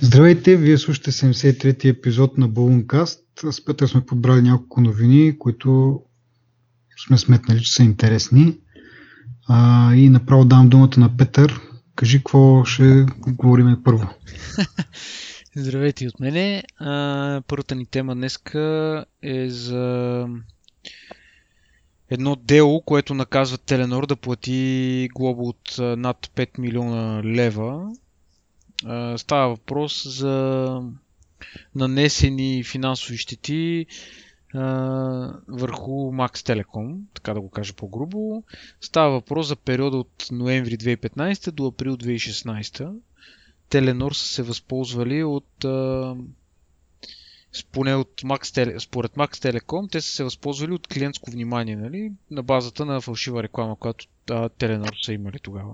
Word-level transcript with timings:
Здравейте, 0.00 0.56
вие 0.56 0.78
слушате 0.78 1.12
73-ти 1.12 1.88
епизод 1.88 2.38
на 2.38 2.48
Балункаст. 2.48 3.20
С 3.52 3.64
Петър 3.64 3.86
сме 3.86 4.06
подбрали 4.06 4.42
няколко 4.42 4.80
новини, 4.80 5.38
които 5.38 6.00
сме 7.06 7.18
сметнали, 7.18 7.62
че 7.62 7.72
са 7.72 7.82
интересни. 7.82 8.58
А, 9.48 9.94
и 9.94 10.08
направо 10.08 10.44
давам 10.44 10.68
думата 10.68 10.90
на 10.96 11.16
Петър. 11.16 11.60
Кажи 11.94 12.18
какво 12.18 12.64
ще 12.64 13.06
говорим 13.28 13.76
първо. 13.84 14.08
Здравейте 15.56 16.08
от 16.08 16.20
мене. 16.20 16.62
А, 16.78 17.42
първата 17.46 17.74
ни 17.74 17.86
тема 17.86 18.14
днес 18.14 18.38
е 19.22 19.48
за 19.48 20.26
едно 22.10 22.36
дело, 22.36 22.82
което 22.82 23.14
наказва 23.14 23.58
Теленор 23.58 24.06
да 24.06 24.16
плати 24.16 25.08
глоба 25.14 25.42
от 25.42 25.78
над 25.78 26.26
5 26.26 26.58
милиона 26.58 27.22
лева 27.24 27.92
става 29.16 29.48
въпрос 29.48 30.18
за 30.18 30.80
нанесени 31.74 32.64
финансови 32.64 33.16
щети 33.16 33.86
върху 35.48 35.90
Max 35.90 36.34
Telecom, 36.34 37.00
така 37.14 37.34
да 37.34 37.40
го 37.40 37.50
кажа 37.50 37.74
по-грубо. 37.74 38.42
Става 38.80 39.10
въпрос 39.10 39.46
за 39.46 39.56
периода 39.56 39.96
от 39.96 40.26
ноември 40.32 40.78
2015 40.78 41.50
до 41.50 41.66
април 41.66 41.96
2016. 41.96 42.92
Теленор 43.68 44.12
са 44.12 44.26
се 44.26 44.42
възползвали 44.42 45.24
от 45.24 45.64
поне 47.72 47.94
от 47.94 48.22
Max, 48.22 48.78
според 48.78 49.12
Max 49.12 49.30
Telecom, 49.34 49.92
те 49.92 50.00
са 50.00 50.10
се 50.10 50.24
възползвали 50.24 50.72
от 50.72 50.86
клиентско 50.86 51.30
внимание, 51.30 51.76
нали? 51.76 52.12
на 52.30 52.42
базата 52.42 52.84
на 52.84 53.00
фалшива 53.00 53.42
реклама, 53.42 53.76
която 53.76 54.06
Теленор 54.58 54.92
са 55.02 55.12
имали 55.12 55.38
тогава 55.38 55.72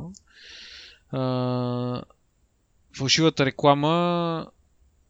фалшивата 2.97 3.47
реклама 3.47 4.47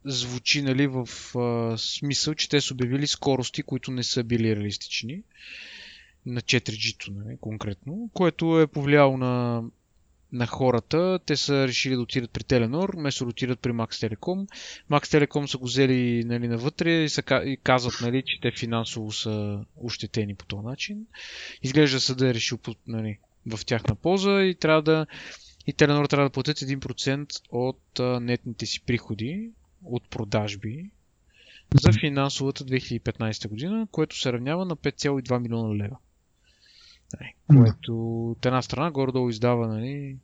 звучи 0.04 0.62
нали, 0.62 0.86
в 0.86 1.08
а, 1.38 1.78
смисъл, 1.78 2.34
че 2.34 2.48
те 2.48 2.60
са 2.60 2.74
обявили 2.74 3.06
скорости, 3.06 3.62
които 3.62 3.90
не 3.90 4.02
са 4.02 4.24
били 4.24 4.56
реалистични 4.56 5.22
на 6.26 6.40
4G-то 6.40 7.12
нали, 7.12 7.36
конкретно, 7.40 8.10
което 8.14 8.60
е 8.60 8.66
повлияло 8.66 9.16
на, 9.16 9.62
на 10.32 10.46
хората. 10.46 11.18
Те 11.26 11.36
са 11.36 11.68
решили 11.68 11.94
да 11.94 12.00
отидат 12.00 12.30
при 12.30 12.44
Теленор, 12.44 12.94
вместо 12.96 13.24
да 13.24 13.30
отидат 13.30 13.60
при 13.60 13.70
Max 13.70 14.08
Telecom. 14.08 14.48
Max 14.90 15.18
Telecom 15.18 15.46
са 15.46 15.58
го 15.58 15.64
взели 15.64 16.24
нали, 16.24 16.48
навътре 16.48 16.92
и, 16.92 17.08
са, 17.08 17.22
и 17.44 17.58
казват, 17.62 17.94
нали, 18.02 18.22
че 18.26 18.40
те 18.40 18.52
финансово 18.58 19.12
са 19.12 19.64
ощетени 19.76 20.34
по 20.34 20.46
този 20.46 20.66
начин. 20.66 21.06
Изглежда 21.62 22.00
съда 22.00 22.28
е 22.28 22.34
решил 22.34 22.58
нали, 22.86 23.18
в 23.46 23.66
тяхна 23.66 23.94
полза 23.94 24.42
и 24.42 24.54
трябва 24.54 24.82
да 24.82 25.06
и 25.66 25.72
Теленор 25.72 26.06
трябва 26.06 26.28
да 26.28 26.32
платят 26.32 26.58
1% 26.58 27.40
от 27.50 28.00
а, 28.00 28.20
нетните 28.20 28.66
си 28.66 28.80
приходи 28.86 29.50
от 29.84 30.10
продажби 30.10 30.90
за 31.80 31.92
финансовата 31.92 32.64
2015 32.64 33.48
година, 33.48 33.86
което 33.90 34.20
се 34.20 34.32
равнява 34.32 34.64
на 34.64 34.76
5,2 34.76 35.38
милиона 35.38 35.74
лева. 35.74 35.96
Нали, 37.20 37.34
което 37.46 38.30
от 38.30 38.46
една 38.46 38.62
страна 38.62 38.90
горе-долу 38.90 39.28
издава, 39.28 39.68
нали, 39.68 40.16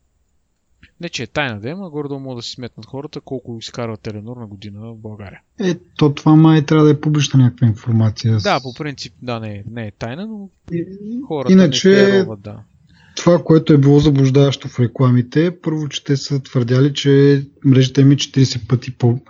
не 1.01 1.09
че 1.09 1.23
е 1.23 1.27
тайна 1.27 1.61
да 1.61 1.69
има, 1.69 1.91
горе-долу 1.91 2.21
могат 2.21 2.39
да 2.39 2.43
си 2.43 2.51
сметнат 2.51 2.87
хората 2.87 3.21
колко 3.21 3.59
изкарва 3.59 3.97
Теленор 3.97 4.37
на 4.37 4.47
година 4.47 4.81
в 4.81 4.97
България. 4.97 5.41
Е, 5.61 5.75
то 5.97 6.15
това 6.15 6.37
май 6.37 6.67
трябва 6.67 6.85
да 6.85 6.91
е 6.91 7.01
публична 7.01 7.45
някаква 7.45 7.67
информация. 7.67 8.37
Да, 8.37 8.61
по 8.63 8.75
принцип, 8.75 9.15
да, 9.23 9.41
не, 9.41 9.65
не 9.71 9.87
е 9.87 9.91
тайна, 9.91 10.27
но 10.27 10.51
хората 11.27 11.53
Иначе, 11.53 11.89
не 11.89 12.25
роват, 12.25 12.41
да 12.41 12.63
това, 13.19 13.43
което 13.45 13.73
е 13.73 13.79
било 13.79 13.99
заблуждаващо 13.99 14.69
в 14.69 14.81
рекламите, 14.81 15.61
първо, 15.63 15.89
че 15.89 16.05
те 16.05 16.17
са 16.17 16.43
твърдяли, 16.43 16.93
че 16.93 17.43
мрежата 17.65 18.01
им 18.01 18.11
е 18.11 18.17
40 18.17 18.69
пъти 18.69 18.91
по 18.91 19.21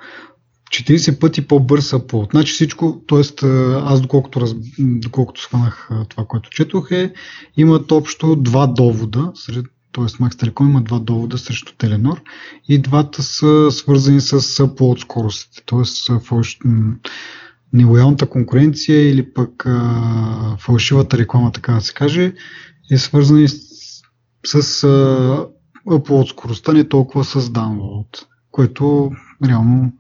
40 0.71 1.19
пъти 1.19 1.47
по-бърз 1.47 1.93
апплод. 1.93 2.29
Значи 2.31 2.53
всичко, 2.53 3.03
т.е. 3.09 3.47
аз 3.85 4.01
доколкото, 4.01 4.41
раз, 4.41 4.55
доколкото 4.79 5.41
схванах 5.41 5.91
това, 6.09 6.25
което 6.25 6.51
четох 6.51 6.91
е, 6.91 7.13
имат 7.57 7.93
общо 7.93 8.37
два 8.37 8.67
довода, 8.67 9.31
сред, 9.35 9.67
т.е. 9.93 10.05
Max 10.05 10.31
Telecom 10.31 10.69
има 10.69 10.83
два 10.83 10.99
довода 10.99 11.39
срещу 11.39 11.73
Теленор 11.79 12.23
и 12.69 12.79
двата 12.79 13.23
са 13.23 13.69
свързани 13.71 14.21
с 14.21 14.61
апплод 14.61 15.01
скоростите, 15.01 15.63
т.е. 15.67 15.83
нелоялната 17.73 18.27
конкуренция 18.27 19.11
или 19.11 19.33
пък 19.35 19.67
а, 19.67 20.57
фалшивата 20.59 21.19
реклама, 21.19 21.53
така 21.53 21.73
да 21.73 21.81
се 21.81 21.95
каже, 21.95 22.33
е 22.91 22.99
свързана 22.99 23.49
с 23.49 23.68
с 24.47 24.63
uh, 24.63 25.49
upload 25.87 26.31
скоростта, 26.31 26.73
не 26.73 26.89
толкова 26.89 27.25
с 27.25 27.41
download, 27.41 28.25
което 28.51 29.11
реално 29.45 29.93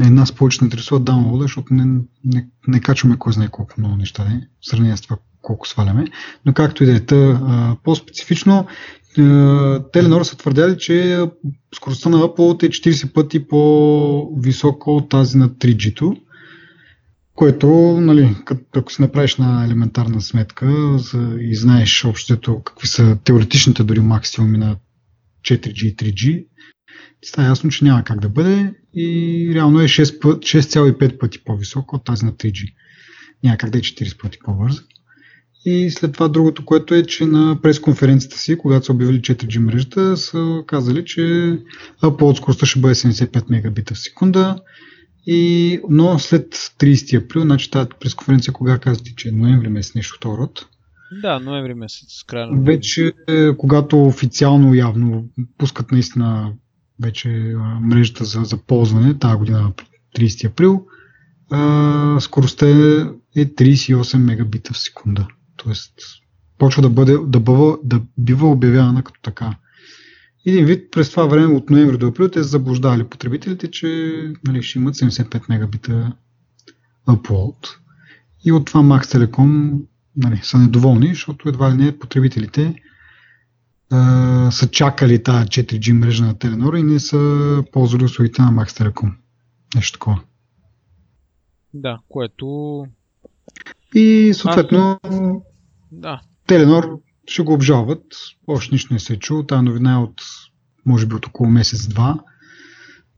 е, 0.00 0.10
нас 0.10 0.32
повече 0.32 0.58
не 0.60 0.66
интересува 0.66 1.00
download, 1.00 1.42
защото 1.42 1.74
не, 1.74 2.00
не, 2.24 2.48
не 2.68 2.80
качваме 2.80 3.18
кой 3.18 3.32
знае 3.32 3.48
колко 3.48 3.74
много 3.78 3.96
неща, 3.96 4.24
не? 4.24 4.48
в 4.60 4.68
сравнение 4.68 4.96
с 4.96 5.00
това 5.00 5.16
колко 5.42 5.68
сваляме. 5.68 6.04
Но 6.46 6.54
както 6.54 6.84
и 6.84 6.86
да 6.86 6.92
е, 6.96 7.34
по-специфично, 7.84 8.66
Теленор 9.92 10.22
са 10.22 10.36
твърдяли, 10.36 10.78
че 10.78 11.26
скоростта 11.74 12.08
на 12.08 12.18
Upload 12.18 12.62
е 12.62 12.68
40 12.68 13.12
пъти 13.12 13.48
по-висока 13.48 14.90
от 14.90 15.08
тази 15.08 15.38
на 15.38 15.48
3G-то 15.48 16.16
което, 17.38 17.68
нали, 18.00 18.36
ако 18.74 18.92
си 18.92 19.02
направиш 19.02 19.36
на 19.36 19.64
елементарна 19.64 20.20
сметка 20.20 20.98
за, 20.98 21.36
и 21.40 21.56
знаеш 21.56 22.04
общото 22.04 22.62
какви 22.62 22.88
са 22.88 23.18
теоретичните 23.24 23.84
дори 23.84 24.00
максимуми 24.00 24.58
на 24.58 24.76
4G 25.42 25.84
и 25.84 25.96
3G, 25.96 26.46
ти 27.20 27.28
става 27.28 27.48
ясно, 27.48 27.70
че 27.70 27.84
няма 27.84 28.04
как 28.04 28.20
да 28.20 28.28
бъде 28.28 28.74
и 28.94 29.50
реално 29.54 29.80
е 29.80 29.84
6,5 29.84 31.18
пъти 31.18 31.44
по-високо 31.44 31.96
от 31.96 32.04
тази 32.04 32.24
на 32.24 32.32
3G. 32.32 32.72
Няма 33.44 33.56
как 33.56 33.70
да 33.70 33.78
е 33.78 33.80
40 33.80 34.22
пъти 34.22 34.38
по-бърза. 34.44 34.82
И 35.64 35.90
след 35.90 36.12
това 36.12 36.28
другото, 36.28 36.64
което 36.64 36.94
е, 36.94 37.02
че 37.02 37.26
на 37.26 37.58
пресконференцията 37.62 38.38
си, 38.38 38.58
когато 38.58 38.86
са 38.86 38.92
обявили 38.92 39.20
4G 39.20 39.58
мрежата, 39.58 40.16
са 40.16 40.62
казали, 40.66 41.04
че 41.04 41.20
upload 42.02 42.36
скоростта 42.36 42.66
ще 42.66 42.80
бъде 42.80 42.94
75 42.94 43.50
мегабита 43.50 43.94
в 43.94 43.98
секунда, 43.98 44.56
и, 45.30 45.80
но 45.90 46.18
след 46.18 46.54
30 46.54 47.24
април, 47.24 47.42
значи 47.42 47.70
тази 47.70 47.88
пресконференция, 48.00 48.52
кога 48.52 48.78
казвате, 48.78 49.14
че 49.16 49.28
е 49.28 49.32
ноември 49.32 49.68
месец, 49.68 49.94
нещо 49.94 50.16
второ 50.16 50.38
род? 50.38 50.66
Да, 51.22 51.40
ноември 51.40 51.74
месец, 51.74 52.22
края 52.26 52.48
Вече, 52.52 53.12
когато 53.58 54.02
официално 54.02 54.74
явно 54.74 55.28
пускат 55.58 55.92
наистина 55.92 56.52
вече 57.02 57.54
мрежата 57.80 58.24
за, 58.24 58.40
за 58.44 58.56
ползване, 58.56 59.18
тази 59.18 59.36
година 59.36 59.72
30 60.16 60.46
април, 60.46 60.86
а, 61.50 62.20
скоростта 62.20 62.66
е 63.36 63.46
38 63.46 64.16
мегабита 64.16 64.72
в 64.72 64.78
секунда. 64.78 65.26
Тоест, 65.56 65.92
почва 66.58 66.82
да, 66.82 66.90
бъде, 66.90 67.16
да, 67.26 67.40
бъва, 67.40 67.78
да 67.84 68.00
бива 68.18 68.50
обявявана 68.50 69.02
като 69.02 69.20
така 69.22 69.56
един 70.46 70.64
вид 70.64 70.90
през 70.90 71.10
това 71.10 71.26
време 71.26 71.54
от 71.54 71.70
ноември 71.70 71.98
до 71.98 72.06
април 72.06 72.28
те 72.28 72.42
са 72.42 72.48
заблуждали 72.48 73.04
потребителите, 73.04 73.70
че 73.70 74.14
нали, 74.46 74.62
ще 74.62 74.78
имат 74.78 74.94
75 74.94 75.48
мегабита 75.48 76.12
upload. 77.08 77.68
И 78.44 78.52
от 78.52 78.66
това 78.66 78.80
Max 78.80 79.02
Telecom 79.02 79.80
нали, 80.16 80.40
са 80.42 80.58
недоволни, 80.58 81.08
защото 81.08 81.48
едва 81.48 81.70
ли 81.70 81.76
не 81.76 81.98
потребителите 81.98 82.74
а, 83.90 84.50
са 84.50 84.68
чакали 84.68 85.22
тази 85.22 85.46
4G 85.46 85.92
мрежа 85.92 86.24
на 86.24 86.38
Теленор 86.38 86.74
и 86.74 86.82
не 86.82 87.00
са 87.00 87.64
ползвали 87.72 88.04
услугите 88.04 88.42
на 88.42 88.52
Max 88.52 88.66
Telecom. 88.68 89.12
Нещо 89.74 89.98
такова. 89.98 90.20
Да, 91.74 91.98
което... 92.08 92.86
И 93.94 94.32
съответно 94.34 95.00
Аз... 95.02 95.20
да. 95.92 96.20
Теленор 96.46 97.00
ще 97.28 97.42
го 97.42 97.52
обжалват. 97.52 98.04
Още 98.46 98.74
нищо 98.74 98.94
не 98.94 99.00
се 99.00 99.12
е 99.12 99.18
чуло. 99.18 99.42
Тази 99.42 99.62
новина 99.62 99.94
е 99.94 99.96
от, 99.96 100.22
може 100.86 101.06
би, 101.06 101.14
от 101.14 101.26
около 101.26 101.50
месец-два. 101.50 102.18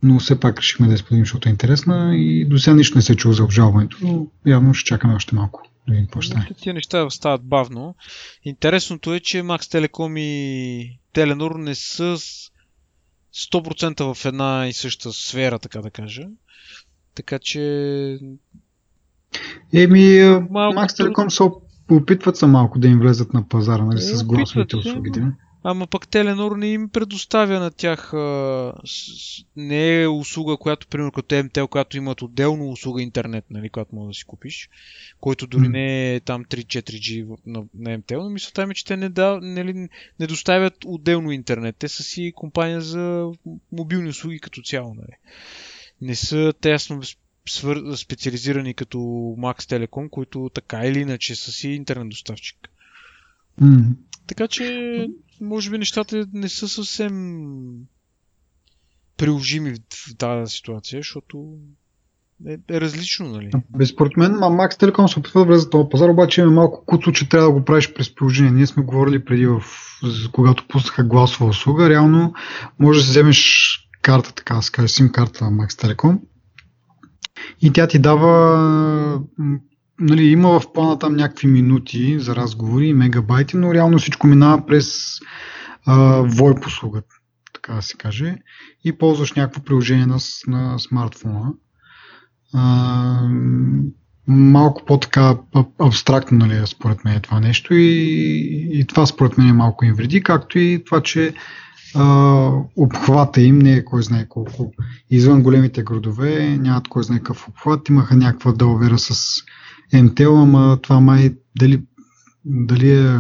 Но 0.03 0.19
все 0.19 0.41
пак 0.41 0.59
решихме 0.59 0.87
да 0.87 0.93
я 0.93 0.99
споделим, 0.99 1.25
защото 1.25 1.49
е 1.49 1.53
интересна 1.53 2.17
и 2.17 2.45
до 2.45 2.59
сега 2.59 2.77
нищо 2.77 2.99
не 2.99 3.03
се 3.03 3.13
е 3.13 3.17
чуло 3.17 3.35
за 3.35 3.45
обжалването, 3.45 3.97
но 4.03 4.27
явно 4.47 4.75
ще 4.75 4.89
чакаме 4.89 5.15
още 5.15 5.35
малко 5.35 5.63
да 5.87 5.93
видим 5.93 6.07
какво 6.07 6.21
ще 6.21 6.31
стане. 6.31 6.49
Тия 6.61 6.75
неща 6.75 7.11
стават 7.11 7.43
бавно. 7.45 7.95
Интересното 8.45 9.15
е, 9.15 9.21
че 9.21 9.43
Max 9.43 9.61
Telecom 9.61 10.19
и 10.19 10.99
Теленор 11.13 11.55
не 11.59 11.75
са 11.75 12.17
100% 13.35 14.15
в 14.15 14.25
една 14.25 14.67
и 14.69 14.73
съща 14.73 15.13
сфера, 15.13 15.59
така 15.59 15.81
да 15.81 15.91
кажа. 15.91 16.23
Така 17.15 17.39
че... 17.39 17.61
Еми, 19.75 19.99
Max 20.51 20.89
Telecom 20.89 21.29
са 21.29 21.45
опитват 21.95 22.37
се 22.37 22.47
малко 22.47 22.79
да 22.79 22.89
им 22.89 22.99
влезат 22.99 23.35
на 23.35 23.49
пазара, 23.49 23.85
нали, 23.85 24.01
с 24.01 24.25
гласовите 24.25 24.77
услуги. 24.77 25.11
Да? 25.11 25.33
Ама 25.63 25.87
пък 25.87 26.09
Теленор 26.09 26.57
не 26.57 26.67
им 26.67 26.89
предоставя 26.89 27.61
на 27.61 27.71
тях. 27.71 28.15
А, 28.15 28.73
с, 28.85 29.45
не 29.57 30.03
е 30.03 30.09
услуга, 30.09 30.57
която, 30.57 30.87
примерно, 30.87 31.13
като 31.13 31.45
МТЛ, 31.45 31.65
която 31.65 31.97
имат 31.97 32.23
отделно 32.23 32.71
услуга 32.71 33.03
интернет, 33.03 33.45
нали, 33.51 33.71
която 33.71 33.95
може 33.95 34.09
да 34.09 34.15
си 34.15 34.25
купиш, 34.25 34.69
който 35.21 35.47
дори 35.47 35.67
mm. 35.67 35.73
не 35.73 36.15
е 36.15 36.21
там 36.21 36.45
3-4G 36.45 37.37
на, 37.47 37.65
на 37.75 37.99
МТЛ, 37.99 38.23
но 38.23 38.31
мисълта 38.31 38.67
ми, 38.67 38.75
че 38.75 38.85
те 38.85 38.97
не, 38.97 39.09
да, 39.09 39.39
нали, 39.43 39.89
не 40.21 40.27
доставят 40.27 40.75
отделно 40.87 41.31
интернет. 41.31 41.77
Те 41.79 41.89
са 41.89 42.03
си 42.03 42.33
компания 42.37 42.81
за 42.81 43.31
мобилни 43.73 44.09
услуги 44.09 44.41
като 44.41 44.63
цяло. 44.63 44.95
Нали. 44.95 45.17
не 46.01 46.15
са 46.15 46.53
тясно 46.61 47.03
свър... 47.49 47.97
специализирани 47.97 48.75
като 48.75 48.99
Max 49.39 49.61
Telecom, 49.61 50.11
които 50.11 50.51
така 50.55 50.87
или 50.87 50.99
иначе 50.99 51.37
са 51.37 51.53
си 51.53 51.69
интернет 51.69 52.09
доставчик. 52.09 52.69
Mm. 53.63 53.97
Така 54.27 54.49
че, 54.49 55.09
може 55.41 55.71
би 55.71 55.79
нещата 55.79 56.27
не 56.33 56.49
са 56.49 56.69
съвсем 56.69 57.15
приложими 59.17 59.75
в 59.75 60.17
тази 60.17 60.57
ситуация, 60.57 60.99
защото 60.99 61.59
е, 62.47 62.59
е 62.71 62.81
различно, 62.81 63.29
нали? 63.29 63.51
Според 63.87 64.17
мен, 64.17 64.33
Max 64.33 64.71
Telecom 64.71 65.07
се 65.07 65.19
опитва 65.19 65.41
да 65.41 65.47
влезе 65.47 65.61
за 65.61 65.71
този 65.71 65.89
пазар, 65.91 66.09
обаче 66.09 66.41
има 66.41 66.51
малко 66.51 66.85
куцо, 66.87 67.13
че 67.13 67.29
трябва 67.29 67.47
да 67.49 67.53
го 67.53 67.65
правиш 67.65 67.93
през 67.93 68.15
приложение. 68.15 68.53
Ние 68.53 68.67
сме 68.67 68.83
говорили 68.83 69.25
преди, 69.25 69.47
в, 69.47 69.63
когато 70.33 70.69
пуснаха 70.69 71.05
гласова 71.05 71.51
услуга, 71.51 71.91
реално 71.91 72.35
може 72.79 72.99
да 72.99 73.05
си 73.05 73.11
вземеш 73.11 73.71
карта, 74.03 74.35
така 74.35 74.55
да 74.55 74.63
се 74.63 74.73
каже, 74.73 74.89
сим 74.89 75.13
карта 75.13 75.45
на 75.45 75.51
Max 75.51 75.69
Telecom 75.69 76.19
и 77.63 77.73
тя 77.73 77.87
ти 77.87 77.99
дава 77.99 79.21
нали, 80.01 80.25
има 80.25 80.61
в 80.61 80.73
плана 80.73 80.99
там 80.99 81.17
някакви 81.17 81.49
минути 81.49 82.19
за 82.21 82.37
разговори, 82.37 82.95
мегабайти, 82.95 83.57
но 83.57 83.75
реално 83.75 83.99
всичко 83.99 84.27
минава 84.27 84.67
през 84.67 85.19
а, 85.87 86.23
VoIP 86.23 86.67
услугата, 86.67 87.15
така 87.55 87.75
да 87.75 87.83
се 87.83 87.97
каже, 87.97 88.37
и 88.85 88.99
ползваш 88.99 89.33
някакво 89.33 89.63
приложение 89.63 90.07
на, 90.07 90.19
на 90.47 90.79
смартфона. 90.79 91.53
А, 92.55 93.29
малко 94.27 94.85
по-така 94.85 95.37
абстрактно, 95.79 96.39
нали, 96.39 96.63
според 96.67 97.05
мен 97.05 97.17
е 97.17 97.21
това 97.21 97.41
нещо 97.41 97.75
и, 97.75 98.69
и 98.73 98.85
това 98.87 99.07
според 99.07 99.39
мен 99.39 99.49
е 99.49 99.53
малко 99.53 99.85
им 99.85 99.95
вреди, 99.95 100.23
както 100.23 100.59
и 100.59 100.83
това, 100.87 101.03
че 101.03 101.35
а, 101.95 102.51
обхвата 102.77 103.41
им 103.41 103.59
не 103.59 103.73
е 103.73 103.85
кой 103.85 104.03
знае 104.03 104.27
колко. 104.29 104.73
Извън 105.11 105.43
големите 105.43 105.83
градове 105.83 106.59
нямат 106.61 106.89
кой 106.89 107.03
знае 107.05 107.19
какъв 107.19 107.49
обхват. 107.49 107.89
Имаха 107.89 108.17
някаква 108.17 108.53
далавера 108.53 108.99
с 108.99 109.43
МТЛ, 109.93 110.37
ама 110.37 110.79
това 110.83 111.01
май 111.01 111.35
дали, 111.59 111.83
дали 112.45 112.91
е 112.91 113.19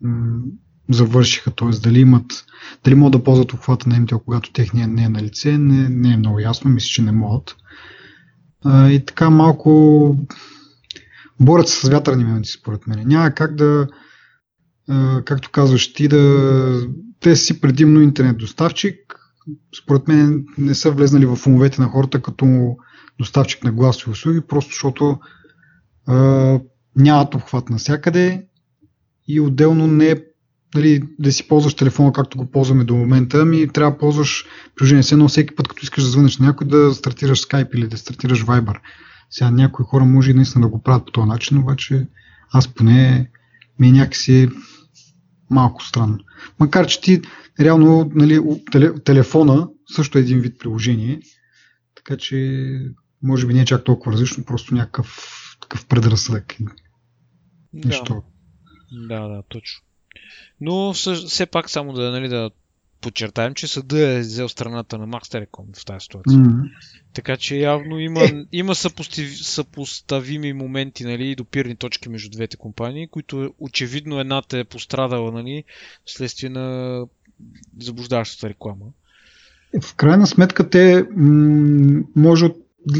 м- 0.00 0.42
завършиха, 0.90 1.50
т.е. 1.50 1.68
дали 1.68 2.00
имат, 2.00 2.44
дали 2.84 2.94
могат 2.94 3.12
да 3.12 3.24
ползват 3.24 3.52
обхвата 3.52 3.88
на 3.88 4.00
МТЛ, 4.00 4.16
когато 4.16 4.52
техния 4.52 4.88
не 4.88 5.04
е 5.04 5.08
на 5.08 5.22
лице, 5.22 5.58
не, 5.58 5.88
не 5.88 6.14
е 6.14 6.16
много 6.16 6.40
ясно, 6.40 6.70
мисля, 6.70 6.86
че 6.86 7.02
не 7.02 7.12
могат. 7.12 7.56
А, 8.64 8.88
и 8.88 9.04
така 9.04 9.30
малко 9.30 10.16
борят 11.40 11.68
се 11.68 11.86
с 11.86 11.88
вятърни 11.88 12.24
минути, 12.24 12.50
според 12.50 12.86
мен. 12.86 13.02
Няма 13.06 13.30
как 13.30 13.54
да, 13.54 13.88
а, 14.88 15.22
както 15.24 15.50
казваш 15.50 15.92
ти, 15.92 16.08
да 16.08 16.86
те 17.22 17.36
си 17.36 17.60
предимно 17.60 18.00
интернет 18.00 18.38
доставчик. 18.38 18.96
Според 19.82 20.08
мен 20.08 20.44
не 20.58 20.74
са 20.74 20.90
влезнали 20.90 21.26
в 21.26 21.38
умовете 21.46 21.82
на 21.82 21.88
хората 21.88 22.22
като 22.22 22.76
доставчик 23.18 23.64
на 23.64 23.72
гласови 23.72 24.12
услуги, 24.12 24.40
просто 24.48 24.70
защото 24.70 25.18
а, 26.06 26.58
нямат 26.96 27.34
обхват 27.34 27.70
навсякъде 27.70 28.46
и 29.28 29.40
отделно 29.40 29.86
не 29.86 30.16
нали, 30.74 31.02
да 31.18 31.32
си 31.32 31.48
ползваш 31.48 31.74
телефона 31.74 32.12
както 32.12 32.38
го 32.38 32.50
ползваме 32.50 32.84
до 32.84 32.94
момента, 32.94 33.44
ми 33.44 33.68
трябва 33.68 33.92
да 33.92 33.98
ползваш 33.98 34.44
приложение. 34.76 35.02
Все 35.02 35.14
едно 35.14 35.28
всеки 35.28 35.54
път, 35.54 35.68
като 35.68 35.80
искаш 35.82 36.04
да 36.04 36.10
звънеш 36.10 36.38
на 36.38 36.46
някой, 36.46 36.66
да 36.66 36.94
стартираш 36.94 37.40
Skype 37.40 37.74
или 37.74 37.88
да 37.88 37.96
стартираш 37.96 38.44
Viber. 38.44 38.76
Сега 39.30 39.50
някои 39.50 39.84
хора 39.84 40.04
може 40.04 40.30
и 40.30 40.34
наистина 40.34 40.62
да 40.62 40.68
го 40.68 40.82
правят 40.82 41.06
по 41.06 41.12
този 41.12 41.28
начин, 41.28 41.58
обаче 41.58 42.06
аз 42.52 42.68
поне 42.68 43.30
ми 43.78 43.88
е 43.88 43.92
някакси 43.92 44.48
малко 45.52 45.84
странно. 45.84 46.18
Макар, 46.60 46.86
че 46.86 47.00
ти 47.00 47.22
реално 47.60 48.10
нали, 48.14 48.40
телефона 49.04 49.68
също 49.86 50.18
е 50.18 50.20
един 50.20 50.40
вид 50.40 50.58
приложение, 50.58 51.20
така 51.94 52.16
че 52.16 52.66
може 53.22 53.46
би 53.46 53.54
не 53.54 53.60
е 53.60 53.64
чак 53.64 53.84
толкова 53.84 54.12
различно, 54.12 54.44
просто 54.44 54.74
някакъв 54.74 55.28
такъв 55.60 55.86
предразсъдък. 55.86 56.56
Нещо. 57.72 58.22
Да, 58.92 59.20
да, 59.20 59.28
да, 59.28 59.42
точно. 59.48 59.82
Но 60.60 60.92
все 60.92 61.46
пак 61.46 61.70
само 61.70 61.92
да, 61.92 62.10
нали, 62.10 62.28
да 62.28 62.50
подчертаем, 63.02 63.54
че 63.54 63.68
съда 63.68 64.08
е 64.08 64.20
взел 64.20 64.48
страната 64.48 64.98
на 64.98 65.08
Max 65.08 65.22
Telecom 65.22 65.80
в 65.80 65.84
тази 65.84 66.00
ситуация. 66.00 66.38
Mm-hmm. 66.38 66.70
Така 67.14 67.36
че 67.36 67.56
явно 67.56 67.98
има, 67.98 68.20
е. 68.20 68.32
има 68.52 68.74
съпостави, 68.74 69.28
съпоставими 69.28 70.52
моменти 70.52 71.04
нали, 71.04 71.28
и 71.28 71.36
допирни 71.36 71.76
точки 71.76 72.08
между 72.08 72.30
двете 72.30 72.56
компании, 72.56 73.08
които 73.08 73.54
очевидно 73.58 74.20
едната 74.20 74.58
е 74.58 74.64
пострадала 74.64 75.32
нали, 75.32 75.64
вследствие 76.06 76.50
на 76.50 76.98
заблуждаващата 77.80 78.48
реклама. 78.48 78.84
В 79.82 79.94
крайна 79.94 80.26
сметка 80.26 80.70
те 80.70 81.06
м- 81.16 82.02
може 82.16 82.44
от 82.44 82.56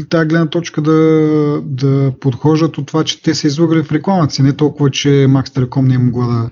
тази 0.09 0.27
гледна 0.27 0.49
точка 0.49 0.81
да, 0.81 1.61
да 1.65 2.13
подхождат 2.19 2.77
от 2.77 2.87
това, 2.87 3.03
че 3.03 3.21
те 3.21 3.35
са 3.35 3.47
излагали 3.47 3.83
в 3.83 3.91
рекламата 3.91 4.33
си, 4.33 4.43
не 4.43 4.55
толкова, 4.55 4.91
че 4.91 5.09
Max 5.09 5.47
Telecom 5.47 5.87
не 5.87 5.93
е 5.93 5.97
могла 5.97 6.27
да, 6.27 6.51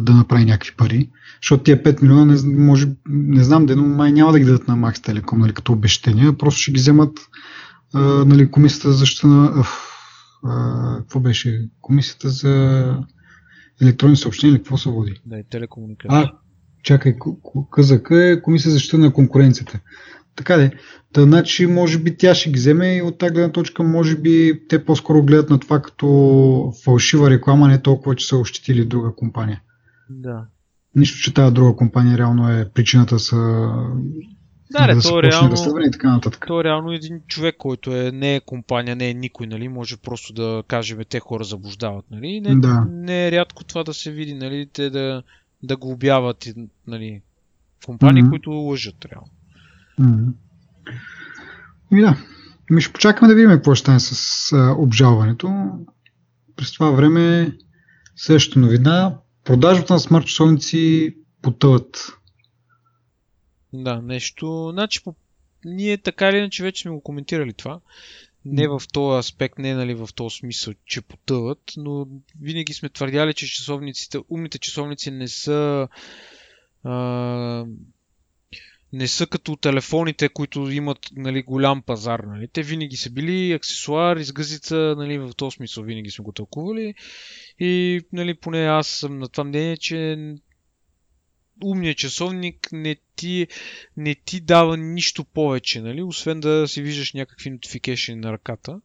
да 0.00 0.12
направи 0.12 0.44
някакви 0.44 0.76
пари. 0.76 1.08
Защото 1.42 1.64
тия 1.64 1.82
5 1.82 2.02
милиона, 2.02 2.24
не, 2.24 2.64
може, 2.64 2.88
не 3.08 3.44
знам, 3.44 3.66
но 3.68 3.82
май 3.82 4.12
няма 4.12 4.32
да 4.32 4.38
ги 4.38 4.44
дадат 4.44 4.68
на 4.68 4.76
Max 4.76 4.94
Telecom 4.94 5.36
нали, 5.36 5.52
като 5.54 5.72
обещания, 5.72 6.38
просто 6.38 6.60
ще 6.60 6.72
ги 6.72 6.80
вземат 6.80 7.18
а, 7.94 8.00
нали, 8.00 8.50
комисията 8.50 8.92
за 8.92 8.98
защита 8.98 9.26
на... 9.26 9.64
А, 10.44 10.96
какво 10.98 11.20
беше? 11.20 11.68
Комисията 11.80 12.28
за 12.28 12.96
електронни 13.82 14.16
съобщения 14.16 14.52
или 14.52 14.58
какво 14.58 14.78
се 14.78 14.88
води? 14.88 15.20
Да, 15.26 15.38
и 15.38 15.44
телекомуникация. 15.50 16.18
А, 16.18 16.32
чакай, 16.82 17.14
казък 17.72 18.08
е 18.10 18.42
Комисия 18.42 18.70
за 18.70 18.74
защита 18.74 18.98
на 18.98 19.12
конкуренцията. 19.12 19.80
Така 20.36 20.56
де. 20.56 20.72
Та, 21.12 21.22
значи, 21.22 21.66
може 21.66 21.98
би 21.98 22.16
тя 22.16 22.34
ще 22.34 22.50
ги 22.50 22.56
вземе 22.56 22.96
и 22.96 23.02
от 23.02 23.18
тази 23.18 23.34
гледна 23.34 23.52
точка, 23.52 23.82
може 23.82 24.16
би 24.16 24.62
те 24.68 24.84
по-скоро 24.84 25.22
гледат 25.22 25.50
на 25.50 25.58
това 25.58 25.82
като 25.82 26.72
фалшива 26.84 27.30
реклама, 27.30 27.68
не 27.68 27.82
толкова, 27.82 28.16
че 28.16 28.26
са 28.26 28.36
ощетили 28.36 28.84
друга 28.84 29.14
компания. 29.16 29.62
Да. 30.10 30.46
Нищо, 30.96 31.18
че 31.18 31.34
тази 31.34 31.54
друга 31.54 31.76
компания 31.76 32.18
реално 32.18 32.50
е 32.50 32.70
причината 32.74 33.18
са 33.18 33.36
да, 34.72 34.86
да, 34.86 34.94
да 34.94 35.00
то, 35.00 35.22
реално, 35.22 35.54
и 35.86 35.90
така 35.90 36.12
нататък. 36.12 36.44
то 36.46 36.60
е 36.60 36.64
реално 36.64 36.92
един 36.92 37.20
човек, 37.28 37.56
който 37.58 37.96
е, 37.96 38.12
не 38.12 38.36
е 38.36 38.40
компания, 38.40 38.96
не 38.96 39.10
е 39.10 39.14
никой, 39.14 39.46
нали, 39.46 39.68
може 39.68 39.96
просто 39.96 40.32
да 40.32 40.62
кажем, 40.68 40.98
те 41.08 41.20
хора 41.20 41.44
заблуждават, 41.44 42.04
нали, 42.10 42.40
не, 42.40 42.54
да. 42.54 42.86
не 42.90 43.28
е 43.28 43.32
рядко 43.32 43.64
това 43.64 43.84
да 43.84 43.94
се 43.94 44.10
види, 44.10 44.34
нали, 44.34 44.68
те 44.72 44.90
да, 44.90 45.22
да 45.62 45.76
го 45.76 45.90
обяват, 45.90 46.48
нали, 46.86 47.22
компании, 47.86 48.22
mm-hmm. 48.22 48.30
които 48.30 48.50
лъжат 48.50 49.04
реално. 49.04 49.30
Mm-hmm. 50.00 50.32
И 51.92 52.00
да, 52.00 52.16
ми 52.70 52.80
ще 52.80 52.92
почакаме 52.92 53.28
да 53.28 53.34
видим 53.34 53.50
какво 53.50 53.74
ще 53.74 53.80
стане 53.80 54.00
с 54.00 54.52
а, 54.52 54.74
обжалването. 54.78 55.70
През 56.56 56.72
това 56.72 56.90
време 56.90 57.56
следващата 58.16 58.58
новина 58.58 59.16
продажбата 59.44 59.92
на 59.92 60.00
смарт 60.00 60.26
часовници 60.26 61.14
потъват. 61.42 62.18
Да, 63.72 64.02
нещо. 64.02 64.70
Значи, 64.72 65.02
по... 65.04 65.14
ние 65.64 65.98
така 65.98 66.28
или 66.28 66.36
иначе 66.36 66.62
вече 66.62 66.82
сме 66.82 66.90
го 66.90 67.00
коментирали 67.00 67.52
това. 67.52 67.80
Не 68.44 68.68
в 68.68 68.82
този 68.92 69.18
аспект, 69.18 69.58
не 69.58 69.74
нали, 69.74 69.94
в 69.94 70.08
този 70.14 70.36
смисъл, 70.36 70.74
че 70.86 71.00
потъват, 71.00 71.72
но 71.76 72.08
винаги 72.40 72.72
сме 72.72 72.88
твърдяли, 72.88 73.34
че 73.34 73.46
часовниците, 73.46 74.18
умните 74.28 74.58
часовници 74.58 75.10
не 75.10 75.28
са 75.28 75.88
не 78.92 79.08
са 79.08 79.26
като 79.26 79.56
телефоните, 79.56 80.28
които 80.28 80.70
имат 80.70 80.98
нали, 81.16 81.42
голям 81.42 81.82
пазар. 81.82 82.20
Нали. 82.20 82.48
Те 82.48 82.62
винаги 82.62 82.96
са 82.96 83.10
били 83.10 83.52
аксесуар, 83.52 84.16
изгъзица, 84.16 84.94
нали, 84.98 85.18
в 85.18 85.30
този 85.36 85.54
смисъл 85.54 85.84
винаги 85.84 86.10
сме 86.10 86.22
го 86.22 86.32
тълкували. 86.32 86.94
И 87.58 88.00
нали, 88.12 88.34
поне 88.34 88.64
аз 88.64 88.88
съм 88.88 89.18
на 89.18 89.28
това 89.28 89.44
мнение, 89.44 89.76
че 89.76 90.18
умният 91.64 91.98
часовник 91.98 92.68
не 92.72 92.96
ти, 93.16 93.46
не 93.96 94.14
ти 94.14 94.40
дава 94.40 94.76
нищо 94.76 95.24
повече, 95.24 95.80
нали? 95.80 96.02
освен 96.02 96.40
да 96.40 96.68
си 96.68 96.82
виждаш 96.82 97.12
някакви 97.12 97.50
нотификейшени 97.50 98.20
на 98.20 98.32
ръката. 98.32 98.80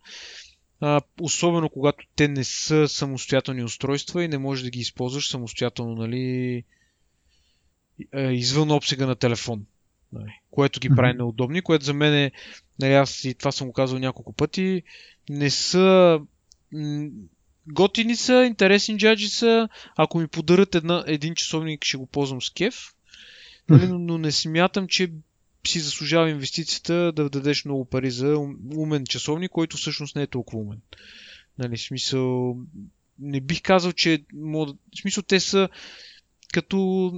А, 0.79 1.01
особено 1.21 1.69
когато 1.69 2.05
те 2.15 2.27
не 2.27 2.43
са 2.43 2.87
самостоятелни 2.87 3.63
устройства 3.63 4.23
и 4.23 4.27
не 4.27 4.37
можеш 4.37 4.63
да 4.63 4.69
ги 4.69 4.79
използваш 4.79 5.29
самостоятелно 5.29 5.95
нали, 5.95 6.63
извън 8.13 8.71
обсега 8.71 9.05
на 9.05 9.15
телефон. 9.15 9.65
Нали, 10.13 10.31
което 10.51 10.79
ги 10.79 10.89
прави 10.89 11.13
неудобни, 11.13 11.61
което 11.61 11.85
за 11.85 11.93
мен 11.93 12.13
е, 12.13 12.31
нали, 12.79 12.93
аз 12.93 13.23
и 13.23 13.33
това 13.33 13.51
съм 13.51 13.67
го 13.67 13.73
казал 13.73 13.99
няколко 13.99 14.33
пъти, 14.33 14.83
не 15.29 15.49
са 15.49 16.19
готини 17.67 18.15
са, 18.15 18.45
интересни 18.47 18.97
джаджи 18.97 19.29
са. 19.29 19.69
Ако 19.97 20.19
ми 20.19 20.27
подарят 20.27 20.75
една, 20.75 21.03
един 21.07 21.35
часовник, 21.35 21.85
ще 21.85 21.97
го 21.97 22.05
ползвам 22.05 22.41
с 22.41 22.49
кеф. 22.49 22.93
Нали, 23.69 23.87
но, 23.87 23.99
но 23.99 24.17
не 24.17 24.31
смятам, 24.31 24.87
че 24.87 25.11
си 25.67 25.79
заслужава 25.79 26.29
инвестицията 26.29 27.11
да 27.15 27.29
дадеш 27.29 27.65
много 27.65 27.85
пари 27.85 28.11
за 28.11 28.37
умен 28.75 29.05
часовник, 29.05 29.51
който 29.51 29.77
всъщност 29.77 30.15
не 30.15 30.21
е 30.21 30.27
толкова 30.27 30.59
умен. 30.59 30.81
Нали, 31.59 31.77
смисъл, 31.77 32.57
не 33.19 33.41
бих 33.41 33.61
казал, 33.61 33.91
че... 33.91 34.23
В 34.33 34.75
смисъл, 35.01 35.23
те 35.23 35.39
са 35.39 35.69
като 36.53 37.11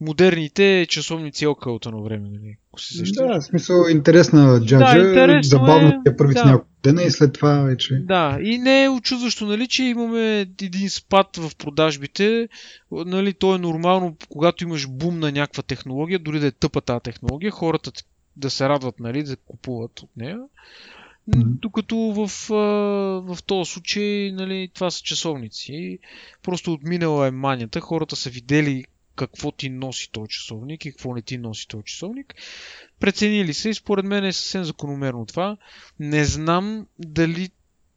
модерните 0.00 0.86
часовници 0.88 1.46
окъло 1.46 1.80
на 1.86 2.02
време, 2.02 2.28
нали? 2.30 2.56
Ако 2.70 2.80
се 2.80 2.94
сещаш. 2.94 3.16
Да, 3.16 3.40
в 3.40 3.44
смисъл 3.44 3.88
интересна 3.90 4.60
джаджа, 4.64 4.98
да, 4.98 5.08
интересно 5.08 5.42
забавно 5.42 5.88
е, 5.88 6.10
е 6.10 6.16
първите 6.16 6.40
да. 6.40 6.46
няколко 6.46 6.70
дена 6.82 7.02
и 7.02 7.10
след 7.10 7.32
това 7.32 7.62
вече. 7.62 7.94
Да, 7.94 8.38
и 8.42 8.58
не 8.58 8.84
е 8.84 8.88
очудващо, 8.88 9.46
нали, 9.46 9.68
че 9.68 9.84
имаме 9.84 10.40
един 10.40 10.90
спад 10.90 11.36
в 11.36 11.56
продажбите. 11.56 12.48
Нали, 12.90 13.32
то 13.32 13.54
е 13.54 13.58
нормално, 13.58 14.16
когато 14.28 14.64
имаш 14.64 14.88
бум 14.88 15.18
на 15.18 15.32
някаква 15.32 15.62
технология, 15.62 16.18
дори 16.18 16.40
да 16.40 16.46
е 16.46 16.50
тъпа 16.50 16.80
тази 16.80 17.02
технология, 17.02 17.50
хората 17.50 17.92
да 18.36 18.50
се 18.50 18.68
радват, 18.68 19.00
нали, 19.00 19.22
да 19.22 19.36
купуват 19.36 20.00
от 20.00 20.10
нея. 20.16 20.38
Докато 21.36 21.96
в, 21.96 22.48
в 23.26 23.38
този 23.46 23.70
случай 23.70 24.32
нали, 24.32 24.70
това 24.74 24.90
са 24.90 25.02
часовници. 25.02 25.98
Просто 26.42 26.72
отминала 26.72 27.26
е 27.26 27.30
манията. 27.30 27.80
Хората 27.80 28.16
са 28.16 28.30
видели 28.30 28.84
какво 29.16 29.52
ти 29.52 29.68
носи 29.68 30.10
този 30.12 30.28
часовник 30.28 30.84
и 30.84 30.90
какво 30.90 31.14
не 31.14 31.22
ти 31.22 31.38
носи 31.38 31.68
този 31.68 31.84
часовник. 31.84 32.34
Преценили 33.00 33.54
се 33.54 33.68
и 33.68 33.74
според 33.74 34.04
мен 34.04 34.24
е 34.24 34.32
съвсем 34.32 34.64
закономерно 34.64 35.26
това. 35.26 35.56
Не 36.00 36.24
знам 36.24 36.86
дали 36.98 37.50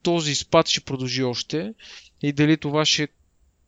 този 0.03 0.35
спад 0.35 0.67
ще 0.67 0.81
продължи 0.81 1.23
още 1.23 1.73
и 2.21 2.33
дали 2.33 2.57
това 2.57 2.85
ще 2.85 3.07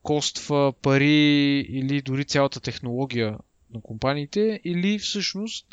коства 0.03 0.73
пари 0.81 1.59
или 1.69 2.01
дори 2.01 2.25
цялата 2.25 2.59
технология 2.59 3.37
на 3.73 3.81
компаниите, 3.81 4.61
или 4.63 4.99
всъщност 4.99 5.67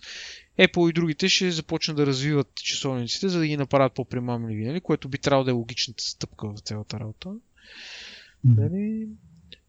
Apple 0.59 0.91
и 0.91 0.93
другите 0.93 1.29
ще 1.29 1.51
започнат 1.51 1.97
да 1.97 2.07
развиват 2.07 2.55
часовниците, 2.55 3.29
за 3.29 3.39
да 3.39 3.47
ги 3.47 3.57
направят 3.57 3.95
по-примамливи, 3.95 4.67
нали? 4.67 4.81
което 4.81 5.09
би 5.09 5.19
трябвало 5.19 5.45
да 5.45 5.51
е 5.51 5.55
логичната 5.55 6.05
стъпка 6.05 6.49
в 6.49 6.61
цялата 6.61 7.01
работа. 7.01 7.35
Нали? 8.45 9.09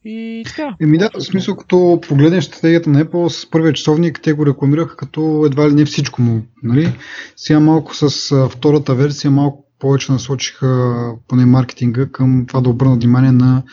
И 0.10 0.44
така. 0.46 0.76
Еми 0.82 0.98
да, 0.98 1.10
в 1.14 1.22
смисъл, 1.22 1.56
като 1.56 2.02
погледнеш 2.08 2.44
стратегията 2.44 2.90
на 2.90 3.06
Apple 3.06 3.28
с 3.28 3.50
първия 3.50 3.74
часовник, 3.74 4.20
те 4.24 4.34
го 4.34 4.46
рекламираха 4.46 4.96
като 4.96 5.44
едва 5.46 5.70
ли 5.70 5.74
не 5.74 5.86
всичко 5.86 6.22
му. 6.22 6.46
Нали? 6.64 6.94
Сега 7.36 7.60
малко 7.60 7.96
с 7.96 8.10
втората 8.50 8.96
версия, 8.96 9.32
малко 9.32 9.66
повече 9.80 10.12
насочиха 10.12 10.96
поне 11.28 11.46
маркетинга 11.46 12.06
към 12.06 12.46
това 12.48 12.62
да 12.62 12.70
обърна 12.70 12.96
внимание 12.96 13.32
на 13.32 13.64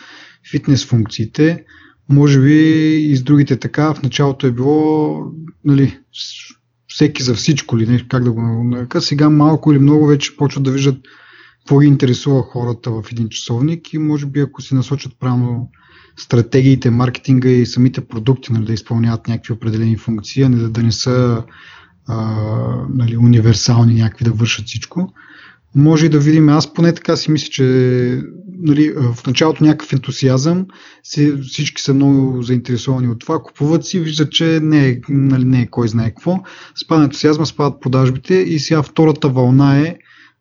фитнес 0.51 0.85
функциите. 0.85 1.63
Може 2.09 2.41
би 2.41 2.55
и 2.95 3.15
с 3.15 3.23
другите 3.23 3.59
така. 3.59 3.93
В 3.93 4.03
началото 4.03 4.47
е 4.47 4.51
било 4.51 5.17
нали, 5.65 5.99
всеки 6.87 7.23
за 7.23 7.35
всичко 7.35 7.77
ли, 7.77 7.87
не, 7.87 8.07
как 8.07 8.23
да 8.23 8.31
го 8.31 8.41
нарека. 8.41 9.01
Сега 9.01 9.29
малко 9.29 9.71
или 9.71 9.79
много 9.79 10.07
вече 10.07 10.37
почват 10.37 10.63
да 10.63 10.71
виждат 10.71 10.97
какво 11.59 11.79
ги 11.79 11.87
интересува 11.87 12.41
хората 12.41 12.91
в 12.91 13.03
един 13.11 13.29
часовник 13.29 13.93
и 13.93 13.97
може 13.97 14.25
би 14.25 14.39
ако 14.39 14.61
си 14.61 14.75
насочат 14.75 15.19
правилно 15.19 15.69
стратегиите, 16.17 16.89
маркетинга 16.89 17.49
и 17.49 17.65
самите 17.65 18.01
продукти 18.01 18.53
нали, 18.53 18.65
да 18.65 18.73
изпълняват 18.73 19.27
някакви 19.27 19.53
определени 19.53 19.97
функции, 19.97 20.43
а 20.43 20.49
не 20.49 20.55
да, 20.55 20.69
да 20.69 20.83
не 20.83 20.91
са 20.91 21.43
а, 22.07 22.17
нали, 22.89 23.17
универсални 23.17 23.93
някакви 23.93 24.25
да 24.25 24.31
вършат 24.31 24.65
всичко. 24.65 25.13
Може 25.75 26.05
и 26.05 26.09
да 26.09 26.19
видим, 26.19 26.49
аз 26.49 26.73
поне 26.73 26.93
така 26.93 27.15
си 27.15 27.31
мисля, 27.31 27.49
че 27.51 27.63
нали, 28.57 28.93
в 28.93 29.27
началото 29.27 29.63
някакъв 29.63 29.93
ентусиазъм, 29.93 30.65
всички 31.47 31.81
са 31.81 31.93
много 31.93 32.41
заинтересовани 32.41 33.07
от 33.07 33.19
това, 33.19 33.39
купуват 33.43 33.85
си, 33.85 33.99
виждат, 33.99 34.31
че 34.31 34.59
не 34.63 34.87
е, 34.89 34.99
нали, 35.09 35.45
не 35.45 35.61
е 35.61 35.67
кой 35.67 35.87
знае 35.87 36.09
какво, 36.09 36.39
спада 36.83 37.03
ентусиазма, 37.03 37.45
спадат 37.45 37.81
продажбите 37.81 38.35
и 38.35 38.59
сега 38.59 38.83
втората 38.83 39.29
вълна 39.29 39.79
е 39.79 39.95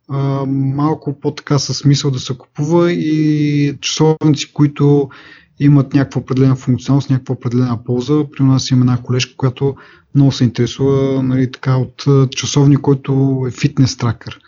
а, 0.09 0.47
малко 0.47 1.21
по-така 1.21 1.59
със 1.59 1.78
смисъл 1.78 2.11
да 2.11 2.19
се 2.19 2.38
купува 2.38 2.93
и 2.93 3.76
часовници, 3.81 4.52
които 4.52 5.09
имат 5.61 5.94
някаква 5.94 6.20
определена 6.20 6.56
функционалност, 6.56 7.11
някаква 7.11 7.34
определена 7.34 7.84
полза. 7.84 8.25
При 8.37 8.44
нас 8.44 8.70
има 8.70 8.80
една 8.80 9.02
колежка, 9.02 9.37
която 9.37 9.76
много 10.14 10.32
се 10.32 10.44
интересува 10.44 11.23
нали, 11.23 11.52
така, 11.52 11.76
от 11.76 12.04
часовник, 12.30 12.80
който 12.80 13.44
е 13.49 13.50
фитнес 13.50 13.96
тракър. 13.96 14.40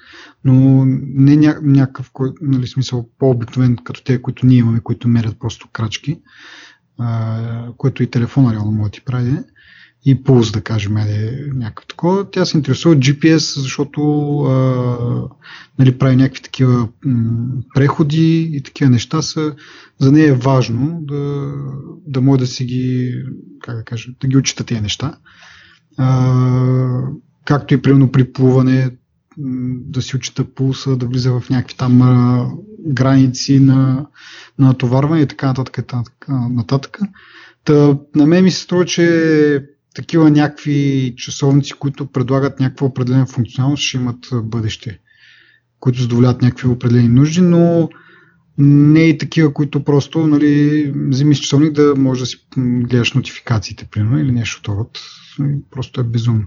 Но 0.44 0.84
не 0.84 1.36
ня- 1.36 1.60
някакъв, 1.62 2.10
нали, 2.40 2.66
смисъл 2.66 3.08
по-обикновен, 3.18 3.76
като 3.84 4.04
те, 4.04 4.22
които 4.22 4.46
ние 4.46 4.58
имаме, 4.58 4.80
които 4.80 5.08
мерят 5.08 5.36
просто 5.40 5.68
крачки, 5.72 6.20
а, 6.98 7.68
което 7.76 8.02
и 8.02 8.10
телефона 8.10 8.52
реално 8.52 8.70
може 8.70 8.90
да 8.90 8.90
ти 8.90 9.04
прави 9.04 9.38
и 10.06 10.22
пулс, 10.22 10.52
да 10.52 10.60
кажем, 10.60 10.96
е 10.96 11.46
някакъв 11.54 11.86
такова. 11.86 12.30
Тя 12.30 12.44
се 12.44 12.56
интересува 12.56 12.94
от 12.94 13.00
GPS, 13.00 13.60
защото 13.60 14.00
а, 14.40 15.28
нали, 15.78 15.98
прави 15.98 16.16
някакви 16.16 16.42
такива 16.42 16.88
м- 17.04 17.62
преходи 17.74 18.50
и 18.52 18.62
такива 18.62 18.90
неща 18.90 19.22
са. 19.22 19.54
За 19.98 20.12
нея 20.12 20.28
е 20.28 20.34
важно 20.34 20.98
да, 21.02 21.52
да 22.06 22.20
може 22.20 22.38
да 22.38 22.46
си 22.46 22.64
ги, 22.64 23.14
как 23.62 23.76
да 23.76 23.84
кажа, 23.84 24.10
да 24.20 24.28
ги 24.28 24.36
учите 24.36 24.64
тези 24.64 24.80
неща. 24.80 25.14
А, 25.96 27.02
както 27.44 27.74
и 27.74 27.82
примерно 27.82 28.12
при 28.12 28.32
плуване, 28.32 28.90
да 29.88 30.02
си 30.02 30.16
учита 30.16 30.44
пулса, 30.44 30.96
да 30.96 31.06
влиза 31.06 31.32
в 31.32 31.50
някакви 31.50 31.76
там 31.76 32.02
а, 32.02 32.46
граници 32.86 33.60
на, 33.60 34.06
на 34.58 34.66
натоварване 34.66 35.22
и 35.22 35.26
така 35.26 35.46
нататък. 35.46 35.78
нататък, 35.78 36.26
нататък. 36.28 36.98
Та, 37.64 37.98
на 38.14 38.26
мен 38.26 38.44
ми 38.44 38.50
се 38.50 38.60
струва, 38.60 38.84
че 38.84 39.75
такива 39.96 40.30
някакви 40.30 41.14
часовници, 41.16 41.72
които 41.72 42.06
предлагат 42.06 42.60
някаква 42.60 42.86
определена 42.86 43.26
функционалност, 43.26 43.82
ще 43.82 43.96
имат 43.96 44.28
бъдеще, 44.32 44.98
които 45.80 46.00
задоволяват 46.00 46.42
някакви 46.42 46.68
определени 46.68 47.08
нужди, 47.08 47.40
но 47.40 47.88
не 48.58 49.00
и 49.00 49.18
такива, 49.18 49.54
които 49.54 49.84
просто 49.84 50.26
нали, 50.26 50.92
вземиш 50.96 51.40
часовник 51.40 51.72
да 51.72 51.94
можеш 51.96 52.20
да 52.20 52.26
си 52.26 52.46
гледаш 52.56 53.12
нотификациите, 53.12 53.84
примерно, 53.90 54.18
или 54.18 54.32
нещо 54.32 54.62
това. 54.62 54.84
Просто 55.70 56.00
е 56.00 56.04
безумно. 56.04 56.44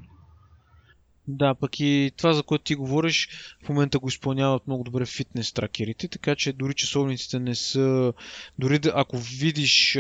Да, 1.28 1.56
пък 1.56 1.80
и 1.80 2.12
това, 2.18 2.34
за 2.34 2.44
което 2.44 2.64
ти 2.64 2.76
говориш, 2.76 3.30
в 3.66 3.70
момента 3.70 4.00
го 4.00 4.08
изпълняват 4.08 4.68
много 4.68 4.84
добре 4.84 5.06
фитнес 5.06 5.54
тракерите, 5.54 6.08
така 6.08 6.36
че 6.36 6.54
дори 6.54 6.74
часовниците 6.74 7.40
не 7.40 7.56
са... 7.56 8.14
Дори 8.60 8.80
да, 8.80 8.92
ако 8.96 9.18
видиш 9.18 9.98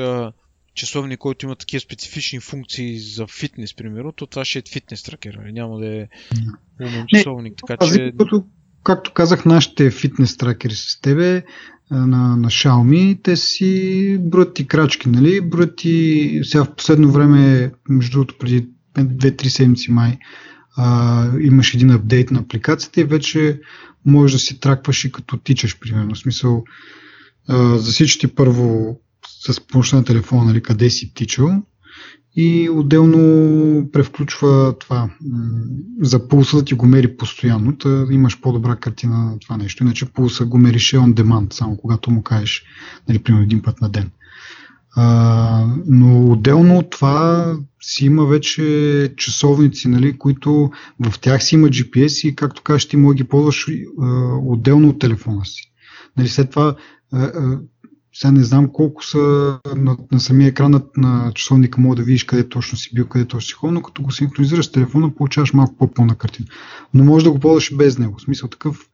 часовник, 0.76 1.20
който 1.20 1.46
има 1.46 1.56
такива 1.56 1.82
специфични 1.82 2.40
функции 2.40 3.00
за 3.00 3.28
фитнес, 3.28 3.76
примерно, 3.76 4.12
то 4.12 4.26
това 4.26 4.46
ще 4.46 4.60
е 4.60 4.64
фитнес 4.72 5.04
тракер. 5.04 5.34
Нали? 5.34 5.52
Няма 5.52 5.80
да 5.80 5.88
е 5.88 6.08
умен 6.80 7.06
часовник. 7.08 7.54
Така, 7.68 7.88
че... 7.88 8.14
Както, 8.18 8.46
както 8.84 9.14
казах, 9.14 9.46
нашите 9.46 9.92
фитнес 9.92 10.38
тракери 10.38 10.74
с 10.76 11.02
тебе 11.02 11.44
на, 11.92 12.36
на 12.36 12.48
Xiaomi, 12.48 13.20
те 13.24 13.36
си 13.36 14.18
броят 14.22 14.54
ти 14.54 14.68
крачки, 14.68 15.10
нали? 15.10 15.42
Броят 15.42 15.76
ти 15.76 16.42
сега 16.44 16.64
в 16.66 16.76
последно 16.76 17.12
време, 17.12 17.72
между 17.90 18.12
другото 18.12 18.38
преди 18.38 18.68
2-3 18.96 19.48
седмици 19.48 19.92
май, 19.92 20.18
а, 20.78 21.26
имаш 21.42 21.74
един 21.74 21.92
апдейт 21.92 22.32
на 22.32 22.40
апликацията 22.40 23.02
и 23.02 23.04
вече 23.04 23.60
можеш 24.06 24.34
да 24.34 24.40
си 24.40 24.60
тракваш 24.60 25.06
и 25.06 25.12
като 25.12 25.38
тичаш, 25.38 25.80
примерно. 25.80 26.16
В 26.16 26.20
смисъл, 26.20 26.64
засича 27.76 28.20
ти 28.20 28.28
първо 28.28 29.00
с 29.48 29.68
помощта 29.68 29.98
на 29.98 30.04
телефона, 30.04 30.46
нали, 30.46 30.64
къде 30.64 30.90
си 30.90 31.14
тичал 31.14 31.64
и 32.36 32.70
отделно 32.70 33.92
превключва 33.92 34.76
това 34.80 35.10
за 36.02 36.28
пулса 36.28 36.58
да 36.58 36.66
ти 36.66 36.74
го 36.74 36.86
мери 36.86 37.18
постоянно, 37.18 37.72
да 37.72 38.08
имаш 38.12 38.42
по-добра 38.42 38.76
картина 38.76 39.18
на 39.18 39.40
това 39.40 39.58
нещо. 39.58 39.84
Иначе 39.84 40.06
пулса 40.06 40.46
го 40.46 40.58
мерише 40.58 40.98
on 40.98 41.14
demand, 41.14 41.54
само 41.54 41.78
когато 41.78 42.12
му 42.12 42.24
кажеш, 42.24 42.64
нали, 43.08 43.20
примерно 43.20 43.44
един 43.44 43.62
път 43.62 43.82
на 43.82 43.90
ден. 43.90 44.12
А, 44.96 45.66
но 45.88 46.32
отделно 46.32 46.78
от 46.78 46.90
това 46.90 47.56
си 47.82 48.06
има 48.06 48.26
вече 48.26 49.14
часовници, 49.18 49.88
нали, 49.88 50.18
които 50.18 50.72
в 51.00 51.20
тях 51.20 51.44
си 51.44 51.56
има 51.56 51.68
GPS 51.68 52.28
и 52.28 52.36
както 52.36 52.62
кажеш, 52.62 52.88
ти 52.88 52.98
може 52.98 53.18
да 53.18 53.24
ги 53.24 53.30
ползваш 53.30 53.68
а, 54.02 54.06
отделно 54.46 54.90
от 54.90 55.00
телефона 55.00 55.46
си. 55.46 55.72
Нали, 56.18 56.28
след 56.28 56.50
това 56.50 56.76
а, 57.12 57.32
сега 58.14 58.32
не 58.32 58.44
знам 58.44 58.70
колко 58.74 59.06
са 59.06 59.20
на, 59.76 59.98
на 60.12 60.20
самия 60.20 60.48
екран 60.48 60.82
на, 60.98 61.32
часовника, 61.36 61.82
мога 61.82 61.96
да 61.96 62.04
видиш 62.04 62.24
къде 62.24 62.50
точно 62.50 62.78
си 62.78 62.90
бил, 62.94 63.08
къде 63.08 63.26
точно 63.26 63.48
си 63.48 63.54
ходил, 63.54 63.74
но 63.74 63.82
като 63.82 64.02
го 64.02 64.12
синхронизираш 64.12 64.66
с 64.66 64.72
телефона, 64.72 65.16
получаваш 65.16 65.54
малко 65.54 65.76
по-пълна 65.78 66.16
картина. 66.16 66.48
Но 66.94 67.04
може 67.04 67.26
да 67.26 67.32
го 67.32 67.40
ползваш 67.40 67.76
без 67.76 67.98
него. 67.98 68.18
В 68.18 68.22
смисъл 68.22 68.50
такъв 68.50 68.90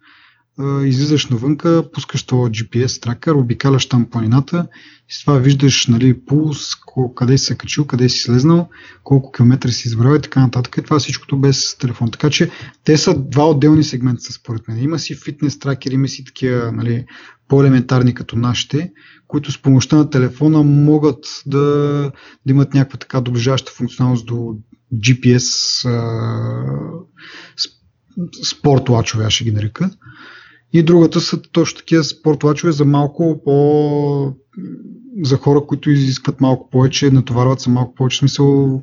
излизаш 0.86 1.26
навънка, 1.26 1.84
пускаш 1.94 2.24
този 2.24 2.52
GPS 2.52 3.02
тракър, 3.02 3.34
обикаляш 3.34 3.86
там 3.86 4.10
планината 4.10 4.68
и 5.10 5.14
с 5.14 5.22
това 5.22 5.38
виждаш 5.38 5.88
нали, 5.88 6.26
пулс, 6.26 6.60
къде 7.16 7.38
си 7.38 7.46
се 7.46 7.58
качил, 7.58 7.86
къде 7.86 8.10
си 8.10 8.20
слезнал, 8.20 8.70
колко 9.04 9.32
километра 9.32 9.72
си 9.72 9.88
избрал 9.88 10.16
и 10.16 10.22
така 10.22 10.40
нататък. 10.40 10.78
И 10.78 10.84
това 10.84 11.00
всичкото 11.00 11.38
без 11.38 11.78
телефон. 11.78 12.12
Така 12.12 12.30
че 12.30 12.50
те 12.84 12.98
са 12.98 13.20
два 13.20 13.50
отделни 13.50 13.84
сегмента 13.84 14.34
според 14.34 14.68
мен. 14.68 14.84
Има 14.84 15.00
си 15.00 15.16
фитнес 15.16 15.60
тракер, 15.60 15.92
има 15.92 16.08
си 16.08 16.26
такива 16.26 16.72
нали, 16.72 17.06
по-елементарни 17.48 18.14
като 18.14 18.36
нашите, 18.36 18.92
които 19.28 19.52
с 19.52 19.62
помощта 19.62 19.96
на 19.96 20.10
телефона 20.10 20.64
могат 20.64 21.26
да, 21.46 21.62
да 22.46 22.52
имат 22.52 22.74
някаква 22.74 22.98
така 22.98 23.22
доближаваща 23.22 23.72
функционалност 23.72 24.26
до 24.26 24.56
GPS 24.94 25.90
спорт 28.44 28.90
лачове, 28.90 29.26
аз 29.26 29.34
ще 29.34 29.44
ги 29.44 29.52
нарека. 29.52 29.90
И 30.76 30.84
другата 30.84 31.22
са 31.22 31.42
точно 31.42 31.78
такива 31.78 32.04
спортлачове 32.04 32.72
за 32.72 32.86
малко 32.86 33.42
по 33.46 34.36
за 35.24 35.38
хора, 35.38 35.62
които 35.68 35.92
изискват 35.92 36.42
малко 36.42 36.70
повече, 36.70 37.12
натоварват 37.12 37.62
се 37.62 37.70
малко 37.70 37.96
повече, 37.96 38.18
смисъл 38.18 38.82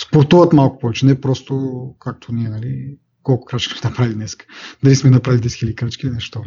спортуват 0.00 0.52
малко 0.52 0.78
повече, 0.78 1.06
не 1.06 1.20
просто 1.20 1.80
както 2.00 2.32
ние, 2.32 2.48
нали, 2.48 2.96
колко 3.22 3.44
крачки 3.44 3.78
сме 3.78 3.90
направили 3.90 4.14
днес. 4.14 4.36
Дали 4.84 4.96
сме 4.96 5.10
направили 5.10 5.42
10 5.42 5.46
000 5.66 5.74
крачки 5.74 6.06
или 6.06 6.14
нещо. 6.14 6.42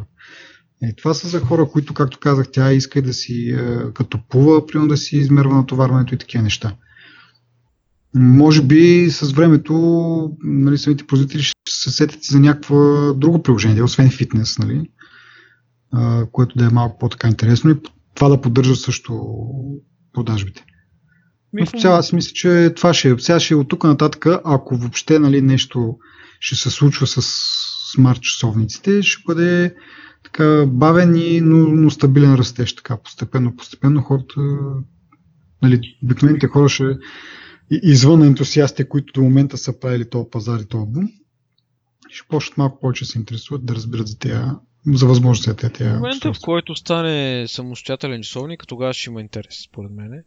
И 0.83 0.93
това 0.97 1.13
са 1.13 1.27
за 1.27 1.39
хора, 1.39 1.65
които, 1.65 1.93
както 1.93 2.19
казах, 2.19 2.47
тя 2.51 2.73
иска 2.73 3.01
да 3.01 3.13
си, 3.13 3.57
като 3.93 4.19
плува, 4.29 4.65
примерно 4.65 4.89
да 4.89 4.97
си 4.97 5.17
измерва 5.17 5.55
натоварването 5.55 6.15
и 6.15 6.17
такива 6.17 6.43
неща. 6.43 6.75
Може 8.15 8.61
би 8.61 9.07
с 9.11 9.31
времето 9.31 9.73
нали, 10.43 10.77
самите 10.77 11.07
производители 11.07 11.41
ще 11.43 11.58
се 11.71 11.91
сетят 11.91 12.23
за 12.23 12.39
някакво 12.39 13.13
друго 13.13 13.43
приложение, 13.43 13.83
освен 13.83 14.09
фитнес, 14.09 14.59
нали, 14.59 14.89
което 16.31 16.57
да 16.57 16.65
е 16.65 16.69
малко 16.69 16.99
по-така 16.99 17.27
интересно 17.27 17.71
и 17.71 17.75
това 18.15 18.29
да 18.29 18.41
поддържа 18.41 18.75
също 18.75 19.37
продажбите. 20.13 20.65
Но 21.53 21.65
в 21.65 21.81
цяло 21.81 21.97
аз 21.97 22.13
мисля, 22.13 22.33
че 22.33 22.73
това 22.75 22.93
ще 22.93 23.09
е. 23.09 23.15
Сега 23.19 23.39
ще 23.39 23.53
е 23.53 23.57
от 23.57 23.69
тук 23.69 23.83
нататък, 23.83 24.25
ако 24.45 24.77
въобще 24.77 25.19
нали, 25.19 25.41
нещо 25.41 25.97
ще 26.39 26.55
се 26.55 26.69
случва 26.69 27.07
с 27.07 27.21
смарт 27.93 28.21
часовниците, 28.21 29.03
ще 29.03 29.23
бъде 29.27 29.75
така 30.23 30.65
бавен 30.67 31.15
и 31.15 31.41
но, 31.41 31.57
но 31.57 31.89
стабилен 31.89 32.35
растеж. 32.35 32.75
Така, 32.75 32.97
постепенно, 32.97 33.55
постепенно 33.55 34.01
хората, 34.01 34.41
нали, 35.61 35.81
обикновените 36.03 36.47
хора 36.47 36.69
ще 36.69 36.97
извън 37.71 38.23
ентусиастите, 38.23 38.89
които 38.89 39.13
до 39.13 39.21
момента 39.21 39.57
са 39.57 39.79
правили 39.79 40.09
този 40.09 40.29
пазар 40.31 40.59
и 40.59 40.65
този 40.65 40.85
бум, 40.87 41.09
ще 42.09 42.27
почнат 42.27 42.57
малко 42.57 42.79
повече 42.79 43.05
се 43.05 43.19
интересуват 43.19 43.65
да 43.65 43.75
разберат 43.75 44.07
за 44.07 44.19
тези 44.19 44.41
за 44.85 45.05
възможностите. 45.05 45.69
В 45.69 45.93
момента, 45.93 46.33
в 46.33 46.39
който 46.41 46.75
стане 46.75 47.47
самостоятелен 47.47 48.21
часовник, 48.21 48.67
тогава 48.67 48.93
ще 48.93 49.09
има 49.09 49.21
интерес, 49.21 49.63
според 49.63 49.91
мен. 49.91 50.23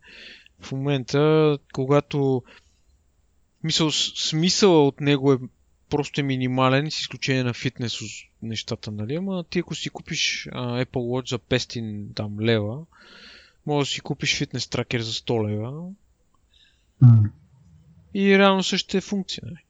В 0.60 0.72
момента, 0.72 1.58
когато 1.72 2.42
мисъл, 3.64 3.90
смисъла 3.90 4.86
от 4.86 5.00
него 5.00 5.32
е 5.32 5.38
просто 5.90 6.20
е 6.20 6.24
минимален, 6.24 6.90
с 6.90 7.00
изключение 7.00 7.44
на 7.44 7.54
фитнес 7.54 7.98
нещата, 8.42 8.90
нали? 8.90 9.14
Ама 9.14 9.44
ти 9.44 9.58
ако 9.58 9.74
си 9.74 9.90
купиш 9.90 10.48
а, 10.52 10.84
Apple 10.84 10.86
Watch 10.86 11.28
за 11.28 11.38
500 11.38 12.14
там, 12.14 12.40
лева, 12.40 12.84
може 13.66 13.88
да 13.88 13.92
си 13.92 14.00
купиш 14.00 14.38
фитнес 14.38 14.68
тракер 14.68 15.00
за 15.00 15.12
100 15.12 15.48
лева. 15.48 15.90
Mm. 17.02 17.30
И 18.14 18.38
реално 18.38 18.62
същата 18.62 18.98
е 18.98 19.00
функция. 19.00 19.42
Нали? 19.46 19.64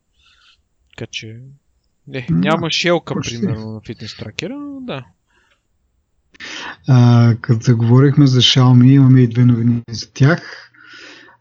Така 0.91 1.07
че... 1.07 1.41
Не, 2.09 2.27
няма 2.31 2.71
шелка, 2.71 3.15
примерно, 3.15 3.73
на 3.73 3.81
фитнес 3.87 4.17
тракера, 4.17 4.57
но 4.57 4.81
да. 4.81 5.05
А, 6.89 7.35
като 7.41 7.61
заговорихме 7.63 8.27
за 8.27 8.41
Xiaomi, 8.41 8.91
имаме 8.91 9.21
и 9.21 9.29
две 9.29 9.45
новини 9.45 9.83
за 9.91 10.13
тях. 10.13 10.69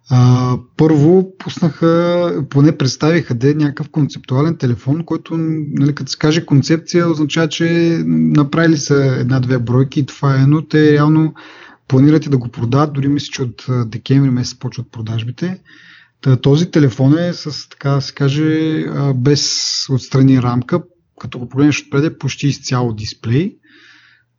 А, 0.10 0.58
първо 0.78 1.38
пуснаха, 1.38 2.46
поне 2.50 2.78
представиха 2.78 3.34
де 3.34 3.54
някакъв 3.54 3.90
концептуален 3.90 4.58
телефон, 4.58 5.06
който, 5.06 5.38
нали, 5.38 5.96
като 5.96 6.12
се 6.12 6.18
каже 6.18 6.46
концепция, 6.46 7.10
означава, 7.10 7.50
че 7.50 8.00
направили 8.06 8.78
са 8.78 9.16
една-две 9.20 9.60
бройки 9.60 10.00
и 10.00 10.06
това 10.06 10.36
е, 10.36 10.46
но 10.46 10.62
те 10.62 10.92
реално 10.92 11.34
планират 11.88 12.26
и 12.26 12.30
да 12.30 12.38
го 12.38 12.48
продават, 12.48 12.94
дори 12.94 13.08
мисля, 13.08 13.32
че 13.32 13.42
от 13.42 13.66
декември 13.86 14.30
месец 14.30 14.60
почват 14.60 14.92
продажбите. 14.92 15.60
Този 16.42 16.72
телефон 16.72 17.18
е 17.18 17.34
с, 17.34 17.70
така 17.70 17.90
да 17.90 18.02
се 18.02 18.14
каже, 18.14 18.84
без 19.16 19.72
отстрани 19.90 20.42
рамка, 20.42 20.84
като 21.20 21.40
го 21.40 21.50
погледнеш 21.50 21.82
отпред 21.82 22.04
е 22.04 22.18
почти 22.18 22.48
изцяло 22.48 22.94
дисплей. 22.94 23.58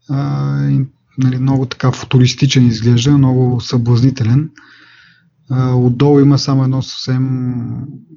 А, 0.08 0.68
и, 0.68 0.80
нали, 1.18 1.38
много 1.38 1.66
така 1.66 1.92
футуристичен 1.92 2.66
изглежда, 2.66 3.18
много 3.18 3.60
съблазнителен. 3.60 4.50
Отдолу 5.74 6.20
има 6.20 6.38
само 6.38 6.64
едно 6.64 6.82
съвсем, 6.82 7.54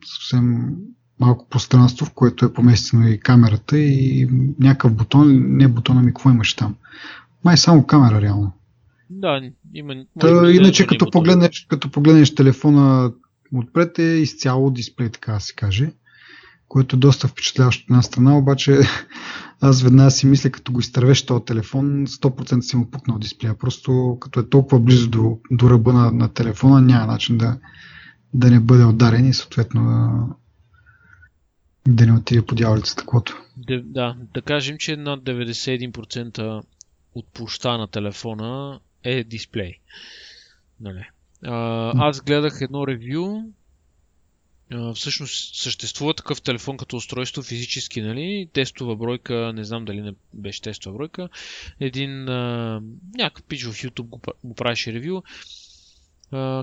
съвсем 0.06 0.76
малко 1.20 1.50
пространство, 1.50 2.06
в 2.06 2.14
което 2.14 2.46
е 2.46 2.54
поместено 2.54 3.08
и 3.08 3.20
камерата 3.20 3.78
и 3.78 4.30
някакъв 4.60 4.94
бутон, 4.94 5.58
не 5.58 5.68
бутона 5.68 6.02
ми, 6.02 6.08
какво 6.08 6.30
имаш 6.30 6.54
там? 6.54 6.76
Май 7.44 7.58
само 7.58 7.86
камера 7.86 8.22
реално. 8.22 8.52
Да, 9.10 9.42
има. 9.74 9.94
Та, 10.20 10.52
иначе 10.52 10.88
като 10.88 11.12
погледнеш, 11.12 11.66
като 11.70 11.92
погледнеш 11.92 12.36
телефона 12.36 13.12
отпред 13.60 14.00
е 14.00 14.04
изцяло 14.04 14.72
дисплей, 14.72 15.10
така 15.10 15.34
да 15.34 15.40
се 15.40 15.54
каже, 15.54 15.92
което 16.68 16.96
е 16.96 17.00
доста 17.00 17.28
впечатляващо 17.28 17.84
от 17.84 17.90
една 17.90 18.02
страна, 18.02 18.38
обаче 18.38 18.80
аз 19.62 19.82
веднага 19.82 20.12
си 20.12 20.28
мисля, 20.28 20.50
като 20.50 20.72
го 20.72 20.80
изтървеш 20.80 21.26
този 21.26 21.46
телефон, 21.46 22.08
100% 22.08 22.62
си 22.62 22.78
му 22.78 22.92
пукнал 22.92 23.20
дисплея. 23.20 23.58
Просто 23.58 24.18
като 24.22 24.40
е 24.40 24.50
толкова 24.50 24.80
близо 24.80 25.10
до, 25.10 25.40
до 25.52 25.70
ръба 25.70 25.94
на, 25.94 26.12
на 26.12 26.34
телефона, 26.34 26.82
няма 26.82 27.06
начин 27.06 27.38
да, 27.38 27.58
да 28.34 28.52
не 28.52 28.60
бъде 28.60 28.86
ударен 28.86 29.26
и 29.28 29.34
съответно 29.34 29.86
да, 29.86 30.28
да 31.94 32.06
не 32.06 32.14
отиде 32.14 32.46
по 32.46 32.56
дяволица 32.56 32.96
таквото. 32.96 33.42
Да, 33.84 34.16
да 34.34 34.42
кажем, 34.42 34.78
че 34.78 34.96
над 34.96 35.24
91% 35.24 36.64
от 37.16 37.28
площа 37.34 37.78
на 37.78 37.88
телефона 37.88 38.80
е 39.04 39.24
дисплей. 39.24 39.80
Нали? 40.80 41.10
Аз 41.46 42.22
гледах 42.22 42.62
едно 42.62 42.88
ревю 42.88 43.42
всъщност 44.96 45.56
съществува 45.56 46.14
такъв 46.14 46.42
телефон 46.42 46.78
като 46.78 46.96
устройство 46.96 47.44
физически, 47.44 48.02
нали? 48.02 48.50
Тестова 48.54 48.96
бройка, 48.96 49.52
не 49.56 49.64
знам 49.64 49.86
дали 49.86 50.02
не 50.02 50.14
беше 50.34 50.62
тестова 50.62 50.98
бройка. 50.98 51.30
Един 51.80 52.24
някакъв 53.18 53.44
пич 53.44 53.66
в 53.66 53.74
YouTube 53.74 54.08
го, 54.08 54.22
го 54.44 54.56
правеше 54.56 54.94
ревю. 54.94 55.22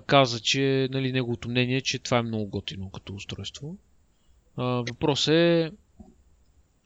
Каза, 0.06 0.40
че 0.40 0.88
нали, 0.90 1.12
неговото 1.12 1.48
мнение 1.48 1.76
е, 1.76 1.80
че 1.80 1.98
това 1.98 2.18
е 2.18 2.22
много 2.22 2.46
готино 2.46 2.90
като 2.90 3.14
устройство. 3.14 3.76
А, 4.56 4.64
въпрос 4.64 5.28
е 5.28 5.70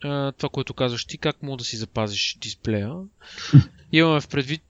това, 0.01 0.49
което 0.53 0.75
казваш 0.75 1.05
ти, 1.05 1.19
как 1.19 1.43
мога 1.43 1.57
да 1.57 1.65
си 1.65 1.77
запазиш 1.77 2.39
дисплея. 2.41 2.95
имаме 3.93 4.21
в 4.21 4.29
предвид, 4.29 4.63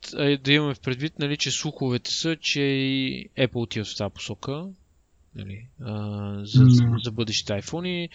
да 0.43 0.53
имаме 0.53 0.75
в 0.75 0.81
предвид, 0.81 1.19
нали, 1.19 1.37
че 1.37 1.51
слуховете 1.51 2.13
са, 2.13 2.37
че 2.37 2.61
и 2.61 3.29
Apple 3.39 3.57
отива 3.57 3.85
в 3.85 3.97
тази 3.97 4.15
посока 4.15 4.67
нали, 5.37 5.67
а, 5.81 6.41
за, 6.45 6.65
за 7.05 7.11
бъдещите 7.13 7.53
iPhone, 7.53 8.09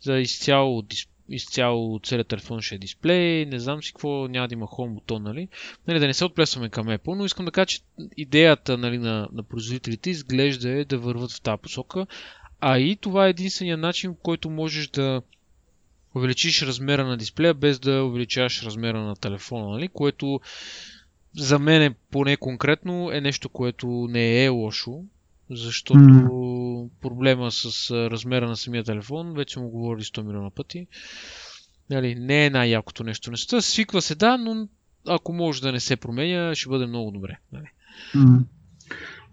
за 0.00 0.18
изцяло, 0.18 0.84
изцяло 1.28 2.00
целият 2.02 2.28
телефон 2.28 2.62
ще 2.62 2.74
е 2.74 2.78
дисплей, 2.78 3.46
не 3.46 3.58
знам 3.58 3.82
си 3.82 3.92
какво, 3.92 4.28
няма 4.28 4.48
да 4.48 4.54
има 4.54 4.66
home 4.66 4.94
бутон, 4.94 5.22
нали? 5.22 5.48
нали 5.88 5.98
да 5.98 6.06
не 6.06 6.14
се 6.14 6.24
отплесваме 6.24 6.68
към 6.68 6.86
Apple, 6.86 7.14
но 7.14 7.24
искам 7.24 7.44
да 7.44 7.50
кажа, 7.50 7.66
че 7.66 7.80
идеята 8.16 8.78
нали, 8.78 8.98
на, 8.98 9.28
на 9.32 9.42
производителите 9.42 10.10
изглежда 10.10 10.70
е 10.70 10.84
да 10.84 10.98
върват 10.98 11.32
в 11.32 11.40
тази 11.40 11.62
посока, 11.62 12.06
а 12.60 12.78
и 12.78 12.96
това 12.96 13.26
е 13.26 13.30
единствения 13.30 13.76
начин, 13.76 14.16
който 14.22 14.50
можеш 14.50 14.88
да 14.88 15.22
увеличиш 16.16 16.62
размера 16.62 17.06
на 17.06 17.16
дисплея, 17.16 17.54
без 17.54 17.78
да 17.78 18.04
увеличаваш 18.04 18.62
размера 18.62 19.02
на 19.02 19.16
телефона, 19.16 19.70
нали? 19.70 19.88
което 19.88 20.40
за 21.36 21.58
мен 21.58 21.82
е 21.82 21.94
поне 22.10 22.36
конкретно 22.36 23.10
е 23.12 23.20
нещо, 23.20 23.48
което 23.48 23.86
не 24.10 24.44
е 24.44 24.48
лошо, 24.48 25.04
защото 25.50 25.98
mm. 25.98 26.88
проблема 27.02 27.50
с 27.50 27.90
размера 27.90 28.48
на 28.48 28.56
самия 28.56 28.84
телефон, 28.84 29.34
вече 29.34 29.60
му 29.60 29.68
говорили 29.68 30.04
100 30.04 30.22
милиона 30.22 30.50
пъти. 30.50 30.86
Нали, 31.90 32.14
не 32.14 32.46
е 32.46 32.50
най-якото 32.50 33.04
нещо. 33.04 33.30
Неща 33.30 33.60
свиква 33.60 34.02
се, 34.02 34.14
да, 34.14 34.36
но 34.38 34.68
ако 35.08 35.32
може 35.32 35.62
да 35.62 35.72
не 35.72 35.80
се 35.80 35.96
променя, 35.96 36.54
ще 36.54 36.68
бъде 36.68 36.86
много 36.86 37.10
добре. 37.10 37.38
Нали. 37.52 37.66
Mm. 38.14 38.42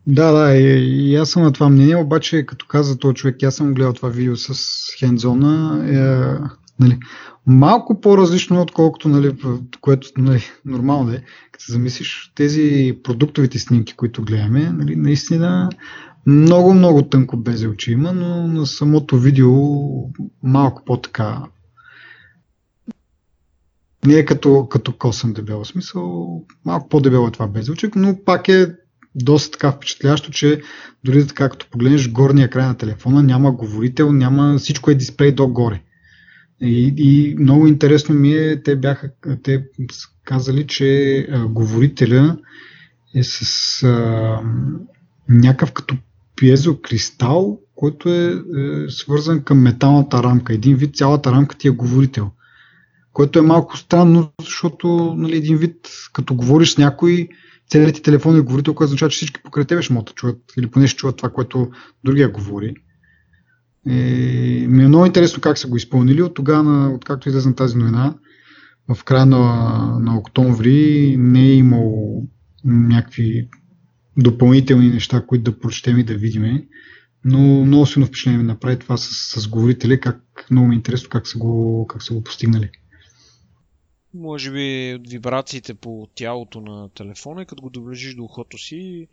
Да, 0.08 0.32
да, 0.32 0.56
и, 0.56 1.12
и 1.12 1.16
аз 1.16 1.30
съм 1.30 1.44
на 1.44 1.54
това 1.54 1.70
мнение, 1.70 1.96
обаче 1.96 2.46
като 2.46 2.66
каза 2.66 2.98
този 2.98 3.16
човек, 3.16 3.44
аз 3.44 3.56
съм 3.56 3.74
гледал 3.74 3.94
това 3.94 4.10
видео 4.10 4.36
с 4.38 4.56
хендзона, 5.00 5.86
е, 5.90 6.63
нали, 6.80 7.00
малко 7.46 8.02
по-различно, 8.02 8.62
отколкото, 8.62 9.10
нали, 9.10 9.36
което 9.82 10.08
нали, 10.18 10.44
нормално 10.66 11.12
е, 11.12 11.24
като 11.52 11.66
замислиш, 11.68 12.32
тези 12.36 12.98
продуктовите 13.04 13.60
снимки, 13.60 13.94
които 13.94 14.22
гледаме, 14.22 14.72
нали, 14.72 14.96
наистина 14.96 15.70
много, 16.26 16.74
много 16.74 17.02
тънко 17.02 17.38
безелче 17.38 17.92
има, 17.92 18.14
но 18.14 18.48
на 18.48 18.66
самото 18.66 19.18
видео 19.18 19.54
малко 20.44 20.82
по-така 20.86 21.42
не 24.06 24.14
е 24.14 24.26
като, 24.26 24.68
като 24.70 24.98
косъм 24.98 25.34
дебел 25.34 25.66
смисъл, 25.66 26.42
малко 26.66 26.90
по-дебело 26.90 27.28
е 27.28 27.32
това 27.32 27.48
безелче, 27.48 27.90
но 27.96 28.24
пак 28.26 28.50
е 28.50 28.76
доста 29.16 29.52
така 29.52 29.72
впечатляващо, 29.72 30.32
че 30.32 30.62
дори 31.04 31.28
така 31.28 31.50
като 31.50 31.70
погледнеш 31.70 32.12
горния 32.12 32.50
край 32.50 32.66
на 32.66 32.78
телефона, 32.78 33.24
няма 33.24 33.52
говорител, 33.52 34.12
няма 34.12 34.58
всичко 34.58 34.92
е 34.92 34.96
дисплей 34.96 35.32
догоре. 35.32 35.82
И, 36.64 36.94
и 36.98 37.36
много 37.40 37.68
интересно 37.68 38.16
ми 38.16 38.34
е, 38.34 38.64
те 38.64 38.76
бяха, 38.76 39.12
те 39.44 39.66
казали, 40.24 40.68
че 40.68 41.18
а, 41.32 41.48
говорителя 41.48 42.38
е 43.16 43.24
с 43.24 43.84
а, 43.84 44.40
някакъв 45.30 45.72
като 45.72 45.96
пиезокристал, 46.36 47.60
който 47.76 48.10
е, 48.10 48.28
е 48.28 48.90
свързан 48.90 49.44
към 49.44 49.62
металната 49.62 50.24
рамка. 50.24 50.54
Един 50.54 50.76
вид 50.76 50.96
цялата 50.96 51.32
рамка 51.32 51.58
ти 51.58 51.68
е 51.68 51.72
говорител. 51.72 52.32
Което 53.14 53.40
е 53.40 53.42
малко 53.42 53.78
странно, 53.78 54.32
защото 54.42 55.14
нали, 55.18 55.38
един 55.38 55.58
вид, 55.58 55.76
като 56.14 56.36
говориш 56.36 56.74
с 56.74 56.78
някой, 56.78 57.28
целият 57.70 57.96
ти 57.96 58.02
телефон 58.02 58.38
е 58.38 58.42
говорител, 58.42 58.74
което 58.74 58.88
означава, 58.88 59.10
че 59.10 59.16
всички 59.16 59.42
покрай 59.44 59.66
тебе 59.66 59.82
ще 59.82 59.94
могат 59.94 60.06
да 60.06 60.14
чуят 60.14 60.40
или 60.58 60.68
поне 60.68 60.88
ще 60.88 60.98
чуят 60.98 61.18
това, 61.18 61.30
което 61.30 61.72
другия 62.04 62.30
говори. 62.30 62.76
И 63.86 64.66
ми 64.70 64.84
е 64.84 64.88
много 64.88 65.06
интересно 65.06 65.42
как 65.42 65.58
са 65.58 65.68
го 65.68 65.78
изпълнили. 65.78 66.22
От 66.22 66.34
тогава, 66.34 66.94
откакто 66.96 67.30
излезна 67.30 67.56
тази 67.56 67.78
новина, 67.78 68.16
в 68.88 69.04
края 69.04 69.26
на, 69.26 69.40
на 70.02 70.18
октомври 70.18 71.16
не 71.20 71.42
е 71.42 71.56
имало 71.56 72.28
някакви 72.66 73.50
допълнителни 74.18 74.90
неща, 74.90 75.26
които 75.28 75.52
да 75.52 75.60
прочетем 75.60 76.00
и 76.00 76.04
да 76.04 76.18
видим. 76.18 76.64
Но 77.26 77.66
много 77.66 77.86
силно 77.86 78.06
впечатление 78.06 78.38
ми 78.38 78.44
направи 78.44 78.80
това 78.80 78.98
с, 78.98 79.42
с 79.42 79.48
говорители, 79.48 80.00
как 80.00 80.48
много 80.52 80.68
ми 80.68 80.76
е 80.76 80.78
интересно 80.78 81.10
как 81.10 81.28
са 81.28 81.38
го, 81.38 81.86
как 81.88 82.04
са 82.04 82.14
го 82.14 82.24
постигнали. 82.24 82.70
Може 84.14 84.52
би 84.52 84.96
от 85.00 85.10
вибрациите 85.10 85.74
по 85.74 86.08
тялото 86.16 86.62
на 86.62 86.90
телефона 86.90 87.46
като 87.46 87.62
го 87.62 87.70
доближиш 87.70 88.16
до 88.16 88.24
ухото 88.24 88.58
си, 88.58 89.08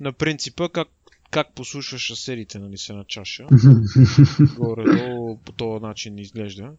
на 0.00 0.12
принципа 0.12 0.68
как, 0.68 0.88
как 1.32 1.54
послушваш 1.54 2.00
шасерите 2.00 2.58
нали, 2.58 2.78
се 2.78 2.92
на 2.92 3.04
чаша. 3.04 3.46
Горе-долу 4.56 5.38
по 5.44 5.52
този 5.52 5.82
начин 5.82 6.18
изглежда. 6.18 6.72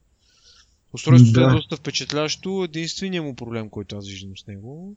Устройството 0.94 1.40
да. 1.40 1.46
е 1.46 1.54
доста 1.54 1.76
впечатляващо. 1.76 2.64
Единственият 2.64 3.26
му 3.26 3.36
проблем, 3.36 3.70
който 3.70 3.98
аз 3.98 4.08
виждам 4.08 4.38
с 4.38 4.48
него, 4.48 4.96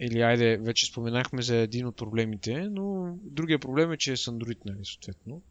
или 0.00 0.20
айде, 0.20 0.56
вече 0.56 0.86
споменахме 0.86 1.42
за 1.42 1.56
един 1.56 1.86
от 1.86 1.96
проблемите, 1.96 2.68
но 2.70 3.16
другия 3.22 3.58
проблем 3.58 3.92
е, 3.92 3.96
че 3.96 4.12
е 4.12 4.16
с 4.16 4.30
Android, 4.30 4.58
нали, 4.64 4.84
съответно. 4.84 5.42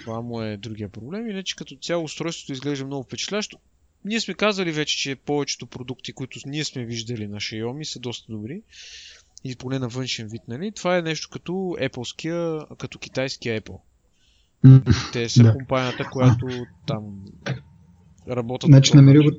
Това 0.00 0.20
му 0.20 0.42
е 0.42 0.56
другия 0.56 0.88
проблем. 0.88 1.30
Иначе 1.30 1.56
като 1.56 1.76
цяло 1.76 2.04
устройството 2.04 2.52
изглежда 2.52 2.86
много 2.86 3.04
впечатляващо. 3.04 3.58
Ние 4.04 4.20
сме 4.20 4.34
казали 4.34 4.72
вече, 4.72 4.98
че 4.98 5.16
повечето 5.16 5.66
продукти, 5.66 6.12
които 6.12 6.38
ние 6.46 6.64
сме 6.64 6.84
виждали 6.84 7.26
на 7.26 7.36
Xiaomi 7.36 7.82
са 7.82 8.00
доста 8.00 8.32
добри. 8.32 8.62
И 9.44 9.56
поне 9.56 9.78
на 9.78 9.88
външен 9.88 10.28
вид, 10.28 10.42
нали? 10.48 10.72
Това 10.76 10.98
е 10.98 11.02
нещо 11.02 11.28
като 11.32 11.52
Apple, 11.52 12.76
като 12.76 12.98
китайския 12.98 13.60
Apple. 13.60 13.78
Те 15.12 15.28
са 15.28 15.42
да. 15.42 15.52
компанията, 15.52 16.08
която 16.12 16.46
там 16.86 17.04
работят. 18.30 18.68
Значи 18.68 18.96
намери 18.96 19.18
го, 19.18 19.36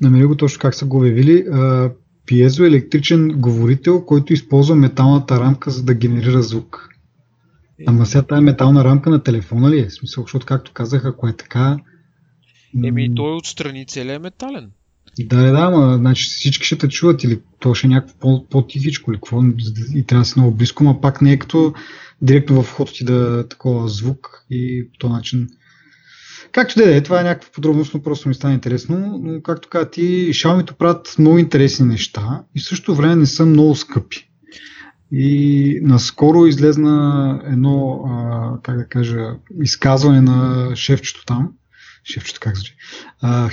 намери 0.00 0.24
го 0.24 0.36
точно 0.36 0.60
как 0.60 0.74
са 0.74 0.86
го 0.86 0.96
обявили. 0.96 1.46
Пиезоелектричен 2.26 3.28
говорител, 3.28 4.04
който 4.04 4.32
използва 4.32 4.76
металната 4.76 5.40
рамка, 5.40 5.70
за 5.70 5.84
да 5.84 5.94
генерира 5.94 6.42
звук. 6.42 6.88
Е. 7.78 7.84
Ама 7.86 8.06
сега 8.06 8.22
тази 8.22 8.42
метална 8.42 8.84
рамка 8.84 9.10
на 9.10 9.22
телефона 9.22 9.70
ли 9.70 9.80
е? 9.80 9.86
В 9.86 9.94
смисъл, 9.94 10.24
защото 10.24 10.46
както 10.46 10.72
казах, 10.72 11.04
ако 11.04 11.28
е 11.28 11.36
така... 11.36 11.78
Еми, 12.84 13.14
той 13.14 13.36
отстрани 13.36 13.86
целият 13.86 14.20
е 14.20 14.22
метален. 14.22 14.70
Да, 15.20 15.52
да, 15.52 15.58
ама 15.58 15.96
значи 15.96 16.30
всички 16.30 16.66
ще 16.66 16.78
те 16.78 16.88
чуват 16.88 17.24
или 17.24 17.40
то 17.58 17.74
ще 17.74 17.86
е 17.86 17.90
някакво 17.90 18.48
по-тихичко 18.48 19.10
или 19.10 19.16
какво 19.18 19.42
и 19.94 20.06
трябва 20.06 20.22
да 20.22 20.24
си 20.24 20.38
много 20.38 20.54
близко, 20.56 20.84
но 20.84 21.00
пак 21.00 21.22
не 21.22 21.32
е 21.32 21.38
като 21.38 21.74
директно 22.22 22.62
в 22.62 22.66
входа 22.66 22.92
ти 22.92 23.04
да 23.04 23.48
такова 23.48 23.88
звук 23.88 24.44
и 24.50 24.88
по 24.92 24.98
този 24.98 25.12
начин 25.12 25.48
Както 26.52 26.74
да 26.74 26.96
е, 26.96 27.02
това 27.02 27.20
е 27.20 27.24
някаква 27.24 27.50
подробност, 27.52 27.94
но 27.94 28.02
просто 28.02 28.28
ми 28.28 28.34
стана 28.34 28.54
интересно. 28.54 29.20
Но 29.22 29.42
както 29.42 29.68
каза 29.68 29.90
ти, 29.90 30.30
Xiaomi 30.32 30.72
правят 30.72 31.14
много 31.18 31.38
интересни 31.38 31.86
неща 31.86 32.42
и 32.54 32.60
в 32.60 32.64
същото 32.64 32.94
време 32.94 33.16
не 33.16 33.26
са 33.26 33.46
много 33.46 33.74
скъпи. 33.74 34.28
И 35.12 35.80
наскоро 35.82 36.46
излезна 36.46 37.40
едно, 37.46 38.04
а, 38.08 38.52
как 38.62 38.76
да 38.76 38.88
кажа, 38.88 39.34
изказване 39.62 40.20
на 40.20 40.70
шефчето 40.76 41.24
там, 41.26 41.52
шефчето 42.04 42.40
как 42.42 42.56
звучи, 42.56 42.76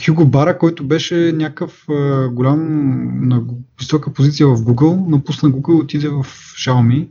Хюго 0.06 0.26
Бара, 0.26 0.58
който 0.58 0.84
беше 0.84 1.32
някакъв 1.36 1.86
голям, 2.32 2.60
на 3.28 3.44
висока 3.80 4.14
позиция 4.14 4.48
в 4.48 4.58
Google, 4.58 5.10
напусна 5.10 5.50
Google 5.50 5.82
отиде 5.82 6.10
в 6.10 6.26
Xiaomi. 6.66 7.08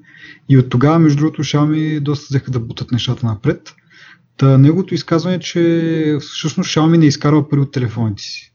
И 0.49 0.59
от 0.59 0.69
тогава, 0.69 0.99
между 0.99 1.19
другото, 1.19 1.45
Xiaomi 1.45 2.01
доста 2.01 2.27
взеха 2.31 2.51
да 2.51 2.61
бутат 2.61 2.93
нещата 2.93 3.27
напред. 3.27 3.75
Та, 4.37 4.59
неговото 4.59 4.95
изказване 4.95 5.37
е, 5.37 5.41
че 5.41 6.17
всъщност 6.21 6.71
Xiaomi 6.71 6.97
не 6.97 7.07
изкарва 7.07 7.49
пари 7.49 7.61
от 7.61 7.73
телефоните 7.73 8.23
си. 8.23 8.55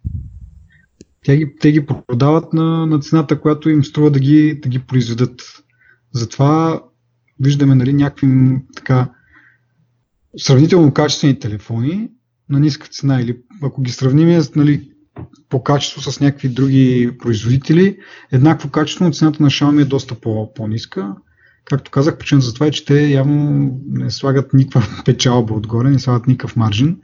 Те 1.26 1.38
ги, 1.38 1.56
те 1.60 1.72
ги 1.72 1.86
продават 1.86 2.54
на, 2.54 2.86
на 2.86 3.00
цената, 3.00 3.42
която 3.42 3.70
им 3.70 3.84
струва 3.84 4.12
да 4.12 4.20
ги, 4.20 4.60
да 4.64 4.70
ги 4.70 4.80
произведат. 4.80 5.42
Затова 6.12 6.84
виждаме 7.40 7.76
нали, 7.76 7.94
някакви 7.94 8.28
така 8.76 9.10
сравнително 10.38 10.94
качествени 10.94 11.40
телефони 11.40 12.10
на 12.54 12.60
ниска 12.60 12.88
цена 12.88 13.22
или 13.22 13.38
ако 13.62 13.82
ги 13.82 13.92
сравним 13.92 14.42
нали, 14.56 14.90
по 15.50 15.64
качество 15.64 16.12
с 16.12 16.20
някакви 16.20 16.50
други 16.50 17.12
производители, 17.20 17.98
еднакво 18.32 18.70
качество, 18.70 19.06
но 19.06 19.12
цената 19.12 19.44
на 19.44 19.50
Xiaomi 19.50 19.82
е 19.82 19.86
доста 19.86 20.16
по- 20.16 20.54
по-ниска. 20.54 21.16
Както 21.66 21.92
казах, 21.92 22.18
причина 22.18 22.42
за 22.42 22.54
това 22.54 22.66
е, 22.66 22.72
че 22.72 22.86
те 22.86 23.08
явно 23.08 23.72
не 23.88 24.12
слагат 24.12 24.54
никаква 24.54 25.04
печалба 25.06 25.54
отгоре, 25.54 25.90
не 25.90 26.00
слагат 26.00 26.28
никакъв 26.28 26.56
маржин 26.56 26.98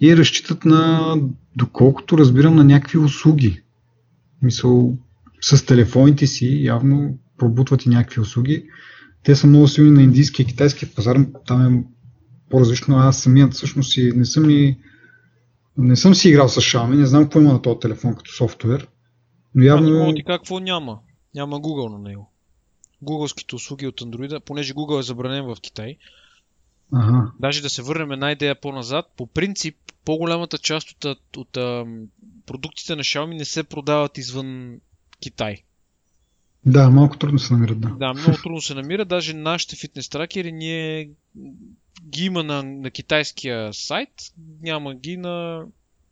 и 0.00 0.16
разчитат 0.16 0.64
на, 0.64 1.14
доколкото 1.56 2.18
разбирам, 2.18 2.56
на 2.56 2.64
някакви 2.64 2.98
услуги. 2.98 3.62
Мисъл, 4.42 4.98
с 5.40 5.66
телефоните 5.66 6.26
си 6.26 6.64
явно 6.64 7.18
пробутват 7.38 7.86
и 7.86 7.88
някакви 7.88 8.20
услуги. 8.20 8.64
Те 9.22 9.36
са 9.36 9.46
много 9.46 9.68
силни 9.68 9.90
на 9.90 10.02
индийския 10.02 10.44
и 10.44 10.46
китайския 10.46 10.88
пазар, 10.94 11.16
там 11.46 11.74
е 11.74 11.84
по-различно. 12.54 12.96
Аз 12.96 13.18
самият 13.18 13.54
всъщност 13.54 13.92
си, 13.92 14.12
не 14.16 14.24
съм 14.24 14.50
и 14.50 14.78
не 15.76 15.96
съм 15.96 16.14
си 16.14 16.28
играл 16.28 16.48
с 16.48 16.60
Xiaomi, 16.60 16.96
не 16.96 17.06
знам 17.06 17.22
какво 17.22 17.40
има 17.40 17.52
на 17.52 17.62
този 17.62 17.78
телефон 17.78 18.14
като 18.14 18.32
софтуер. 18.32 18.88
Но 19.54 19.64
явно... 19.64 20.08
А 20.08 20.14
ти 20.14 20.24
какво 20.24 20.58
няма. 20.58 20.98
Няма 21.34 21.60
Google 21.60 21.92
на 21.92 21.98
него 21.98 22.30
гугълските 23.04 23.54
услуги 23.54 23.86
от 23.86 24.00
Android, 24.00 24.40
понеже 24.40 24.74
Google 24.74 24.98
е 24.98 25.02
забранен 25.02 25.44
в 25.44 25.56
Китай. 25.62 25.96
Ага. 26.92 27.32
Даже 27.40 27.62
да 27.62 27.70
се 27.70 27.82
върнем 27.82 28.12
една 28.12 28.32
идея 28.32 28.60
по-назад, 28.60 29.06
по 29.16 29.26
принцип, 29.26 29.76
по-голямата 30.04 30.58
част 30.58 30.90
от, 30.90 31.04
от, 31.04 31.36
от 31.36 31.58
продуктите 32.46 32.96
на 32.96 33.02
Xiaomi 33.02 33.38
не 33.38 33.44
се 33.44 33.62
продават 33.62 34.18
извън 34.18 34.76
Китай. 35.20 35.56
Да, 36.66 36.90
малко 36.90 37.18
трудно 37.18 37.38
се 37.38 37.52
намират, 37.52 37.80
да. 37.80 37.88
Да, 37.88 38.14
много 38.14 38.38
трудно 38.42 38.60
се 38.60 38.74
намира. 38.74 39.04
Даже 39.04 39.34
нашите 39.34 39.76
фитнес 39.76 40.08
тракери 40.08 40.52
ние 40.52 41.10
ги 42.08 42.24
има 42.24 42.42
на, 42.42 42.62
на 42.62 42.90
китайския 42.90 43.74
сайт, 43.74 44.32
няма 44.60 44.94
ги 44.94 45.16
на 45.16 45.66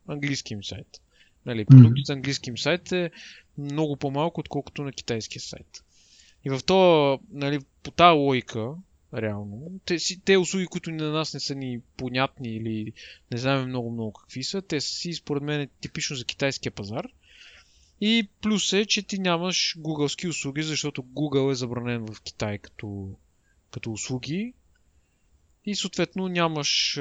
английския 0.09 0.55
им 0.57 0.64
сайт. 0.64 1.00
Нали, 1.46 1.64
продуктите 1.64 2.07
mm-hmm. 2.07 2.09
на 2.09 2.14
английския 2.14 2.52
им 2.52 2.59
сайт 2.59 2.92
е 2.92 3.11
много 3.59 3.96
по-малко, 3.96 4.40
отколкото 4.40 4.83
на 4.83 4.92
китайския 4.92 5.42
сайт. 5.42 5.85
И 6.44 6.50
в 6.50 6.61
то, 6.66 7.18
нали, 7.31 7.59
по 7.83 7.90
тази 7.90 8.18
логика, 8.18 8.74
реално, 9.14 9.81
те, 9.85 9.98
си, 9.98 10.20
те 10.20 10.38
услуги, 10.38 10.66
които 10.66 10.90
на 10.90 11.11
нас 11.11 11.35
не 11.35 11.40
са 11.40 11.55
ни 11.55 11.81
понятни 11.96 12.48
или 12.48 12.92
не 13.31 13.38
знаем 13.38 13.68
много-много 13.68 14.12
какви 14.12 14.44
са, 14.44 14.62
те 14.62 14.81
са 14.81 14.90
си, 14.90 15.12
според 15.12 15.42
мен, 15.42 15.68
типично 15.81 16.16
за 16.16 16.24
китайския 16.24 16.72
пазар. 16.72 17.07
И 18.00 18.28
плюс 18.40 18.72
е, 18.72 18.87
че 18.87 19.02
ти 19.02 19.18
нямаш 19.18 19.74
гугълски 19.78 20.28
услуги, 20.28 20.62
защото 20.62 21.02
Google 21.02 21.52
е 21.52 21.55
забранен 21.55 22.07
в 22.07 22.20
Китай 22.20 22.59
като, 22.59 23.09
като 23.70 23.92
услуги. 23.92 24.55
И 25.64 25.75
съответно 25.75 26.29
нямаш 26.29 26.98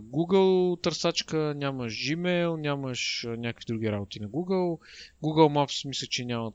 Google 0.00 0.82
търсачка, 0.82 1.54
нямаш 1.56 1.92
Gmail, 1.92 2.60
нямаш 2.60 3.26
някакви 3.38 3.64
други 3.68 3.92
работи 3.92 4.20
на 4.20 4.28
Google. 4.28 4.78
Google 5.22 5.52
Maps 5.52 5.88
мисля, 5.88 6.06
че 6.06 6.24
нямат 6.24 6.54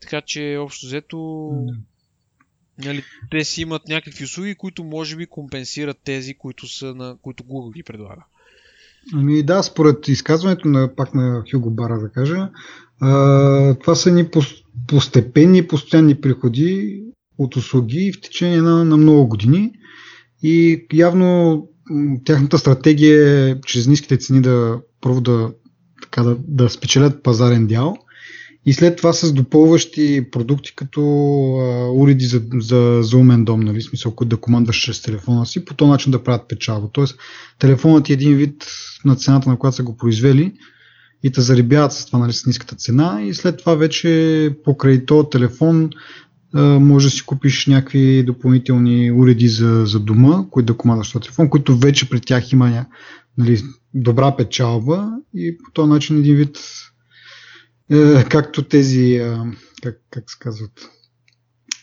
така 0.00 0.20
че, 0.20 0.56
общо 0.60 0.86
взето, 0.86 1.16
mm. 1.16 1.74
нали, 2.84 3.02
те 3.30 3.44
си 3.44 3.62
имат 3.62 3.88
някакви 3.88 4.24
услуги, 4.24 4.54
които 4.54 4.84
може 4.84 5.16
би 5.16 5.26
компенсират 5.26 5.96
тези, 6.04 6.34
които, 6.34 6.68
са 6.68 6.94
на, 6.94 7.16
които 7.22 7.44
Google 7.44 7.74
ги 7.74 7.82
предлага. 7.82 8.24
Ами 9.14 9.42
да, 9.42 9.62
според 9.62 10.08
изказването 10.08 10.68
на, 10.68 10.94
пак 10.96 11.14
на 11.14 11.44
Хюго 11.50 11.70
Бара, 11.70 11.98
да 11.98 12.08
кажа, 12.08 12.50
а, 13.00 13.74
това 13.74 13.94
са 13.94 14.10
ни 14.10 14.30
постепенни, 14.86 15.66
постоянни 15.66 16.20
приходи 16.20 17.02
от 17.38 17.56
услуги 17.56 18.12
в 18.12 18.20
течение 18.20 18.62
на, 18.62 18.84
на 18.84 18.96
много 18.96 19.28
години 19.28 19.72
и 20.42 20.86
явно 20.92 21.62
тяхната 22.24 22.58
стратегия 22.58 23.48
е 23.50 23.60
чрез 23.66 23.86
ниските 23.86 24.16
цени 24.16 24.42
да 24.42 24.80
първо 25.00 25.20
да, 25.20 25.50
така, 26.02 26.22
да, 26.22 26.36
да 26.48 26.70
спечелят 26.70 27.22
пазарен 27.22 27.66
дял– 27.66 27.96
и 28.68 28.72
след 28.72 28.96
това 28.96 29.12
с 29.12 29.32
допълващи 29.32 30.26
продукти 30.32 30.72
като 30.76 31.00
а, 31.60 31.90
уреди 31.92 32.24
за, 32.24 32.42
за, 32.54 32.98
за 33.02 33.16
умен 33.16 33.44
дом, 33.44 33.60
нали, 33.60 33.82
смисъл, 33.82 34.14
да 34.24 34.36
командваш 34.36 34.76
чрез 34.76 35.02
телефона 35.02 35.46
си, 35.46 35.64
по 35.64 35.74
този 35.74 35.90
начин 35.90 36.12
да 36.12 36.22
правят 36.22 36.48
печалба. 36.48 36.88
Тоест, 36.92 37.18
телефонът 37.58 38.10
е 38.10 38.12
един 38.12 38.36
вид 38.36 38.66
на 39.04 39.16
цената, 39.16 39.48
на 39.48 39.58
която 39.58 39.76
са 39.76 39.82
го 39.82 39.96
произвели 39.96 40.52
и 41.22 41.32
те 41.32 41.40
зарибяват 41.40 41.92
с 41.92 42.06
това, 42.06 42.18
нали, 42.18 42.32
с 42.32 42.46
ниската 42.46 42.76
цена 42.76 43.22
и 43.22 43.34
след 43.34 43.58
това 43.58 43.74
вече 43.74 44.56
покрай 44.64 45.06
този 45.06 45.28
телефон 45.30 45.90
може 46.54 47.06
да 47.06 47.10
си 47.10 47.26
купиш 47.26 47.66
някакви 47.66 48.22
допълнителни 48.22 49.12
уреди 49.12 49.48
за, 49.48 49.82
за 49.86 50.00
дома, 50.00 50.44
които 50.50 50.66
да 50.66 50.78
командваш 50.78 51.12
този 51.12 51.22
телефон, 51.22 51.50
които 51.50 51.76
вече 51.76 52.10
при 52.10 52.20
тях 52.20 52.52
има 52.52 52.86
нали, 53.38 53.62
добра 53.94 54.36
печалба 54.36 55.10
и 55.34 55.58
по 55.58 55.70
този 55.72 55.90
начин 55.90 56.18
един 56.18 56.36
вид 56.36 56.58
е, 57.90 58.24
както 58.24 58.62
тези, 58.62 59.16
а, 59.16 59.44
как, 59.82 60.00
как 60.10 60.30
се 60.30 60.36
казват, 60.40 60.90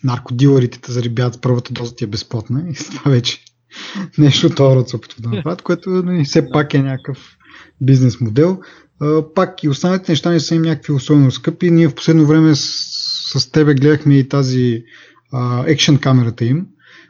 наркодилърите 0.04 0.80
те 0.82 0.92
зарибяват 0.92 1.42
първата 1.42 1.74
доза 1.74 1.96
ти 1.96 2.04
е 2.04 2.08
безплатна 2.08 2.66
и 2.70 2.74
това 2.74 3.12
вече 3.12 3.44
нещо 4.18 4.50
това 4.50 4.88
се 4.88 4.96
опитва 4.96 5.22
да 5.22 5.30
направят, 5.30 5.62
което 5.62 5.90
нали, 5.90 6.24
все 6.24 6.50
пак 6.50 6.74
е 6.74 6.84
някакъв 6.84 7.38
бизнес 7.82 8.22
модел. 8.22 8.60
А, 9.02 9.34
пак 9.36 9.64
и 9.64 9.70
останалите 9.70 10.12
неща 10.12 10.32
не 10.32 10.40
са 10.40 10.56
им 10.56 10.62
някакви 10.62 10.94
особено 10.94 11.32
скъпи. 11.32 11.72
Ние 11.72 11.88
в 11.88 11.96
последно 11.96 12.26
време 12.26 12.56
с, 13.34 13.52
тебе 13.52 13.74
гледахме 13.74 14.18
и 14.18 14.30
тази 14.30 14.84
екшен 15.68 15.98
камерата 15.98 16.46
им, 16.46 16.68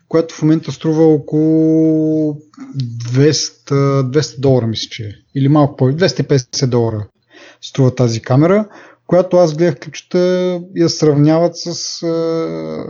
която 0.08 0.36
в 0.36 0.42
момента 0.42 0.72
струва 0.72 1.04
около 1.04 2.34
200, 2.78 3.72
200 3.72 4.40
долара, 4.40 4.68
мисля, 4.68 4.88
че 4.92 5.04
е. 5.04 5.12
Или 5.36 5.48
малко 5.48 5.76
повече, 5.76 5.98
250 5.98 6.66
долара 6.66 7.08
струва 7.62 7.96
тази 7.96 8.22
камера, 8.22 8.68
която 9.08 9.38
аз 9.38 9.56
гледах 9.56 9.80
клипчета 9.80 10.62
я 10.76 10.90
сравняват 10.90 11.58
с 11.58 11.74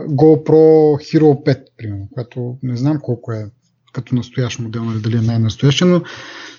GoPro 0.08 0.96
Hero 0.96 1.44
5, 1.46 1.64
примерно, 1.76 2.08
която 2.12 2.56
не 2.62 2.76
знам 2.76 3.00
колко 3.02 3.32
е 3.32 3.46
като 3.96 4.14
настоящ 4.14 4.58
модел, 4.58 4.84
нали, 4.84 5.00
дали 5.00 5.16
е 5.16 5.20
най-настояща, 5.20 5.86
но 5.86 6.02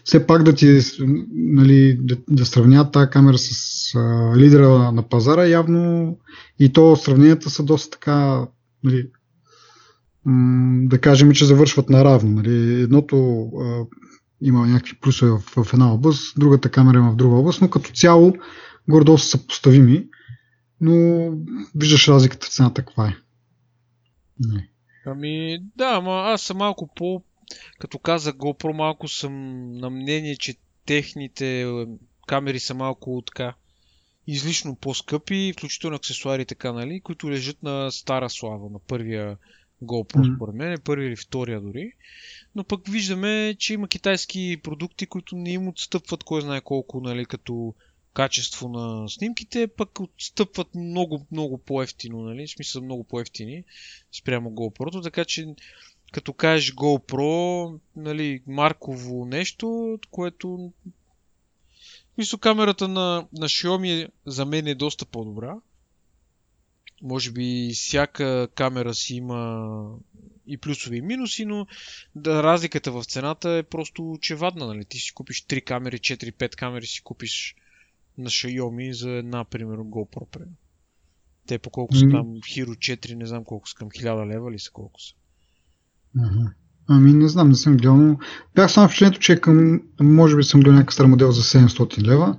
все 0.03 0.27
пак 0.27 0.43
да 0.43 0.55
ти 0.55 0.79
нали, 1.33 1.97
да, 2.01 2.17
да 2.29 2.45
сравняват 2.45 2.91
тази 2.91 3.09
камера 3.09 3.37
с 3.37 3.51
uh, 3.93 4.37
лидера 4.37 4.91
на 4.91 5.03
пазара, 5.03 5.45
явно 5.45 6.17
и 6.59 6.73
то 6.73 6.95
сравненията 6.95 7.49
са 7.49 7.63
доста 7.63 7.89
така 7.89 8.47
нали, 8.83 9.09
да 10.87 11.01
кажем, 11.01 11.31
че 11.31 11.45
завършват 11.45 11.89
наравно. 11.89 12.31
Нали. 12.31 12.81
Едното 12.81 13.49
а, 13.61 13.85
има 14.41 14.67
някакви 14.67 14.99
плюсове 15.01 15.31
в, 15.31 15.65
в 15.65 15.73
една 15.73 15.93
област, 15.93 16.39
другата 16.39 16.69
камера 16.69 16.97
има 16.97 17.11
в 17.11 17.15
друга 17.15 17.35
област, 17.35 17.61
но 17.61 17.69
като 17.69 17.91
цяло 17.91 18.33
горе-долу 18.89 19.17
са 19.17 19.27
съпоставими, 19.27 20.07
но 20.81 21.31
виждаш 21.75 22.07
разликата 22.07 22.47
в 22.47 22.49
цената 22.49 22.81
каква 22.81 23.07
е. 23.07 23.15
Не. 24.39 24.69
Ами, 25.05 25.59
да, 25.75 25.85
ама 25.85 26.11
аз 26.11 26.41
съм 26.41 26.57
малко 26.57 26.89
по... 26.95 27.23
Като 27.79 27.99
каза 27.99 28.33
GoPro, 28.33 28.71
малко 28.71 29.07
съм 29.07 29.33
на 29.71 29.89
мнение, 29.89 30.35
че 30.35 30.55
техните 30.85 31.65
камери 32.27 32.59
са 32.59 32.73
малко 32.73 33.23
така 33.25 33.53
излишно 34.27 34.75
по-скъпи, 34.75 35.53
включително 35.57 35.95
аксесуари 35.95 36.45
така, 36.45 36.73
нали, 36.73 37.01
които 37.01 37.31
лежат 37.31 37.63
на 37.63 37.91
стара 37.91 38.29
слава, 38.29 38.69
на 38.69 38.79
първия 38.79 39.37
GoPro, 39.83 40.15
mm-hmm. 40.15 40.35
според 40.35 40.55
мен, 40.55 40.71
е 40.71 40.77
първи 40.77 41.05
или 41.05 41.15
втория 41.15 41.61
дори. 41.61 41.91
Но 42.55 42.63
пък 42.63 42.87
виждаме, 42.87 43.55
че 43.59 43.73
има 43.73 43.87
китайски 43.87 44.59
продукти, 44.63 45.05
които 45.05 45.35
не 45.35 45.51
им 45.51 45.67
отстъпват 45.67 46.23
кой 46.23 46.41
знае 46.41 46.61
колко, 46.61 47.01
нали, 47.01 47.25
като 47.25 47.73
качество 48.13 48.69
на 48.69 49.09
снимките, 49.09 49.67
пък 49.67 49.99
отстъпват 49.99 50.75
много, 50.75 51.25
много 51.31 51.57
по-ефтино, 51.57 52.21
нали? 52.21 52.47
В 52.47 52.51
смисъл 52.51 52.81
много 52.81 53.03
по-ефтини 53.03 53.63
спрямо 54.19 54.49
GoPro, 54.49 55.03
така 55.03 55.25
че 55.25 55.55
като 56.11 56.33
кажеш 56.33 56.73
GoPro, 56.73 57.79
нали, 57.95 58.41
марково 58.47 59.25
нещо, 59.25 59.99
което 60.11 60.71
Мисля, 62.17 62.37
камерата 62.37 62.87
на, 62.87 63.27
на 63.33 63.49
Xiaomi 63.49 64.09
за 64.25 64.45
мен 64.45 64.67
е 64.67 64.75
доста 64.75 65.05
по-добра. 65.05 65.55
Може 67.01 67.31
би 67.31 67.71
всяка 67.73 68.47
камера 68.55 68.93
си 68.93 69.15
има 69.15 69.91
и 70.47 70.57
плюсови 70.57 70.97
и 70.97 71.01
минуси, 71.01 71.45
но 71.45 71.67
да, 72.15 72.43
разликата 72.43 72.91
в 72.91 73.03
цената 73.03 73.49
е 73.49 73.63
просто 73.63 74.11
очевадна. 74.11 74.67
Нали? 74.67 74.85
Ти 74.85 74.97
си 74.97 75.13
купиш 75.13 75.45
3 75.45 75.63
камери, 75.63 75.97
4-5 75.97 76.55
камери 76.55 76.85
си 76.85 77.01
купиш 77.03 77.55
на 78.17 78.29
Xiaomi 78.29 78.91
за 78.91 79.11
една, 79.11 79.45
примерно, 79.45 79.85
GoPro. 79.85 80.25
Примерно. 80.25 80.55
Те 81.47 81.59
по 81.59 81.69
колко 81.69 81.95
са 81.95 82.05
там, 82.11 82.25
Hero 82.25 82.69
4, 82.69 83.13
не 83.13 83.25
знам 83.25 83.43
колко 83.43 83.69
са, 83.69 83.75
към 83.75 83.89
1000 83.89 84.33
лева 84.33 84.51
ли 84.51 84.59
са 84.59 84.71
колко 84.71 85.01
са. 85.01 85.13
Ами 86.89 87.13
не 87.13 87.27
знам, 87.27 87.49
не 87.49 87.55
съм 87.55 87.77
гледал, 87.77 87.95
но 87.97 88.17
бях 88.55 88.71
само 88.71 88.87
впечатлението, 88.87 89.19
че 89.19 89.41
към, 89.41 89.81
може 90.01 90.35
би 90.35 90.43
съм 90.43 90.59
гледал 90.59 90.73
някакъв 90.73 90.93
стар 90.93 91.05
модел 91.05 91.31
за 91.31 91.41
700 91.41 92.03
лева. 92.03 92.35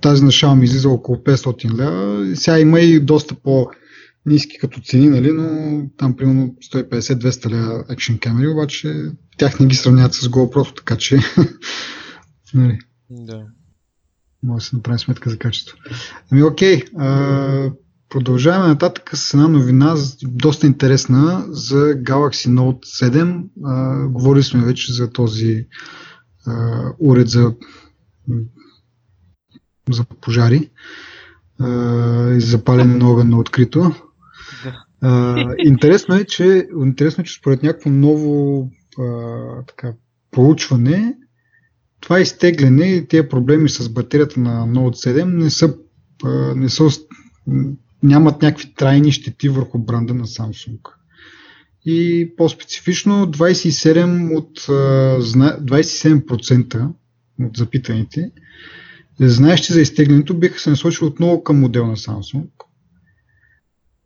тази 0.00 0.24
на 0.24 0.30
Xiaomi 0.30 0.64
излиза 0.64 0.88
около 0.88 1.18
500 1.18 1.78
лева. 1.78 2.36
Сега 2.36 2.58
има 2.58 2.80
и 2.80 3.00
доста 3.00 3.34
по 3.34 3.70
ниски 4.26 4.58
като 4.58 4.80
цени, 4.80 5.08
нали, 5.08 5.32
но 5.32 5.82
там 5.96 6.16
примерно 6.16 6.54
150-200 6.74 7.50
лева 7.50 7.84
екшен 7.90 8.18
камери, 8.18 8.48
обаче 8.48 9.10
тях 9.36 9.60
не 9.60 9.66
ги 9.66 9.76
сравняват 9.76 10.14
с 10.14 10.28
GoPro, 10.28 10.76
така 10.76 10.96
че 10.96 11.18
нали. 12.54 12.78
Да. 13.10 13.46
Може 14.42 14.64
да 14.64 14.68
се 14.68 14.76
направи 14.76 14.98
сметка 14.98 15.30
за 15.30 15.38
качество. 15.38 15.76
Ами 16.30 16.42
окей, 16.42 16.82
а, 16.98 17.70
Продължаваме 18.10 18.68
нататък 18.68 19.10
с 19.14 19.34
една 19.34 19.48
новина, 19.48 19.94
доста 20.22 20.66
интересна 20.66 21.44
за 21.48 21.76
Galaxy 21.76 22.48
Note 22.48 23.10
7. 23.10 23.44
А, 23.64 24.06
говорили 24.08 24.42
сме 24.42 24.64
вече 24.64 24.92
за 24.92 25.12
този 25.12 25.66
а, 26.46 26.82
уред 26.98 27.28
за, 27.28 27.54
за 29.90 30.04
пожари 30.04 30.70
а, 31.60 32.30
и 32.30 32.40
запалене 32.40 32.96
на 32.96 33.10
огън 33.10 33.28
на 33.28 33.38
открито. 33.38 33.94
А, 35.02 35.36
интересно, 35.58 36.14
е, 36.14 36.24
че, 36.24 36.68
интересно 36.84 37.22
е, 37.22 37.24
че 37.24 37.38
според 37.38 37.62
някакво 37.62 37.90
ново 37.90 38.68
а, 38.98 39.64
така, 39.66 39.92
проучване, 40.30 41.16
това 42.00 42.20
изтегляне 42.20 42.86
и 42.86 43.08
тези 43.08 43.28
проблеми 43.28 43.68
с 43.68 43.88
батерията 43.88 44.40
на 44.40 44.66
Note 44.66 45.08
7 45.08 45.24
не 45.24 45.50
са, 45.50 45.74
а, 46.24 46.54
не 46.54 46.68
са 46.68 46.84
нямат 48.02 48.42
някакви 48.42 48.74
трайни 48.74 49.12
щети 49.12 49.48
върху 49.48 49.78
бранда 49.78 50.14
на 50.14 50.26
Samsung. 50.26 50.80
И 51.84 52.30
по-специфично 52.36 53.26
27 53.26 54.36
от, 54.36 54.60
27% 54.60 56.88
от 57.40 57.56
запитаните, 57.56 58.30
знаещи 59.20 59.72
за 59.72 59.80
изтеглянето, 59.80 60.38
биха 60.38 60.58
се 60.58 60.70
насочили 60.70 61.06
отново 61.06 61.44
към 61.44 61.60
модел 61.60 61.86
на 61.86 61.96
Samsung. 61.96 62.46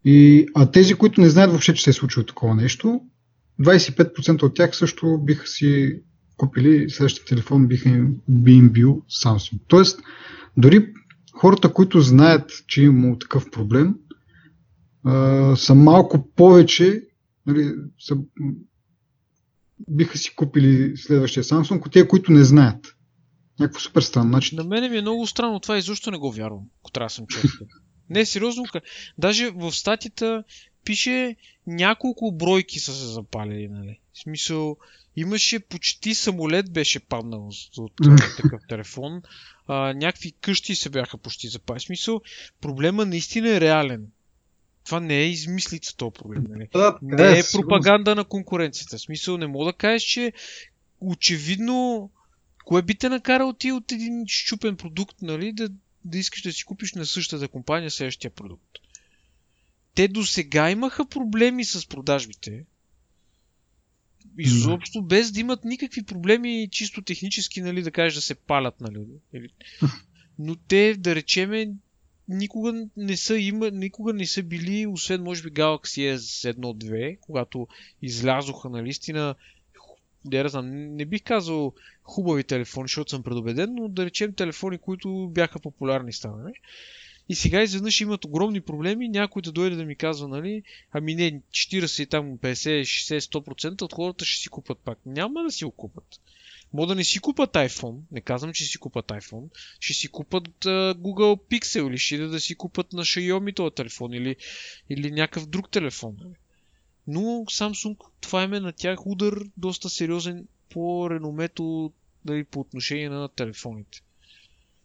И, 0.04 0.46
а 0.54 0.70
тези, 0.70 0.94
които 0.94 1.20
не 1.20 1.30
знаят 1.30 1.50
въобще, 1.50 1.74
че 1.74 1.84
се 1.84 1.90
е 1.90 1.92
случило 1.92 2.26
такова 2.26 2.54
нещо, 2.54 3.00
25% 3.60 4.42
от 4.42 4.54
тях 4.54 4.76
също 4.76 5.20
биха 5.24 5.46
си 5.46 6.00
купили 6.36 6.90
следващия 6.90 7.26
телефон, 7.26 7.66
биха 7.66 7.88
им, 7.88 8.16
би 8.28 8.52
им 8.52 8.68
бил 8.68 9.02
Samsung. 9.24 9.58
Тоест, 9.68 10.00
дори 10.56 10.92
хората, 11.34 11.72
които 11.72 12.00
знаят, 12.00 12.50
че 12.66 12.82
има 12.82 13.18
такъв 13.18 13.50
проблем, 13.50 13.94
а, 15.04 15.56
са 15.56 15.74
малко 15.74 16.30
повече, 16.36 17.02
нали, 17.46 17.74
са, 17.98 18.16
биха 19.88 20.18
си 20.18 20.34
купили 20.34 20.96
следващия 20.96 21.44
Samsung, 21.44 21.86
от 21.86 21.92
тези, 21.92 22.08
които 22.08 22.32
не 22.32 22.44
знаят. 22.44 22.96
Някакво 23.60 23.80
супер 23.80 24.02
странно. 24.02 24.28
Значи... 24.28 24.56
На 24.56 24.64
мен 24.64 24.90
ми 24.90 24.98
е 24.98 25.00
много 25.00 25.26
странно 25.26 25.60
това 25.60 25.78
и 25.78 25.82
защо 25.82 26.10
не 26.10 26.18
го 26.18 26.32
вярвам, 26.32 26.64
ако 26.82 26.90
трябва 26.90 27.06
да 27.06 27.10
съм 27.10 27.26
честен. 27.26 27.66
не, 28.10 28.26
сериозно. 28.26 28.64
Даже 29.18 29.50
в 29.50 29.72
статията 29.72 30.44
пише 30.84 31.36
няколко 31.66 32.32
бройки 32.32 32.78
са 32.78 32.92
се 32.92 33.06
запалили, 33.06 33.68
нали? 33.68 34.00
В 34.12 34.22
смисъл, 34.22 34.76
имаше 35.16 35.60
почти 35.60 36.14
самолет 36.14 36.72
беше 36.72 37.00
паднал 37.00 37.50
от 37.78 37.92
такъв 38.36 38.60
телефон 38.68 39.22
а, 39.66 39.92
някакви 39.92 40.32
къщи 40.32 40.74
се 40.74 40.90
бяха 40.90 41.18
почти 41.18 41.48
запали. 41.48 41.80
смисъл, 41.80 42.20
проблема 42.60 43.06
наистина 43.06 43.48
е 43.48 43.60
реален. 43.60 44.06
Това 44.84 45.00
не 45.00 45.18
е 45.18 45.28
измислица 45.28 45.96
този 45.96 46.12
проблем. 46.12 46.44
Нали? 46.48 46.68
Да, 46.72 46.98
не 47.02 47.36
е, 47.36 47.38
е 47.38 47.42
пропаганда 47.52 48.14
на 48.14 48.24
конкуренцията. 48.24 48.98
В 48.98 49.00
смисъл, 49.00 49.38
не 49.38 49.46
мога 49.46 49.64
да 49.64 49.72
кажеш, 49.72 50.02
че 50.02 50.32
очевидно 51.00 52.10
кое 52.64 52.82
би 52.82 52.94
те 52.94 53.08
накарал 53.08 53.52
ти 53.52 53.72
от 53.72 53.92
един 53.92 54.24
щупен 54.28 54.76
продукт, 54.76 55.22
нали, 55.22 55.52
да, 55.52 55.68
да 56.04 56.18
искаш 56.18 56.42
да 56.42 56.52
си 56.52 56.64
купиш 56.64 56.94
на 56.94 57.06
същата 57.06 57.48
компания 57.48 57.90
следващия 57.90 58.30
продукт. 58.30 58.78
Те 59.94 60.08
до 60.08 60.24
сега 60.24 60.70
имаха 60.70 61.08
проблеми 61.08 61.64
с 61.64 61.88
продажбите, 61.88 62.64
изобщо 64.38 65.02
без 65.02 65.32
да 65.32 65.40
имат 65.40 65.64
никакви 65.64 66.02
проблеми 66.02 66.68
чисто 66.70 67.02
технически, 67.02 67.60
нали, 67.60 67.82
да 67.82 67.90
кажеш 67.90 68.14
да 68.14 68.20
се 68.20 68.34
палят, 68.34 68.80
нали. 68.80 69.06
Но 70.38 70.56
те, 70.56 70.94
да 70.98 71.14
речеме, 71.14 71.72
никога 72.28 72.86
не 72.96 73.16
са 73.16 73.38
има, 73.38 73.70
никога 73.70 74.12
не 74.12 74.26
са 74.26 74.42
били, 74.42 74.86
освен 74.86 75.22
може 75.22 75.42
би 75.42 75.50
Galaxy 75.50 76.16
S1-2, 76.16 77.18
когато 77.20 77.68
излязоха 78.02 78.68
наистина 78.70 79.34
не, 80.24 80.48
знам, 80.48 80.96
не 80.96 81.04
бих 81.04 81.22
казал 81.22 81.72
хубави 82.02 82.44
телефони, 82.44 82.84
защото 82.84 83.10
съм 83.10 83.22
предубеден, 83.22 83.74
но 83.74 83.88
да 83.88 84.04
речем 84.04 84.32
телефони, 84.32 84.78
които 84.78 85.30
бяха 85.34 85.60
популярни 85.60 86.12
станали. 86.12 86.52
И 87.28 87.34
сега 87.34 87.62
изведнъж 87.62 88.00
имат 88.00 88.24
огромни 88.24 88.60
проблеми, 88.60 89.08
някой 89.08 89.42
да 89.42 89.52
дойде 89.52 89.76
да 89.76 89.84
ми 89.84 89.96
казва, 89.96 90.28
нали, 90.28 90.62
ами 90.92 91.14
не, 91.14 91.40
40, 91.50 92.10
там 92.10 92.38
50, 92.38 92.80
60, 92.80 93.18
100% 93.18 93.82
от 93.82 93.92
хората 93.92 94.24
ще 94.24 94.42
си 94.42 94.48
купат 94.48 94.78
пак. 94.78 94.98
Няма 95.06 95.42
да 95.42 95.50
си 95.50 95.64
го 95.64 95.70
купат. 95.70 96.20
Мога 96.72 96.86
да 96.86 96.94
не 96.94 97.04
си 97.04 97.18
купат 97.18 97.52
iPhone, 97.52 97.98
не 98.12 98.20
казвам, 98.20 98.52
че 98.52 98.64
си 98.64 98.78
купат 98.78 99.06
iPhone, 99.06 99.48
ще 99.80 99.92
си 99.92 100.08
купат 100.08 100.48
uh, 100.48 100.94
Google 100.94 101.40
Pixel 101.50 101.88
или 101.88 101.98
ще 101.98 102.18
да 102.18 102.40
си 102.40 102.54
купат 102.54 102.92
на 102.92 103.04
Xiaomi 103.04 103.56
този 103.56 103.74
телефон 103.74 104.12
или, 104.12 104.36
или 104.90 105.10
някакъв 105.10 105.46
друг 105.46 105.70
телефон. 105.70 106.16
Но 107.06 107.20
Samsung, 107.20 107.96
това 108.20 108.42
е 108.42 108.46
на 108.46 108.72
тях 108.72 109.06
удар 109.06 109.34
доста 109.56 109.90
сериозен 109.90 110.46
по 110.70 111.10
реномето 111.10 111.92
нали, 112.24 112.44
по 112.44 112.60
отношение 112.60 113.08
на 113.08 113.28
телефоните. 113.28 114.02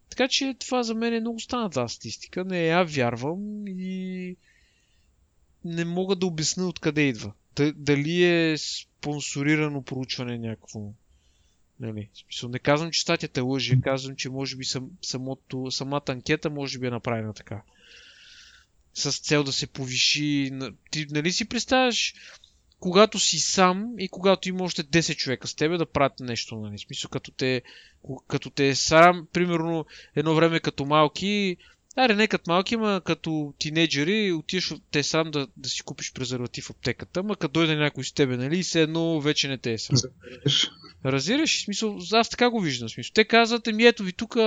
Така 0.10 0.28
че 0.28 0.56
това 0.60 0.84
за 0.84 0.96
мен 0.96 1.14
е 1.14 1.20
много 1.20 1.40
станата 1.40 1.90
статистика. 1.90 2.46
Не 2.46 2.66
я 2.66 2.84
вярвам 2.84 3.68
и 3.68 4.36
не 5.66 5.86
мога 5.86 6.16
да 6.16 6.26
обясня 6.26 6.68
откъде 6.68 7.02
идва. 7.02 7.34
Дали 7.76 8.24
е 8.24 8.58
спонсорирано 8.58 9.84
проучване 9.84 10.38
някакво. 10.38 10.80
Нали? 11.80 12.10
Не 12.44 12.60
казвам, 12.60 12.92
че 12.92 13.02
статията 13.02 13.44
лъжи, 13.44 13.82
казвам, 13.82 14.16
че 14.16 14.30
може 14.30 14.56
би 14.56 14.66
сам, 14.66 14.90
самото, 15.02 15.72
самата 15.72 16.04
анкета 16.08 16.50
може 16.50 16.80
би 16.80 16.88
е 16.88 16.92
направена 16.92 17.34
така. 17.34 17.62
С 18.94 19.20
цел 19.20 19.44
да 19.44 19.52
се 19.52 19.68
повиши. 19.68 20.52
Ти 20.92 21.06
нали 21.10 21.32
си 21.32 21.46
представяш 21.46 22.14
когато 22.80 23.20
си 23.20 23.40
сам 23.40 23.94
и 23.98 24.10
когато 24.10 24.50
има 24.50 24.64
още 24.64 24.84
10 24.84 25.16
човека 25.16 25.48
с 25.48 25.56
тебе 25.56 25.78
да 25.78 25.86
правят 25.86 26.20
нещо, 26.20 26.56
нали? 26.56 26.80
Смисъл, 26.80 27.10
като 27.10 27.32
те, 27.32 27.62
като 28.28 28.50
те 28.50 28.76
срам, 28.76 29.28
примерно 29.34 29.86
едно 30.16 30.36
време 30.36 30.60
като 30.60 30.86
малки, 30.86 31.58
Аре, 31.96 32.16
не 32.16 32.28
като 32.28 32.52
малки, 32.52 32.78
ма 32.78 33.02
като 33.06 33.54
тинейджери, 33.60 34.32
отиваш 34.32 34.74
те 34.92 35.04
сам 35.04 35.32
да, 35.32 35.48
да 35.58 35.70
си 35.70 35.82
купиш 35.82 36.14
презерватив 36.14 36.66
в 36.66 36.70
аптеката, 36.70 37.24
ма 37.24 37.36
като 37.36 37.52
дойде 37.52 37.76
някой 37.76 38.04
с 38.04 38.14
тебе, 38.14 38.38
нали, 38.38 38.60
и 38.60 38.64
все 38.64 38.82
едно 38.82 39.22
вече 39.22 39.48
не 39.48 39.58
те 39.58 39.74
е 39.74 39.78
срам. 39.78 40.00
Разбираш? 41.06 41.64
Смисъл, 41.64 42.00
аз 42.14 42.30
така 42.30 42.50
го 42.50 42.62
виждам. 42.62 42.90
Смисъл. 42.90 43.12
Те 43.14 43.24
казват, 43.26 43.68
ми 43.74 43.86
ето 43.86 44.04
ви 44.04 44.14
тук, 44.14 44.38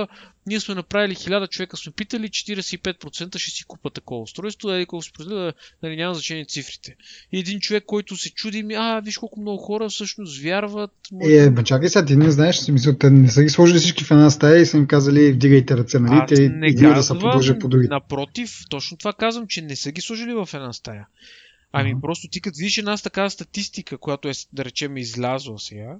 ние 0.47 0.59
сме 0.59 0.75
направили 0.75 1.15
1000 1.15 1.49
човека, 1.49 1.77
сме 1.77 1.91
питали, 1.91 2.29
45% 2.29 3.37
ще 3.37 3.51
си 3.51 3.63
купа 3.63 3.89
такова 3.89 4.21
устройство, 4.21 4.71
еди 4.71 4.85
колко 4.85 5.05
споделя, 5.05 5.53
нали, 5.83 5.95
няма 5.95 6.13
значение 6.13 6.45
цифрите. 6.45 6.95
И 7.31 7.39
един 7.39 7.59
човек, 7.59 7.83
който 7.85 8.17
се 8.17 8.29
чуди, 8.33 8.63
ми, 8.63 8.73
а, 8.73 8.99
виж 8.99 9.17
колко 9.17 9.41
много 9.41 9.57
хора 9.57 9.89
всъщност 9.89 10.43
вярват. 10.43 10.91
Може... 11.11 11.35
Е, 11.35 11.49
ма 11.49 11.63
чакай 11.63 11.89
сега, 11.89 12.05
ти 12.05 12.15
не 12.15 12.31
знаеш, 12.31 12.55
смисъл, 12.55 12.97
те 12.97 13.09
не 13.09 13.29
са 13.29 13.43
ги 13.43 13.49
сложили 13.49 13.79
всички 13.79 14.03
в 14.03 14.11
една 14.11 14.29
стая 14.29 14.61
и 14.61 14.65
са 14.65 14.77
им 14.77 14.87
казали, 14.87 15.31
вдигайте 15.31 15.77
ръце, 15.77 15.99
нали, 15.99 16.21
те 16.27 16.49
не 16.49 16.73
казвам, 16.73 16.93
да 16.93 17.03
са 17.03 17.19
продължат 17.19 17.59
по 17.59 17.67
други. 17.67 17.87
Напротив, 17.87 18.59
точно 18.69 18.97
това 18.97 19.13
казвам, 19.13 19.47
че 19.47 19.61
не 19.61 19.75
са 19.75 19.91
ги 19.91 20.01
сложили 20.01 20.33
в 20.33 20.49
една 20.53 20.73
стая. 20.73 21.07
Ами 21.75 21.95
uh-huh. 21.95 22.01
просто 22.01 22.27
ти 22.27 22.41
като 22.41 22.57
видиш 22.57 22.77
една 22.77 22.97
такава 22.97 23.29
статистика, 23.29 23.97
която 23.97 24.29
е, 24.29 24.31
да 24.53 24.65
речем, 24.65 24.97
излязла 24.97 25.59
сега, 25.59 25.97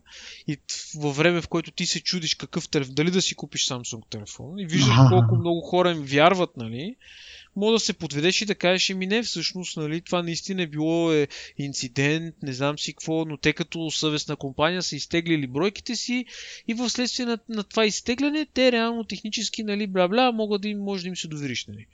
и 0.48 0.58
във 0.96 1.16
време, 1.16 1.42
в 1.42 1.48
което 1.48 1.72
ти 1.72 1.86
се 1.86 2.04
чудиш 2.04 2.36
какъв 2.36 2.70
телефон, 2.70 2.96
дали 2.96 3.12
да 3.12 3.22
си 3.22 3.36
купиш 3.36 3.68
Samsung 3.68 4.10
телефон, 4.10 4.60
и 4.60 4.66
виждаш 4.66 4.96
uh-huh. 4.96 5.10
колко 5.10 5.36
много 5.36 5.62
хора 5.62 5.92
им 5.92 6.04
вярват, 6.04 6.58
нали, 6.58 6.96
мога 7.56 7.74
да 7.74 7.80
се 7.80 7.94
подведеш 7.94 8.42
и 8.42 8.46
да 8.46 8.56
кажеш, 8.56 8.90
еми 8.90 9.08
не, 9.08 9.24
всъщност, 9.24 9.78
нали, 9.78 10.02
това 10.02 10.24
наистина 10.24 10.62
е 10.62 10.68
било 10.68 11.12
е, 11.12 11.28
инцидент, 11.58 12.36
не 12.44 12.54
знам 12.54 12.80
си 12.80 12.94
какво, 12.94 13.26
но 13.26 13.38
те 13.38 13.54
като 13.54 13.92
съвестна 13.92 14.36
компания 14.36 14.84
са 14.84 14.96
изтеглили 14.96 15.48
бройките 15.48 15.96
си 15.96 16.26
и 16.68 16.74
в 16.74 16.90
следствие 16.90 17.26
на, 17.26 17.38
на 17.50 17.64
това 17.64 17.86
изтегляне, 17.86 18.48
те 18.54 18.72
реално 18.72 19.04
технически, 19.04 19.64
нали, 19.64 19.88
бла-бла, 19.88 20.32
могат 20.32 20.62
да 20.62 20.68
им, 20.68 20.80
може 20.80 21.04
да 21.04 21.10
им 21.10 21.16
се 21.16 21.28
довериш, 21.28 21.66
нали. 21.68 21.86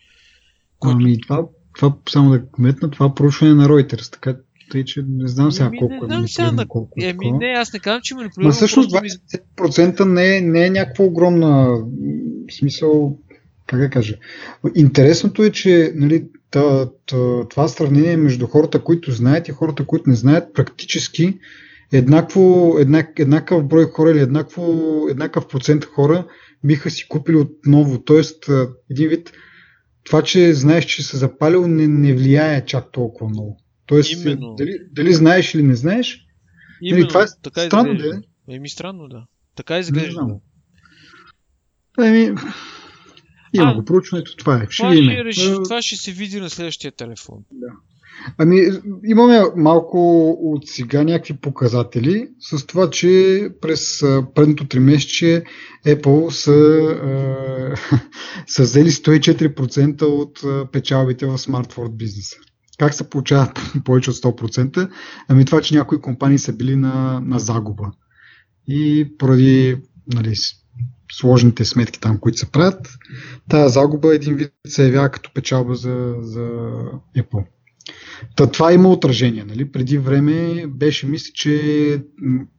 Който... 0.80 0.98
Ами 0.98 1.22
това 1.22 1.46
това 1.76 1.96
само 2.10 2.30
да 2.30 2.46
кметна, 2.52 2.92
това 2.92 3.16
проучване 3.16 3.54
на 3.54 3.68
Reuters, 3.68 4.12
така 4.12 4.36
тъй, 4.72 4.86
че 4.86 5.04
не 5.10 5.28
знам 5.28 5.52
сега 5.52 5.72
колко 5.80 6.08
не, 6.08 6.16
е 6.16 6.18
манипулирано, 6.18 6.56
на... 6.56 6.68
колко 6.68 7.00
е 7.02 7.06
Еми, 7.06 7.32
не, 7.32 7.46
аз 7.46 7.74
не 7.74 7.80
казвам, 7.80 8.02
че 8.04 8.16
манипулирано. 8.16 8.48
Но 8.48 8.54
всъщност 8.54 8.92
20% 8.92 10.06
не 10.06 10.38
е, 10.38 10.42
не 10.42 10.66
е 10.66 10.70
някаква 10.70 11.06
огромна 11.06 11.68
в 12.50 12.54
смисъл, 12.54 13.18
как 13.68 13.80
да 13.80 13.90
кажа. 13.90 14.16
Интересното 14.76 15.44
е, 15.44 15.50
че 15.50 15.92
нали, 15.96 16.26
това 17.50 17.68
сравнение 17.68 18.18
между 18.18 18.48
хората, 18.48 18.84
които 18.84 19.12
знаят 19.12 19.48
и 19.48 19.52
хората, 19.52 19.86
които 19.86 20.10
не 20.10 20.16
знаят, 20.16 20.54
практически 20.54 21.40
еднакво, 21.92 22.76
еднак, 22.80 23.20
еднакъв 23.20 23.68
брой 23.68 23.86
хора 23.86 24.12
или 24.12 24.20
еднакво, 24.20 24.64
еднакъв 25.10 25.48
процент 25.48 25.86
хора 25.86 26.28
биха 26.64 26.90
си 26.90 27.08
купили 27.10 27.36
отново. 27.36 28.02
Тоест, 28.02 28.46
един 28.92 29.10
вид, 29.10 29.32
това, 30.04 30.24
че 30.24 30.54
знаеш, 30.54 30.86
че 30.86 31.04
се 31.04 31.18
запалил, 31.18 31.68
не, 31.68 31.88
не 31.88 32.14
влияе 32.14 32.66
чак 32.66 32.92
толкова 32.92 33.30
много. 33.30 33.60
Тоест, 33.86 34.26
Именно. 34.26 34.56
Дали, 34.56 34.80
дали 34.92 35.14
знаеш 35.14 35.54
или 35.54 35.64
не 35.64 35.76
знаеш, 35.76 36.26
нали, 36.82 36.92
Именно, 36.92 37.08
това 37.08 37.24
е 37.24 37.28
така 37.44 37.62
странно, 37.62 37.98
да 37.98 38.22
Еми, 38.50 38.70
странно, 38.70 39.08
да. 39.08 39.26
Така 39.56 39.80
изглежда. 39.80 40.22
Еми, 42.00 42.36
има 43.54 43.76
го 43.76 43.86
проучването, 43.86 44.36
това 44.36 44.56
е. 44.56 44.68
Ще 44.70 44.84
това, 44.84 44.94
ще 44.94 45.24
реши, 45.24 45.54
това 45.64 45.82
ще 45.82 45.96
се 45.96 46.12
види 46.12 46.40
на 46.40 46.50
следващия 46.50 46.92
телефон. 46.92 47.44
Да. 47.52 47.68
Ами, 48.38 48.62
имаме 49.06 49.42
малко 49.56 50.30
от 50.30 50.68
сега 50.68 51.04
някакви 51.04 51.34
показатели 51.34 52.28
с 52.40 52.66
това, 52.66 52.90
че 52.90 53.50
през 53.62 54.00
предното 54.36 54.68
тримесечие 54.68 55.44
Apple 55.86 56.30
са, 56.30 56.54
е, 57.04 57.98
са 58.48 58.64
взели 58.64 58.92
104% 58.92 60.02
от 60.02 60.72
печалбите 60.72 61.26
в 61.26 61.38
смартфон 61.38 61.90
бизнеса. 61.92 62.36
Как 62.80 62.94
се 62.94 63.10
получава 63.10 63.54
повече 63.86 64.10
от 64.10 64.16
100%? 64.16 64.90
Ами 65.28 65.46
това, 65.46 65.62
че 65.62 65.76
някои 65.76 66.02
компании 66.02 66.38
са 66.38 66.54
били 66.54 66.76
на, 66.76 67.22
на 67.26 67.40
загуба. 67.40 67.92
И 68.68 69.08
поради 69.18 69.78
нали, 70.14 70.34
сложните 71.12 71.66
сметки 71.66 72.00
там, 72.00 72.18
които 72.18 72.38
се 72.38 72.52
правят, 72.52 72.88
тази 73.50 73.74
загуба 73.74 74.16
един 74.16 74.36
вид 74.36 74.52
се 74.68 74.86
явява 74.86 75.10
като 75.10 75.32
печалба 75.34 75.76
за, 75.76 76.16
за 76.20 76.50
Apple. 77.18 77.46
Та, 78.36 78.48
това 78.48 78.74
има 78.74 78.90
отражение. 78.90 79.44
Нали? 79.44 79.72
Преди 79.72 79.98
време 79.98 80.68
беше, 80.68 81.08
мисля, 81.08 81.32
че 81.34 81.50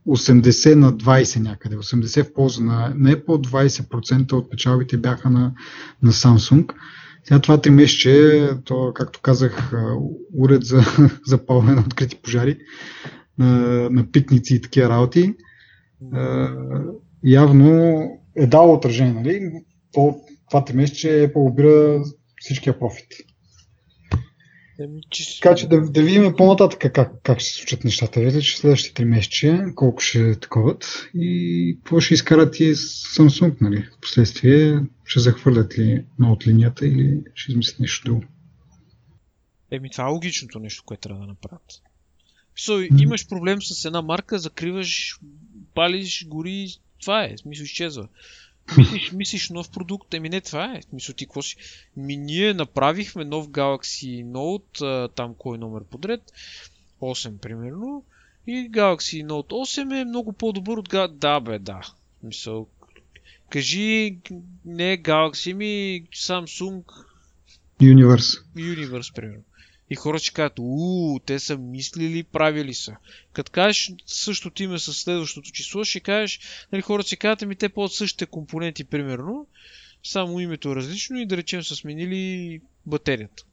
80 0.09 0.75
на 0.75 0.93
20 0.93 1.41
някъде. 1.41 1.77
80 1.77 2.25
в 2.25 2.33
полза 2.33 2.63
на, 2.65 2.93
на 2.97 3.13
Apple, 3.13 3.27
20% 3.27 4.33
от 4.33 4.51
печалбите 4.51 4.97
бяха 4.97 5.31
на, 5.31 5.53
на 6.03 6.13
Samsung. 6.13 6.73
Сега 7.25 7.41
това 7.41 7.61
три 7.61 7.71
месече, 7.71 8.49
то, 8.65 8.93
както 8.95 9.21
казах, 9.23 9.73
уред 10.39 10.65
за 10.65 10.83
запалване 11.27 11.75
на 11.75 11.81
открити 11.81 12.17
пожари, 12.23 12.59
на, 13.39 13.49
на 13.91 14.11
пикници 14.13 14.55
и 14.55 14.61
такива 14.61 14.89
работи, 14.89 15.35
явно 17.25 18.03
е 18.37 18.47
дало 18.47 18.75
отражение. 18.75 19.13
Нали? 19.13 19.53
То, 19.93 20.17
това 20.51 20.65
три 20.65 20.77
месече 20.77 21.09
Apple 21.09 21.51
обира 21.51 22.03
всичкия 22.41 22.79
профит. 22.79 23.07
Еми, 24.81 25.01
че... 25.11 25.41
Така 25.41 25.55
че 25.55 25.69
да, 25.69 25.81
да 25.81 26.03
видим 26.03 26.35
по-нататък 26.37 26.93
как, 26.95 27.23
как 27.23 27.41
ще 27.41 27.49
се 27.51 27.57
случат 27.57 27.85
нещата. 27.85 28.21
Вече 28.21 28.41
че 28.41 28.59
следващите 28.59 28.95
три 28.95 29.05
месече, 29.05 29.65
колко 29.75 30.01
ще 30.01 30.41
таковат 30.41 31.09
и 31.15 31.77
какво 31.77 32.01
ще 32.01 32.15
изкарат 32.15 32.61
и 32.61 32.75
Samsung, 32.75 33.57
нали? 33.61 33.89
Впоследствие 33.99 34.81
ще 35.05 35.21
захвърлят 35.21 35.79
ли 35.79 36.05
на 36.19 36.33
от 36.33 36.47
линията 36.47 36.87
или 36.87 37.21
ще 37.35 37.53
измислят 37.53 37.81
нещо 37.81 38.05
друго. 38.05 38.25
Еми, 39.71 39.91
това 39.91 40.05
е 40.05 40.11
логичното 40.11 40.59
нещо, 40.59 40.83
което 40.87 41.01
трябва 41.01 41.21
да 41.21 41.27
направят. 41.27 41.83
Mm-hmm. 42.59 43.03
имаш 43.03 43.29
проблем 43.29 43.63
с 43.63 43.85
една 43.85 44.03
марка, 44.03 44.39
закриваш, 44.39 45.19
палиш, 45.75 46.27
гори, 46.29 46.69
това 47.01 47.25
е, 47.25 47.37
смисъл 47.37 47.65
изчезва. 47.65 48.09
Мислиш, 48.79 49.13
мислиш 49.13 49.51
нов 49.51 49.71
продукт, 49.71 50.15
еми 50.15 50.29
не 50.29 50.41
това 50.41 50.65
е. 50.65 50.81
Мисля 50.93 51.15
ти 51.15 51.27
какво 51.27 51.43
си? 51.43 51.57
Ми 51.97 52.17
ние 52.17 52.55
направихме 52.55 53.25
нов 53.25 53.49
Galaxy 53.49 54.25
Note, 54.25 55.15
там 55.15 55.35
кой 55.39 55.59
номер 55.59 55.85
подред, 55.85 56.33
8 57.01 57.39
примерно, 57.39 58.05
и 58.47 58.71
Galaxy 58.71 59.27
Note 59.27 59.51
8 59.51 60.01
е 60.01 60.05
много 60.05 60.33
по-добър 60.33 60.77
от 60.77 60.89
Galaxy... 60.89 61.13
Да 61.13 61.41
бе, 61.41 61.59
да. 61.59 61.81
Мисъл, 62.23 62.67
кажи 63.51 64.19
не 64.65 65.03
Galaxy 65.03 65.53
ми, 65.53 66.05
Samsung 66.15 66.83
Universe. 67.81 68.45
Universe, 68.57 69.15
примерно. 69.15 69.43
И 69.91 69.95
хората 69.95 70.25
ще 70.25 70.35
кажат, 70.35 70.59
уу, 70.59 71.19
те 71.19 71.39
са 71.39 71.59
мислили, 71.59 72.23
правили 72.23 72.75
са. 72.75 72.97
Като 73.33 73.53
кажеш 73.53 73.93
същото 74.07 74.63
име 74.63 74.79
с 74.79 74.93
следващото 74.93 75.51
число, 75.51 75.85
ще 75.85 76.01
кажеш, 76.01 76.41
нали, 76.73 76.83
хората 76.83 77.07
ще 77.07 77.17
кажат, 77.17 77.43
ами 77.43 77.57
те 77.57 77.69
по 77.69 77.89
същите 77.89 78.27
компоненти, 78.27 78.85
примерно, 78.85 79.47
само 80.03 80.41
името 80.41 80.71
е 80.71 80.77
различно 80.77 81.19
и 81.19 81.27
да 81.27 81.37
речем 81.37 81.63
са 81.63 81.77
сменили 81.77 82.61
батерията. 82.87 83.45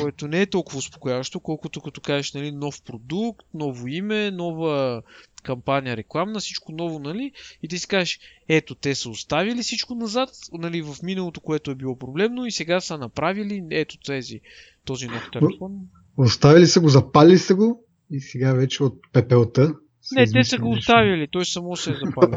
Което 0.00 0.28
не 0.28 0.40
е 0.40 0.46
толкова 0.46 0.78
успокояващо, 0.78 1.40
колкото 1.40 1.80
като 1.80 2.00
кажеш 2.00 2.32
нали, 2.32 2.52
нов 2.52 2.82
продукт, 2.82 3.46
ново 3.54 3.86
име, 3.86 4.30
нова 4.30 5.02
кампания 5.46 5.96
рекламна, 5.96 6.40
всичко 6.40 6.72
ново, 6.72 6.98
нали? 6.98 7.32
И 7.62 7.68
ти 7.68 7.78
си 7.78 7.88
кажеш, 7.88 8.20
ето, 8.48 8.74
те 8.74 8.94
са 8.94 9.10
оставили 9.10 9.62
всичко 9.62 9.94
назад, 9.94 10.28
нали, 10.52 10.82
в 10.82 10.96
миналото, 11.02 11.40
което 11.40 11.70
е 11.70 11.74
било 11.74 11.98
проблемно 11.98 12.46
и 12.46 12.52
сега 12.52 12.80
са 12.80 12.98
направили, 12.98 13.64
ето 13.70 13.98
тези 13.98 14.40
този 14.84 15.06
нов 15.06 15.30
телефон. 15.32 15.72
Оставили 16.16 16.66
са 16.66 16.80
го, 16.80 16.88
запали 16.88 17.38
са 17.38 17.54
го 17.54 17.84
и 18.10 18.20
сега 18.20 18.52
вече 18.52 18.82
от 18.82 18.98
пепелта 19.12 19.74
Не, 20.12 20.26
те 20.26 20.44
са 20.44 20.58
го 20.58 20.70
оставили, 20.70 21.28
той 21.32 21.44
само 21.44 21.76
се 21.76 21.90
е 21.90 21.94
запалил. 22.04 22.36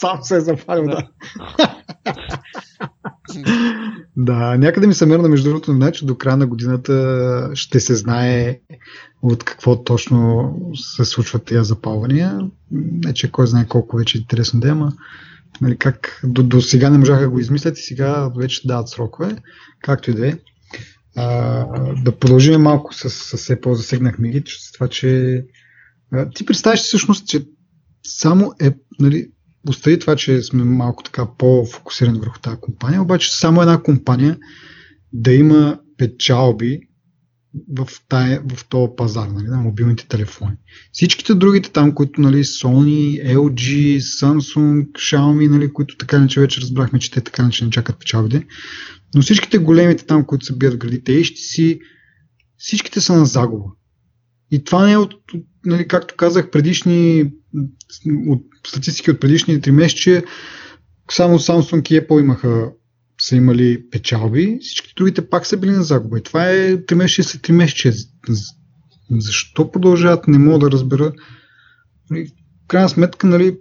Сам 0.00 0.22
се 0.22 0.36
е 0.36 0.40
запалил, 0.40 0.84
да. 0.84 1.08
да, 4.16 4.58
някъде 4.58 4.86
ми 4.86 4.94
се 4.94 5.06
мерна 5.06 5.28
между 5.28 5.48
другото, 5.48 5.72
не, 5.72 5.92
че 5.92 6.06
до 6.06 6.18
края 6.18 6.36
на 6.36 6.46
годината 6.46 7.50
ще 7.54 7.80
се 7.80 7.94
знае 7.94 8.60
от 9.22 9.44
какво 9.44 9.84
точно 9.84 10.52
се 10.74 11.04
случват 11.04 11.44
тези 11.44 11.64
запалвания. 11.64 12.40
Не, 12.70 13.14
че 13.14 13.30
кой 13.30 13.46
знае 13.46 13.66
колко 13.68 13.96
вече 13.96 14.18
е 14.18 14.20
интересно 14.20 14.60
да 14.60 14.68
има. 14.68 14.92
Нали, 15.60 15.76
как 15.76 16.20
до, 16.24 16.42
до 16.42 16.60
сега 16.60 16.90
не 16.90 16.98
можаха 16.98 17.20
да 17.20 17.30
го 17.30 17.38
измислят 17.38 17.78
и 17.78 17.82
сега 17.82 18.30
вече 18.36 18.66
дават 18.66 18.88
срокове, 18.88 19.36
както 19.80 20.10
и 20.10 20.14
да 20.14 20.28
е. 20.28 20.38
да 22.02 22.18
продължим 22.20 22.62
малко 22.62 22.94
с, 22.94 23.10
с 23.10 23.36
все 23.36 23.60
по-засегнахме 23.60 24.28
ги, 24.28 24.42
с 24.46 24.72
това, 24.72 24.88
че 24.88 25.36
а, 25.36 25.42
ти 26.34 26.46
представяш 26.46 26.80
всъщност, 26.80 27.28
че 27.28 27.46
само 28.02 28.52
е, 28.60 28.70
нали, 29.00 29.26
остави 29.68 29.98
това, 29.98 30.16
че 30.16 30.42
сме 30.42 30.64
малко 30.64 31.02
така 31.02 31.26
по-фокусирани 31.38 32.18
върху 32.18 32.38
тази 32.38 32.56
компания, 32.60 33.02
обаче 33.02 33.36
само 33.36 33.60
една 33.62 33.82
компания 33.82 34.38
да 35.12 35.32
има 35.32 35.78
печалби 35.96 36.80
в, 37.76 37.88
тая, 38.08 38.42
в 38.54 38.68
този 38.68 38.92
пазар 38.96 39.28
нали, 39.28 39.46
на 39.46 39.56
мобилните 39.56 40.08
телефони. 40.08 40.56
Всичките 40.92 41.34
другите 41.34 41.70
там, 41.70 41.94
които 41.94 42.20
нали, 42.20 42.44
Sony, 42.44 43.34
LG, 43.36 43.96
Samsung, 43.98 44.92
Xiaomi, 44.92 45.48
нали, 45.48 45.72
които 45.72 45.96
така 45.96 46.18
не 46.18 46.28
че 46.28 46.40
вече 46.40 46.60
разбрахме, 46.60 46.98
че 46.98 47.10
те 47.10 47.20
така 47.20 47.44
не 47.44 47.50
че 47.50 47.64
не 47.64 47.70
чакат 47.70 47.98
печалбите, 47.98 48.46
но 49.14 49.22
всичките 49.22 49.58
големите 49.58 50.06
там, 50.06 50.24
които 50.24 50.46
се 50.46 50.56
бият 50.56 50.74
в 50.74 50.78
градите, 50.78 51.12
HTC, 51.12 51.80
всичките 52.56 53.00
са 53.00 53.16
на 53.16 53.26
загуба. 53.26 53.70
И 54.50 54.64
това 54.64 54.86
не 54.86 54.92
е 54.92 54.96
от, 54.96 55.14
нали, 55.66 55.88
както 55.88 56.14
казах, 56.16 56.50
предишни, 56.50 57.32
от 58.28 58.42
статистики 58.66 59.10
от 59.10 59.20
предишни 59.20 59.60
три 59.60 59.70
месеца, 59.70 60.22
само 61.10 61.38
Samsung 61.38 61.92
и 61.92 62.00
Apple 62.00 62.20
имаха 62.20 62.70
са 63.20 63.36
имали 63.36 63.90
печалби, 63.90 64.58
всички 64.60 64.92
другите 64.96 65.28
пак 65.28 65.46
са 65.46 65.56
били 65.56 65.70
на 65.70 65.82
загуба. 65.82 66.18
И 66.18 66.22
това 66.22 66.50
е 66.50 66.76
3 66.76 66.94
месеца 66.94 67.28
след 67.28 67.42
3 67.42 67.52
месеца. 67.52 67.92
Защо 69.10 69.70
продължават, 69.70 70.28
не 70.28 70.38
мога 70.38 70.58
да 70.58 70.70
разбера. 70.70 71.12
Нали, 72.10 72.26
в 72.64 72.66
крайна 72.68 72.88
сметка, 72.88 73.26
нали, 73.26 73.56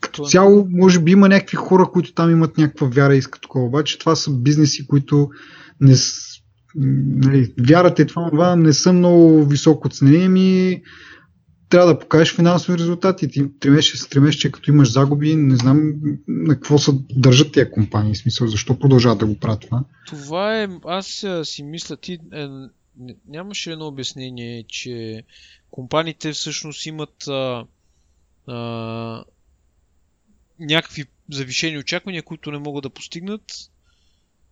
като 0.00 0.24
цяло, 0.24 0.66
може 0.70 1.00
би 1.00 1.12
има 1.12 1.28
някакви 1.28 1.56
хора, 1.56 1.90
които 1.92 2.14
там 2.14 2.30
имат 2.30 2.58
някаква 2.58 2.86
вяра 2.86 3.14
и 3.14 3.18
искат 3.18 3.42
такова, 3.42 3.66
обаче 3.66 3.98
това 3.98 4.16
са 4.16 4.30
бизнеси, 4.30 4.86
които 4.86 5.30
не, 5.80 5.94
нали, 6.74 7.54
вярата 7.58 8.02
и 8.02 8.06
това, 8.06 8.30
това 8.30 8.56
не 8.56 8.72
са 8.72 8.92
много 8.92 9.44
високо 9.44 9.88
ценени, 9.88 10.82
трябва 11.68 11.92
да 11.92 11.98
покажеш 11.98 12.34
финансови 12.34 12.78
резултати. 12.78 13.28
Ти 13.28 13.58
тримеше 13.60 13.98
с 13.98 14.08
тримеше, 14.08 14.52
като 14.52 14.70
имаш 14.70 14.92
загуби, 14.92 15.36
не 15.36 15.56
знам 15.56 15.92
на 16.28 16.54
какво 16.54 16.78
се 16.78 16.92
държат 17.10 17.52
тия 17.52 17.70
компании, 17.70 18.14
в 18.14 18.18
смисъл, 18.18 18.46
защо 18.46 18.78
продължават 18.78 19.18
да 19.18 19.26
го 19.26 19.38
правят 19.38 19.60
това. 19.60 19.84
Това 20.06 20.62
е, 20.62 20.68
аз 20.84 21.24
си 21.42 21.62
мисля, 21.62 21.96
ти 21.96 22.18
е, 22.32 22.48
нямаше 23.28 23.72
едно 23.72 23.86
обяснение, 23.86 24.64
че 24.68 25.22
компаниите 25.70 26.32
всъщност 26.32 26.86
имат 26.86 27.28
а, 27.28 27.64
а, 28.46 29.24
някакви 30.60 31.04
завишени 31.30 31.78
очаквания, 31.78 32.22
които 32.22 32.52
не 32.52 32.58
могат 32.58 32.82
да 32.82 32.90
постигнат 32.90 33.42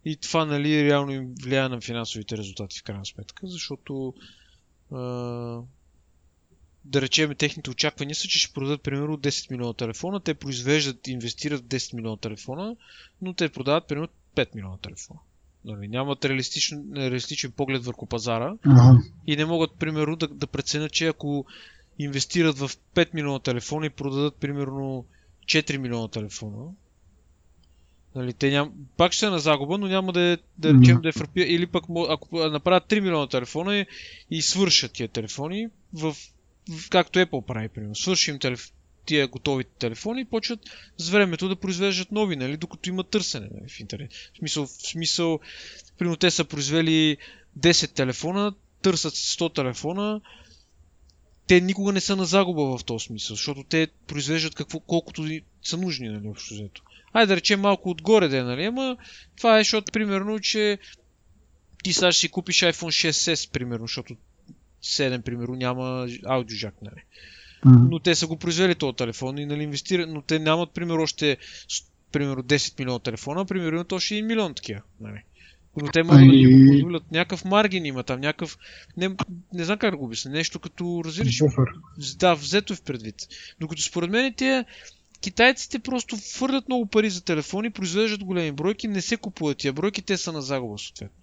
и 0.04 0.16
това 0.16 0.44
нали 0.44 0.84
реално 0.84 1.12
им 1.12 1.34
влияе 1.42 1.68
на 1.68 1.80
финансовите 1.80 2.38
резултати 2.38 2.78
в 2.78 2.82
крайна 2.82 3.06
сметка, 3.06 3.46
защото 3.46 4.14
а, 4.92 4.98
да 6.84 7.00
речем, 7.00 7.34
техните 7.34 7.70
очаквания 7.70 8.14
са, 8.14 8.28
че 8.28 8.38
ще 8.38 8.52
продадат 8.54 8.82
примерно 8.82 9.16
10 9.16 9.50
милиона 9.50 9.74
телефона. 9.74 10.20
Те 10.20 10.34
произвеждат, 10.34 11.08
инвестират 11.08 11.62
10 11.62 11.94
милиона 11.94 12.16
телефона, 12.16 12.76
но 13.22 13.34
те 13.34 13.48
продават 13.48 13.86
примерно 13.86 14.08
5 14.36 14.54
милиона 14.54 14.76
телефона. 14.78 15.20
Нали, 15.64 15.88
нямат 15.88 16.24
реалистичен, 16.24 16.92
реалистичен 16.96 17.52
поглед 17.52 17.84
върху 17.84 18.06
пазара 18.06 18.56
ага. 18.66 18.98
и 19.26 19.36
не 19.36 19.44
могат, 19.44 19.78
примерно, 19.78 20.16
да, 20.16 20.28
да 20.28 20.46
преценят, 20.46 20.92
че 20.92 21.06
ако 21.06 21.46
инвестират 21.98 22.58
в 22.58 22.70
5 22.94 23.14
милиона 23.14 23.38
телефона 23.38 23.86
и 23.86 23.90
продадат, 23.90 24.36
примерно, 24.36 25.04
4 25.44 25.76
милиона 25.76 26.08
телефона, 26.08 26.72
Нали, 28.14 28.32
те 28.32 28.50
ням... 28.50 28.72
Пак 28.96 29.12
ще 29.12 29.20
са 29.20 29.30
на 29.30 29.38
загуба, 29.38 29.78
но 29.78 29.86
няма 29.86 30.12
да, 30.12 30.20
е, 30.20 30.38
да 30.58 30.74
речем 30.74 31.00
да 31.00 31.08
е 31.08 31.12
фрапия. 31.12 31.54
Или 31.54 31.66
пък 31.66 31.84
ако 32.08 32.48
направят 32.48 32.88
3 32.88 33.00
милиона 33.00 33.26
телефона 33.26 33.76
и, 33.76 33.86
и 34.30 34.42
свършат 34.42 34.92
тия 34.92 35.08
телефони 35.08 35.68
в 35.92 36.16
както 36.90 37.18
Apple 37.18 37.46
прави, 37.46 37.68
примерно. 37.68 37.94
Свършим 37.94 38.38
телеф... 38.38 38.72
тия 39.06 39.28
готовите 39.28 39.70
телефони 39.78 40.20
и 40.20 40.24
почват 40.24 40.60
с 40.96 41.08
времето 41.08 41.48
да 41.48 41.56
произвеждат 41.56 42.12
нови, 42.12 42.36
нали, 42.36 42.56
докато 42.56 42.88
има 42.88 43.04
търсене 43.04 43.48
нали, 43.54 43.68
в 43.68 43.80
интернет. 43.80 44.12
В 44.12 44.38
смисъл, 44.38 44.66
в 44.66 44.70
смисъл 44.70 45.40
примерно 45.98 46.16
те 46.16 46.30
са 46.30 46.44
произвели 46.44 47.16
10 47.58 47.92
телефона, 47.92 48.54
търсят 48.82 49.14
100 49.14 49.54
телефона, 49.54 50.20
те 51.46 51.60
никога 51.60 51.92
не 51.92 52.00
са 52.00 52.16
на 52.16 52.24
загуба 52.24 52.78
в 52.78 52.84
този 52.84 53.04
смисъл, 53.04 53.36
защото 53.36 53.64
те 53.64 53.88
произвеждат 54.06 54.54
какво, 54.54 54.80
колкото 54.80 55.28
са 55.62 55.76
нужни, 55.76 56.08
нали, 56.08 56.28
общо 56.28 56.54
взето. 56.54 56.82
Айде 57.12 57.26
да 57.26 57.36
речем 57.36 57.60
малко 57.60 57.90
отгоре 57.90 58.28
да 58.28 58.38
е, 58.38 58.42
нали, 58.42 58.64
ама 58.64 58.96
това 59.36 59.58
е, 59.58 59.60
защото, 59.60 59.92
примерно, 59.92 60.40
че 60.40 60.78
ти 61.82 61.92
сега 61.92 62.12
ще 62.12 62.20
си 62.20 62.28
купиш 62.28 62.60
iPhone 62.60 63.10
6s, 63.10 63.50
примерно, 63.50 63.86
защото 63.86 64.16
7, 64.82 65.22
примерно, 65.22 65.54
няма 65.54 66.08
аудиожак, 66.24 66.74
нали. 66.82 67.02
Но 67.64 67.98
те 67.98 68.14
са 68.14 68.26
го 68.26 68.36
произвели 68.36 68.74
този 68.74 68.96
телефон 68.96 69.38
и 69.38 69.46
нали, 69.46 69.62
инвестират, 69.62 70.10
но 70.10 70.22
те 70.22 70.38
нямат, 70.38 70.70
примерно, 70.70 71.02
още 71.02 71.36
примерно 72.12 72.42
10 72.42 72.78
милиона 72.78 72.98
телефона, 72.98 73.44
примерно 73.44 73.74
имат 73.74 73.92
още 73.92 74.14
1 74.14 74.22
милион 74.22 74.54
такива. 74.54 74.80
Нали. 75.00 75.22
Но 75.76 75.88
те 75.92 76.02
могат 76.02 76.20
да 76.20 76.26
ни 76.26 76.46
го 76.46 76.72
позволят. 76.72 77.10
Някакъв 77.10 77.44
маргин 77.44 77.86
има 77.86 78.02
там, 78.02 78.20
някакъв... 78.20 78.58
Не, 78.96 79.08
не 79.52 79.64
знам 79.64 79.78
как 79.78 79.90
да 79.90 79.96
го 79.96 80.04
обясня. 80.04 80.30
Нещо 80.30 80.58
като, 80.58 81.02
разбираш... 81.04 81.38
Да, 82.16 82.34
взето 82.34 82.72
е 82.72 82.76
в 82.76 82.82
предвид. 82.82 83.16
Докато 83.60 83.82
според 83.82 84.10
мен 84.10 84.34
тия 84.34 84.64
китайците 85.20 85.78
просто 85.78 86.16
фърлят 86.16 86.68
много 86.68 86.86
пари 86.86 87.10
за 87.10 87.24
телефони, 87.24 87.70
произвеждат 87.70 88.24
големи 88.24 88.52
бройки, 88.52 88.88
не 88.88 89.02
се 89.02 89.16
купуват 89.16 89.58
тия 89.58 89.72
бройки, 89.72 90.02
те 90.02 90.16
са 90.16 90.32
на 90.32 90.42
загуба 90.42 90.78
съответно. 90.78 91.16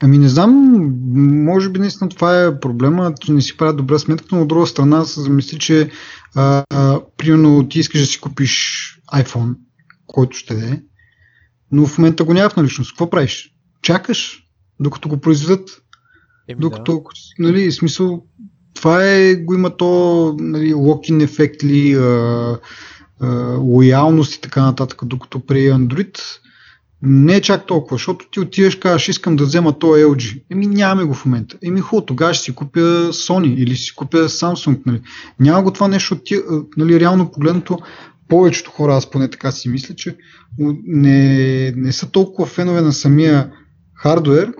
Ами 0.00 0.18
не 0.18 0.28
знам, 0.28 0.52
може 1.44 1.68
би 1.68 1.78
наистина 1.78 2.10
това 2.10 2.44
е 2.44 2.60
проблема, 2.60 3.14
че 3.20 3.32
не 3.32 3.42
си 3.42 3.56
правят 3.56 3.76
добра 3.76 3.98
сметка, 3.98 4.26
но 4.32 4.42
от 4.42 4.48
друга 4.48 4.66
страна 4.66 5.04
се 5.04 5.20
замисли, 5.20 5.58
че 5.58 5.90
а, 6.34 6.64
а, 6.70 7.00
примерно 7.16 7.68
ти 7.68 7.78
искаш 7.78 8.00
да 8.00 8.06
си 8.06 8.20
купиш 8.20 9.00
iPhone, 9.14 9.54
който 10.06 10.36
ще 10.36 10.54
е, 10.54 10.82
но 11.72 11.86
в 11.86 11.98
момента 11.98 12.24
го 12.24 12.34
няма 12.34 12.50
в 12.50 12.56
наличност. 12.56 12.90
Какво 12.90 13.10
правиш? 13.10 13.54
Чакаш, 13.82 14.48
докато 14.80 15.08
го 15.08 15.20
произведат. 15.20 15.70
Еми, 16.48 16.60
докато, 16.60 16.92
да. 16.92 17.44
нали, 17.48 17.72
смисъл, 17.72 18.26
това 18.78 19.04
е, 19.04 19.34
го 19.34 19.54
има 19.54 19.76
то, 19.76 20.34
нали, 20.38 20.74
локин 20.74 21.20
ефект 21.20 21.64
ли, 21.64 21.94
а, 21.94 22.58
а, 23.20 23.28
лоялност 23.56 24.34
и 24.34 24.40
така 24.40 24.62
нататък, 24.62 25.00
докато 25.04 25.40
при 25.40 25.58
Android 25.58 26.18
не 27.02 27.34
е 27.34 27.40
чак 27.40 27.66
толкова, 27.66 27.94
защото 27.94 28.26
ти 28.30 28.40
отиваш, 28.40 28.76
казваш, 28.76 29.08
искам 29.08 29.36
да 29.36 29.44
взема 29.44 29.78
то 29.78 29.86
LG. 29.86 30.42
Еми 30.50 30.66
нямаме 30.66 31.04
го 31.04 31.14
в 31.14 31.24
момента. 31.24 31.56
Еми 31.62 31.80
хубаво, 31.80 32.06
тогава 32.06 32.34
ще 32.34 32.44
си 32.44 32.54
купя 32.54 33.08
Sony 33.12 33.54
или 33.54 33.76
си 33.76 33.94
купя 33.94 34.28
Samsung. 34.28 34.80
Нали. 34.86 35.00
Няма 35.40 35.62
го 35.62 35.70
това 35.70 35.88
нещо, 35.88 36.16
ти, 36.16 36.40
нали, 36.76 37.00
реално 37.00 37.30
погледнато, 37.30 37.78
повечето 38.28 38.70
хора, 38.70 38.96
аз 38.96 39.10
поне 39.10 39.30
така 39.30 39.52
си 39.52 39.68
мисля, 39.68 39.94
че 39.94 40.16
не, 40.86 41.72
не 41.76 41.92
са 41.92 42.10
толкова 42.10 42.48
фенове 42.48 42.80
на 42.80 42.92
самия 42.92 43.50
хардвер, 43.94 44.52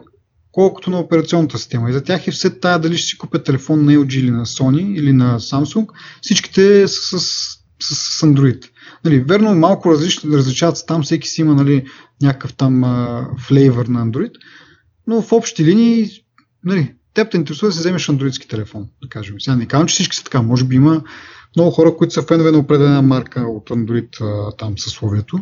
колкото 0.59 0.91
на 0.91 0.99
операционната 0.99 1.59
система. 1.59 1.91
И 1.91 1.93
за 1.93 2.05
тях 2.05 2.27
е 2.27 2.31
все 2.31 2.61
тая 2.61 2.79
дали 2.79 2.97
ще 2.97 3.09
си 3.09 3.19
купят 3.19 3.45
телефон 3.45 3.85
на 3.85 3.93
LG 3.93 4.19
или 4.19 4.31
на 4.31 4.47
Sony 4.47 4.95
или 4.95 5.13
на 5.13 5.41
Samsung, 5.41 5.89
всичките 6.23 6.89
са 6.89 7.19
с, 7.19 7.59
с, 7.81 8.21
Android. 8.21 8.71
Нали, 9.05 9.21
верно, 9.21 9.55
малко 9.55 9.91
различни, 9.91 10.37
различават 10.37 10.77
се 10.77 10.87
там, 10.87 11.03
всеки 11.03 11.29
си 11.29 11.41
има 11.41 11.55
нали, 11.55 11.87
някакъв 12.23 12.55
там 12.55 12.85
флейвър 13.49 13.87
на 13.87 14.07
Android, 14.07 14.31
но 15.07 15.23
в 15.23 15.33
общи 15.33 15.65
линии, 15.65 16.11
нали, 16.65 16.95
теб 17.15 17.31
те 17.31 17.37
интересува 17.37 17.69
да 17.69 17.73
си 17.73 17.79
вземеш 17.79 18.09
андроидски 18.09 18.49
телефон, 18.49 18.89
да 19.03 19.09
кажем. 19.09 19.41
Сега 19.41 19.57
не 19.57 19.67
казвам, 19.67 19.89
че 19.89 19.95
всички 19.95 20.17
са 20.17 20.25
така. 20.25 20.43
Може 20.43 20.65
би 20.65 20.77
има 20.77 21.03
много 21.57 21.71
хора, 21.71 21.97
които 21.97 22.15
са 22.15 22.23
фенове 22.23 22.51
на 22.51 22.59
определена 22.59 23.03
марка 23.03 23.41
от 23.41 23.71
Android 23.71 24.21
а, 24.21 24.57
там 24.57 24.79
съсловието. 24.79 25.39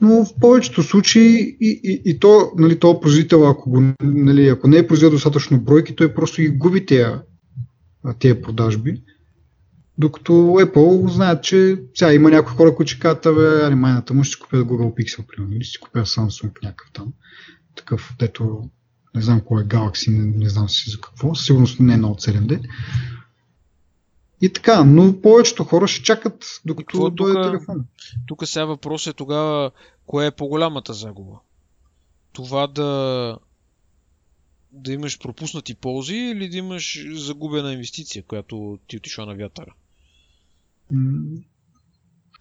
Но 0.00 0.24
в 0.24 0.34
повечето 0.40 0.82
случаи 0.82 1.56
и, 1.60 1.80
и, 1.84 2.02
и 2.04 2.18
то, 2.18 2.52
нали, 2.58 2.78
то 2.78 3.00
производител, 3.00 3.48
ако, 3.48 3.70
го, 3.70 3.82
нали, 4.02 4.48
ако 4.48 4.68
не 4.68 4.76
е 4.76 4.86
произвел 4.86 5.10
достатъчно 5.10 5.60
бройки, 5.60 5.96
той 5.96 6.14
просто 6.14 6.42
ги 6.42 6.48
губи 6.48 6.86
тези, 6.86 7.10
тези 8.18 8.40
продажби. 8.40 9.02
Докато 9.98 10.32
Apple 10.32 11.08
знаят, 11.08 11.42
че 11.42 11.78
сега 11.94 12.12
има 12.12 12.30
някои 12.30 12.56
хора, 12.56 12.74
които 12.74 12.92
ще 12.92 13.00
кажат, 13.00 13.26
али 13.26 13.74
майната 13.74 14.14
му 14.14 14.24
ще 14.24 14.30
си 14.30 14.40
купя 14.40 14.56
Google 14.56 14.94
Pixel, 14.94 15.26
примерно, 15.26 15.56
или 15.56 15.64
си 15.64 15.80
купя 15.80 16.00
Samsung 16.00 16.62
някакъв 16.62 16.90
там. 16.92 17.12
Такъв, 17.76 18.14
дето 18.18 18.70
не 19.14 19.22
знам 19.22 19.40
кой 19.40 19.62
е 19.62 19.66
Galaxy, 19.66 20.18
не, 20.18 20.38
не 20.38 20.48
знам 20.48 20.68
си 20.68 20.90
за 20.90 21.00
какво, 21.00 21.34
сигурно 21.34 21.66
не 21.80 21.94
е 21.94 21.96
на 21.96 22.08
от 22.08 22.22
7D. 22.22 22.60
И 24.40 24.52
така, 24.52 24.84
но 24.84 25.20
повечето 25.20 25.64
хора 25.64 25.88
ще 25.88 26.02
чакат 26.02 26.60
докато 26.64 27.10
дойде 27.10 27.42
телефон. 27.42 27.84
Тук 28.26 28.46
сега 28.46 28.64
въпрос 28.64 29.06
е 29.06 29.12
тогава, 29.12 29.70
кое 30.06 30.26
е 30.26 30.30
по-голямата 30.30 30.94
загуба? 30.94 31.38
Това 32.32 32.66
да 32.66 33.38
да 34.72 34.92
имаш 34.92 35.18
пропуснати 35.18 35.74
ползи 35.74 36.16
или 36.16 36.48
да 36.48 36.56
имаш 36.56 37.06
загубена 37.12 37.72
инвестиция, 37.72 38.22
която 38.22 38.78
ти 38.86 38.96
отишла 38.96 39.26
на 39.26 39.34
вятъра? 39.34 39.74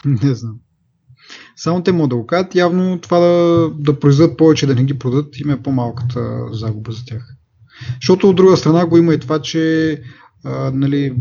Не 0.06 0.36
знам. 0.36 0.60
Само 1.56 1.84
те 1.84 1.92
могат 1.92 2.10
да 2.10 2.16
го 2.16 2.28
кажат. 2.28 2.56
Явно 2.56 3.02
това 3.02 3.20
да, 3.20 3.70
да 3.80 4.00
произведат 4.00 4.38
повече, 4.38 4.68
да 4.68 4.76
не 4.76 4.84
ги 4.84 5.00
продадат, 5.00 5.40
им 5.40 5.50
е 5.50 5.64
по-малката 5.64 6.48
загуба 6.52 6.92
за 6.92 7.06
тях. 7.06 7.36
Защото 7.96 8.30
от 8.30 8.36
друга 8.36 8.58
страна 8.58 8.86
го 8.86 8.98
има 8.98 9.14
и 9.14 9.20
това, 9.20 9.42
че 9.42 10.02
а, 10.46 10.72
нали, 10.72 11.16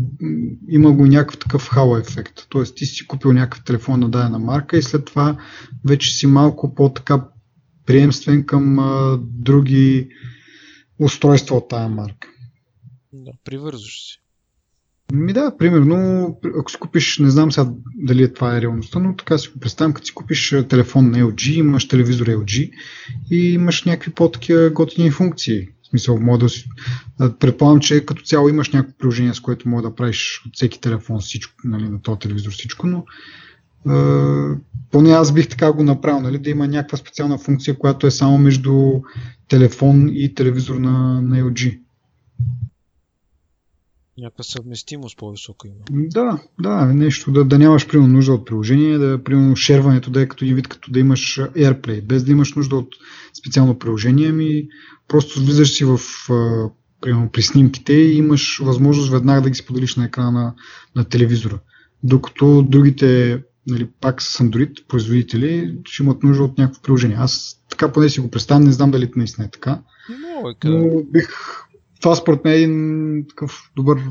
има 0.69 0.91
го 0.91 1.05
някакъв 1.05 1.39
такъв 1.39 1.69
хало 1.69 1.97
ефект. 1.97 2.45
Тоест 2.49 2.75
ти 2.75 2.85
си 2.85 3.07
купил 3.07 3.33
някакъв 3.33 3.63
телефон 3.63 3.99
на 3.99 4.09
дадена 4.09 4.39
марка 4.39 4.77
и 4.77 4.81
след 4.81 5.05
това 5.05 5.37
вече 5.85 6.17
си 6.17 6.27
малко 6.27 6.75
по-така 6.75 7.27
приемствен 7.85 8.45
към 8.45 8.79
а, 8.79 9.19
други 9.21 10.09
устройства 10.99 11.55
от 11.55 11.69
тая 11.69 11.89
марка. 11.89 12.27
Да, 13.13 13.31
привързваш 13.43 14.11
се. 14.11 14.25
Ми 15.13 15.33
да, 15.33 15.57
примерно, 15.57 16.27
ако 16.59 16.71
си 16.71 16.77
купиш, 16.77 17.17
не 17.19 17.29
знам 17.29 17.51
сега 17.51 17.69
дали 17.95 18.23
е 18.23 18.33
това 18.33 18.57
е 18.57 18.61
реалността, 18.61 18.99
но 18.99 19.15
така 19.15 19.37
си 19.37 19.49
го 19.49 19.59
представям, 19.59 19.93
като 19.93 20.07
си 20.07 20.13
купиш 20.13 20.55
телефон 20.69 21.11
на 21.11 21.17
LG, 21.17 21.51
имаш 21.51 21.87
телевизор 21.87 22.27
LG 22.27 22.71
и 23.31 23.53
имаш 23.53 23.83
някакви 23.83 24.11
по-такива 24.11 24.69
готини 24.69 25.11
функции. 25.11 25.67
В 25.85 25.89
смисъл, 25.89 26.19
може 26.19 26.39
да 26.39 26.49
си... 26.49 26.69
Предполагам, 27.39 27.79
че 27.79 28.05
като 28.05 28.23
цяло 28.23 28.49
имаш 28.49 28.69
някакво 28.69 28.97
приложение, 28.97 29.33
с 29.33 29.39
което 29.39 29.69
може 29.69 29.83
да 29.83 29.95
правиш 29.95 30.41
от 30.47 30.55
всеки 30.55 30.81
телефон 30.81 31.19
всичко, 31.19 31.53
нали, 31.63 31.89
на 31.89 32.01
този 32.01 32.19
телевизор 32.19 32.51
всичко, 32.51 32.87
но 32.87 33.05
е, 33.87 34.55
поне 34.91 35.11
аз 35.11 35.33
бих 35.33 35.47
така 35.47 35.71
го 35.71 35.83
направил, 35.83 36.21
нали, 36.21 36.37
да 36.37 36.49
има 36.49 36.67
някаква 36.67 36.97
специална 36.97 37.37
функция, 37.37 37.77
която 37.77 38.07
е 38.07 38.11
само 38.11 38.37
между 38.37 38.91
телефон 39.47 40.09
и 40.13 40.33
телевизор 40.35 40.75
на, 40.75 41.21
на 41.21 41.35
LG. 41.35 41.79
Някаква 44.17 44.43
съвместимост 44.43 45.17
по-висока 45.17 45.67
има. 45.67 45.77
Да, 45.89 46.39
да, 46.59 46.85
нещо, 46.85 47.31
да, 47.31 47.45
да 47.45 47.59
нямаш 47.59 47.87
примерно 47.87 48.13
нужда 48.13 48.33
от 48.33 48.45
приложение, 48.45 48.97
да 48.97 49.23
примерно 49.23 49.55
шерването 49.55 50.11
да 50.11 50.21
е 50.21 50.27
като 50.27 50.45
вид, 50.45 50.67
като 50.67 50.91
да 50.91 50.99
имаш 50.99 51.39
AirPlay, 51.39 52.01
без 52.01 52.23
да 52.23 52.31
имаш 52.31 52.53
нужда 52.53 52.75
от 52.75 52.89
специално 53.39 53.79
приложение, 53.79 54.31
ми 54.31 54.67
просто 55.07 55.39
влизаш 55.39 55.71
си 55.71 55.85
в 55.85 55.99
примерно 57.01 57.29
при 57.29 57.41
снимките 57.41 57.93
и 57.93 58.17
имаш 58.17 58.59
възможност 58.63 59.11
веднага 59.11 59.41
да 59.41 59.49
ги 59.49 59.55
споделиш 59.55 59.95
на 59.95 60.05
екрана 60.05 60.31
на, 60.31 60.53
на 60.95 61.03
телевизора. 61.03 61.59
Докато 62.03 62.61
другите 62.69 63.41
нали, 63.67 63.89
пак 64.01 64.21
с 64.21 64.37
Android 64.37 64.87
производители 64.87 65.77
ще 65.85 66.03
имат 66.03 66.23
нужда 66.23 66.43
от 66.43 66.57
някакво 66.57 66.81
приложение. 66.81 67.17
Аз 67.19 67.61
така 67.69 67.91
поне 67.91 68.09
си 68.09 68.19
го 68.19 68.31
представям, 68.31 68.63
не 68.63 68.71
знам 68.71 68.91
дали 68.91 69.11
наистина 69.15 69.47
е 69.47 69.49
така. 69.49 69.81
Но 70.63 71.03
бих... 71.03 71.29
Това 72.05 72.15
според 72.15 72.43
мен 72.43 72.53
е 72.53 72.57
един 72.57 73.25
такъв 73.29 73.71
добър 73.75 74.01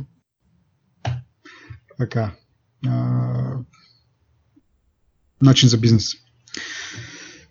така, 1.99 2.35
а, 2.87 3.59
начин 5.43 5.69
за 5.69 5.79
бизнес. 5.79 6.13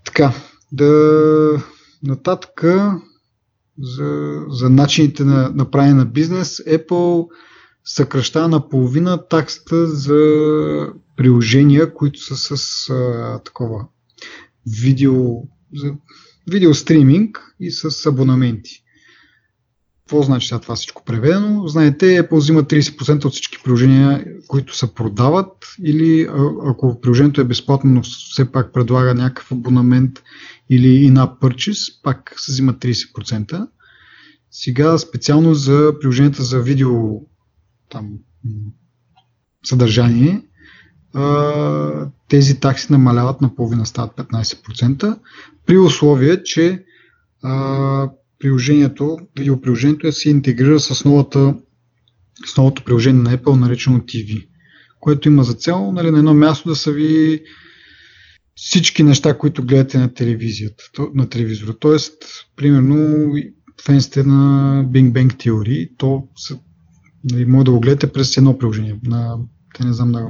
Така, 0.06 0.34
да 0.72 1.64
нататък 2.04 2.64
за, 3.80 4.42
за 4.50 4.70
начините 4.70 5.24
на, 5.24 5.50
на 5.50 5.72
правене 5.72 5.94
на 5.94 6.06
бизнес, 6.06 6.58
Apple 6.58 7.28
съкръщава 7.86 8.48
наполовина 8.48 9.28
таксата 9.28 9.88
за 9.88 10.18
приложения, 11.18 11.94
които 11.94 12.20
са 12.20 12.58
с 12.58 12.90
а, 12.90 13.40
такова 13.46 13.88
видео, 14.82 15.16
за 15.76 15.94
видео 16.52 16.74
стриминг 16.74 17.56
и 17.60 17.72
с 17.72 18.06
абонаменти. 18.06 18.83
Какво 20.14 20.24
значи 20.24 20.48
сега 20.48 20.60
това 20.60 20.76
всичко 20.76 21.04
преведено? 21.06 21.68
Знаете, 21.68 22.06
Apple 22.06 22.38
взима 22.38 22.64
30% 22.64 23.26
от 23.26 23.32
всички 23.32 23.58
приложения, 23.64 24.26
които 24.48 24.78
се 24.78 24.94
продават 24.94 25.52
или 25.84 26.28
ако 26.66 27.02
приложението 27.02 27.42
е 27.42 27.44
безплатно, 27.44 27.92
но 27.92 28.02
все 28.04 28.52
пак 28.52 28.74
предлага 28.74 29.14
някакъв 29.14 29.52
абонамент 29.52 30.12
или 30.70 30.88
in-app 30.88 31.40
purchase, 31.40 32.02
пак 32.04 32.34
се 32.38 32.52
взима 32.52 32.74
30%. 32.74 33.68
Сега 34.52 34.98
специално 34.98 35.54
за 35.54 35.94
приложенията 36.02 36.44
за 36.44 36.60
видео 36.60 36.92
там, 37.90 38.10
съдържание, 39.66 40.42
тези 42.28 42.60
такси 42.60 42.92
намаляват 42.92 43.42
на 43.42 43.56
половина, 43.56 43.86
стават 43.86 44.12
15%, 44.12 45.20
при 45.66 45.78
условие, 45.78 46.44
че 46.44 46.86
приложението, 48.44 49.18
видеоприложението 49.38 50.08
е 50.08 50.12
се 50.12 50.30
интегрира 50.30 50.80
с, 50.80 51.06
новата, 51.06 51.56
с 52.46 52.58
новото 52.58 52.84
приложение 52.84 53.22
на 53.22 53.38
Apple, 53.38 53.60
наречено 53.60 54.00
TV, 54.00 54.48
което 55.00 55.28
има 55.28 55.44
за 55.44 55.54
цел 55.54 55.92
нали, 55.92 56.12
на 56.12 56.18
едно 56.18 56.34
място 56.34 56.70
да 56.70 56.76
са 56.76 56.92
ви 56.92 57.42
всички 58.56 59.04
неща, 59.04 59.38
които 59.38 59.66
гледате 59.66 59.98
на 59.98 60.14
телевизията, 60.14 60.84
на 61.14 61.30
телевизора. 61.30 61.74
Тоест, 61.80 62.14
примерно, 62.56 63.32
фенсите 63.86 64.24
на 64.24 64.84
Bing 64.92 65.12
Bang 65.12 65.34
Theory, 65.34 65.90
то 65.98 66.28
са, 66.36 66.60
нали, 67.32 67.46
може 67.46 67.66
да 67.66 67.72
го 67.72 67.80
гледате 67.80 68.12
през 68.12 68.38
едно 68.38 68.58
приложение. 68.58 69.00
На, 69.04 69.38
те 69.78 69.86
не 69.86 69.94
знам 69.94 70.12
на 70.12 70.30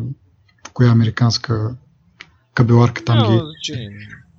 коя 0.74 0.92
американска 0.92 1.76
кабеларка 2.54 3.06
там 3.06 3.32
ги... 3.32 3.42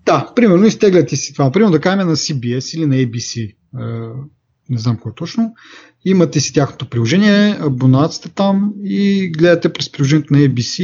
Да, 0.07 0.33
примерно 0.37 0.65
изтегляте 0.65 1.17
си 1.17 1.33
това. 1.33 1.53
Примерно 1.53 1.73
да 1.73 1.81
кажем 1.81 2.09
на 2.09 2.17
CBS 2.17 2.77
или 2.77 2.87
на 2.87 2.95
ABC. 2.95 3.55
Е, 3.81 3.85
не 4.71 4.79
знам 4.79 4.97
кое 4.97 5.13
точно. 5.15 5.55
Имате 6.05 6.41
си 6.41 6.53
тяхното 6.53 6.87
приложение, 6.87 7.57
абонат 7.61 8.33
там 8.35 8.73
и 8.85 9.31
гледате 9.39 9.73
през 9.73 9.93
приложението 9.93 10.33
на 10.33 10.39
ABC 10.39 10.79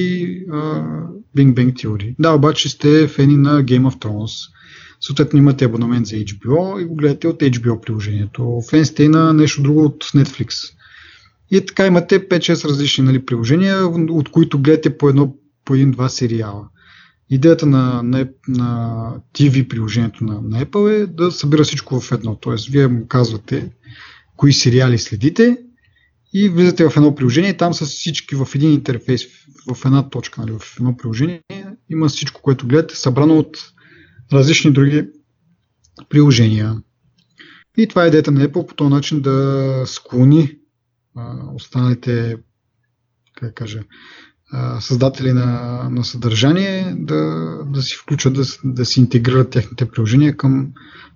Bing 1.36 1.54
Bang 1.54 1.72
Theory. 1.72 2.14
Да, 2.18 2.32
обаче 2.32 2.68
сте 2.68 3.08
фени 3.08 3.36
на 3.36 3.64
Game 3.64 3.90
of 3.90 4.02
Thrones. 4.02 4.50
Съответно 5.00 5.38
имате 5.38 5.64
абонамент 5.64 6.06
за 6.06 6.16
HBO 6.16 6.82
и 6.82 6.84
го 6.84 6.94
гледате 6.94 7.28
от 7.28 7.40
HBO 7.40 7.80
приложението. 7.80 8.60
Фен 8.70 8.84
сте 8.84 9.04
и 9.04 9.08
на 9.08 9.32
нещо 9.32 9.62
друго 9.62 9.84
от 9.84 10.04
Netflix. 10.04 10.72
И 11.50 11.66
така 11.66 11.86
имате 11.86 12.28
5-6 12.28 12.68
различни 12.68 13.04
нали, 13.04 13.26
приложения, 13.26 13.86
от 14.10 14.28
които 14.28 14.58
гледате 14.58 14.98
по 14.98 15.08
едно 15.08 15.34
по 15.64 15.74
един-два 15.74 16.08
сериала. 16.08 16.68
Идеята 17.30 17.66
на, 17.66 18.02
на, 18.02 18.28
на 18.48 19.14
TV 19.34 19.68
приложението 19.68 20.24
на, 20.24 20.40
на 20.40 20.64
Apple 20.64 21.02
е 21.02 21.06
да 21.06 21.32
събира 21.32 21.64
всичко 21.64 22.00
в 22.00 22.12
едно. 22.12 22.36
Тоест, 22.36 22.68
вие 22.68 22.88
му 22.88 23.06
казвате 23.08 23.72
кои 24.36 24.52
сериали 24.52 24.98
следите 24.98 25.58
и 26.32 26.48
влизате 26.48 26.88
в 26.88 26.96
едно 26.96 27.14
приложение. 27.14 27.56
Там 27.56 27.74
са 27.74 27.84
всички 27.84 28.34
в 28.34 28.48
един 28.54 28.72
интерфейс, 28.72 29.22
в 29.74 29.84
една 29.84 30.08
точка, 30.08 30.40
нали, 30.40 30.52
в 30.58 30.76
едно 30.76 30.96
приложение. 30.96 31.42
Има 31.90 32.08
всичко, 32.08 32.42
което 32.42 32.66
гледате, 32.66 32.96
събрано 32.96 33.38
от 33.38 33.56
различни 34.32 34.70
други 34.70 35.08
приложения. 36.08 36.82
И 37.76 37.86
това 37.86 38.04
е 38.04 38.08
идеята 38.08 38.30
на 38.30 38.48
Apple 38.48 38.66
по 38.66 38.74
този 38.74 38.90
начин 38.90 39.20
да 39.20 39.82
склони 39.86 40.56
а, 41.16 41.36
останалите, 41.54 42.36
как 43.34 43.54
кажа, 43.54 43.82
създатели 44.80 45.32
на, 45.32 45.82
на 45.90 46.04
съдържание 46.04 46.94
да, 46.98 47.24
да 47.66 47.82
си 47.82 47.96
включат, 47.96 48.34
да, 48.34 48.42
да 48.64 48.84
си 48.84 49.00
интегрират 49.00 49.50
техните 49.50 49.90
приложения 49.90 50.36
към 50.36 50.72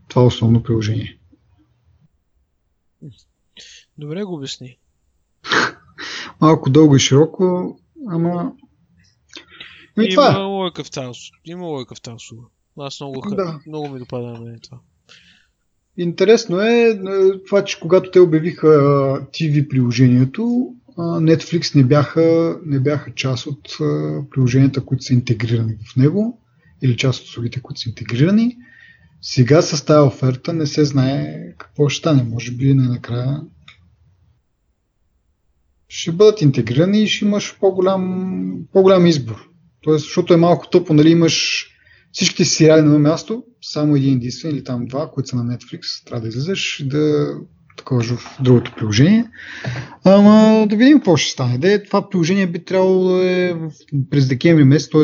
това 0.09 0.25
основно 0.25 0.63
приложение. 0.63 1.19
Добре 3.99 4.25
го 4.25 4.35
обясни. 4.35 4.79
Малко 6.41 6.71
дълго 6.71 6.97
и 6.97 7.01
широко, 7.01 7.77
ама... 8.09 8.53
И 10.01 10.15
това 10.15 10.31
има 10.31 10.39
лойка 10.39 10.85
в 10.85 10.91
тази 10.91 11.21
Има 11.45 11.67
лойка 11.67 11.95
в 11.95 12.01
тази 12.01 12.17
Аз 12.79 13.01
много, 13.01 13.31
да. 13.31 13.61
много 13.67 13.89
ми 13.89 13.99
допада 13.99 14.27
на 14.27 14.41
мен 14.41 14.61
това. 14.63 14.79
Интересно 15.97 16.61
е, 16.61 16.89
е 16.89 16.99
това, 17.47 17.65
че 17.65 17.81
когато 17.81 18.11
те 18.11 18.21
обявиха 18.21 18.69
TV 19.33 19.69
приложението, 19.69 20.75
Netflix 20.99 21.75
не 21.75 21.85
бяха, 21.85 22.59
не 22.67 22.81
бяха 22.81 23.15
част 23.15 23.47
от 23.47 23.77
приложенията, 24.31 24.85
които 24.85 25.05
са 25.05 25.15
интегрирани 25.15 25.77
в 25.93 25.97
него 25.97 26.41
или 26.83 26.97
част 26.97 27.21
от 27.21 27.29
услугите, 27.29 27.63
които 27.63 27.81
са 27.81 27.89
интегрирани. 27.89 28.57
Сега 29.23 29.63
с 29.63 29.85
тази 29.85 30.07
оферта 30.07 30.53
не 30.53 30.67
се 30.67 30.85
знае 30.85 31.55
какво 31.59 31.89
ще 31.89 31.99
стане. 31.99 32.23
Може 32.23 32.53
би 32.53 32.75
най-накрая 32.75 33.41
ще 35.89 36.13
бъдат 36.13 36.43
интегрирани 36.43 37.03
и 37.03 37.09
ще 37.09 37.25
имаш 37.25 37.59
по-голям, 37.61 38.57
по-голям 38.73 39.07
избор. 39.07 39.49
Тоест, 39.81 40.05
защото 40.05 40.35
е 40.35 40.37
малко 40.37 40.71
тъпо, 40.71 40.95
нали, 40.95 41.11
имаш 41.11 41.67
всичките 42.13 42.45
сериали 42.45 42.81
на 42.81 42.87
едно 42.87 42.99
място, 42.99 43.45
само 43.63 43.97
един 43.97 44.15
единствен 44.15 44.51
или 44.51 44.65
там 44.65 44.87
два, 44.87 45.11
които 45.11 45.29
са 45.29 45.37
на 45.37 45.57
Netflix, 45.57 46.07
трябва 46.07 46.21
да 46.23 46.29
излизаш 46.29 46.83
да 46.87 47.35
такова 47.77 48.03
в 48.03 48.37
другото 48.41 48.73
приложение. 48.77 49.31
Ама 50.05 50.67
да 50.67 50.77
видим 50.77 50.99
какво 50.99 51.17
ще 51.17 51.33
стане. 51.33 51.59
Де, 51.59 51.83
това 51.83 52.09
приложение 52.09 52.47
би 52.47 52.65
трябвало 52.65 53.09
да 53.09 53.31
е 53.31 53.55
през 54.11 54.29
декември 54.29 54.65
месец, 54.65 54.91
т.е. 54.91 55.03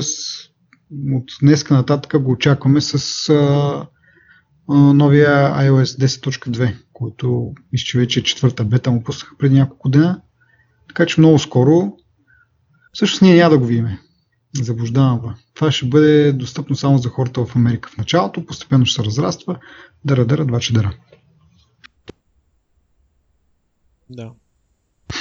от 1.15 1.25
днеска 1.43 1.75
нататък 1.75 2.23
го 2.23 2.31
очакваме 2.31 2.81
с 2.81 3.29
а, 3.29 3.35
а, 4.69 4.75
новия 4.75 5.31
iOS 5.55 6.07
10.2, 6.07 6.75
който 6.93 7.53
мисля, 7.73 7.85
че 7.85 7.99
вече 7.99 8.21
е 8.21 8.23
четвърта 8.23 8.65
бета 8.65 8.91
му 8.91 9.03
пуснаха 9.03 9.37
преди 9.39 9.55
няколко 9.55 9.89
дена. 9.89 10.21
Така 10.89 11.07
че 11.07 11.21
много 11.21 11.39
скоро. 11.39 11.93
Всъщност 12.93 13.23
ние 13.23 13.37
няма 13.37 13.51
да 13.51 13.59
го 13.59 13.65
видим. 13.67 13.89
Заблуждавам 14.55 15.19
го. 15.19 15.33
Това 15.55 15.73
ще 15.73 15.87
бъде 15.87 16.33
достъпно 16.33 16.77
само 16.77 16.99
за 16.99 17.09
хората 17.09 17.45
в 17.45 17.57
Америка 17.57 17.89
в 17.89 17.97
началото, 17.97 18.47
постепенно 18.47 18.87
ще 18.87 19.03
се 19.03 19.07
разраства. 19.07 19.59
Дара, 20.05 20.27
дара, 20.27 20.45
два 20.45 20.59
дара. 20.73 20.93
Да. 24.11 24.31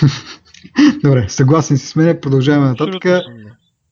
Добре, 1.04 1.30
съгласен 1.30 1.78
си 1.78 1.88
с 1.88 1.96
мен, 1.96 2.20
продължаваме 2.22 2.68
нататък. 2.68 3.24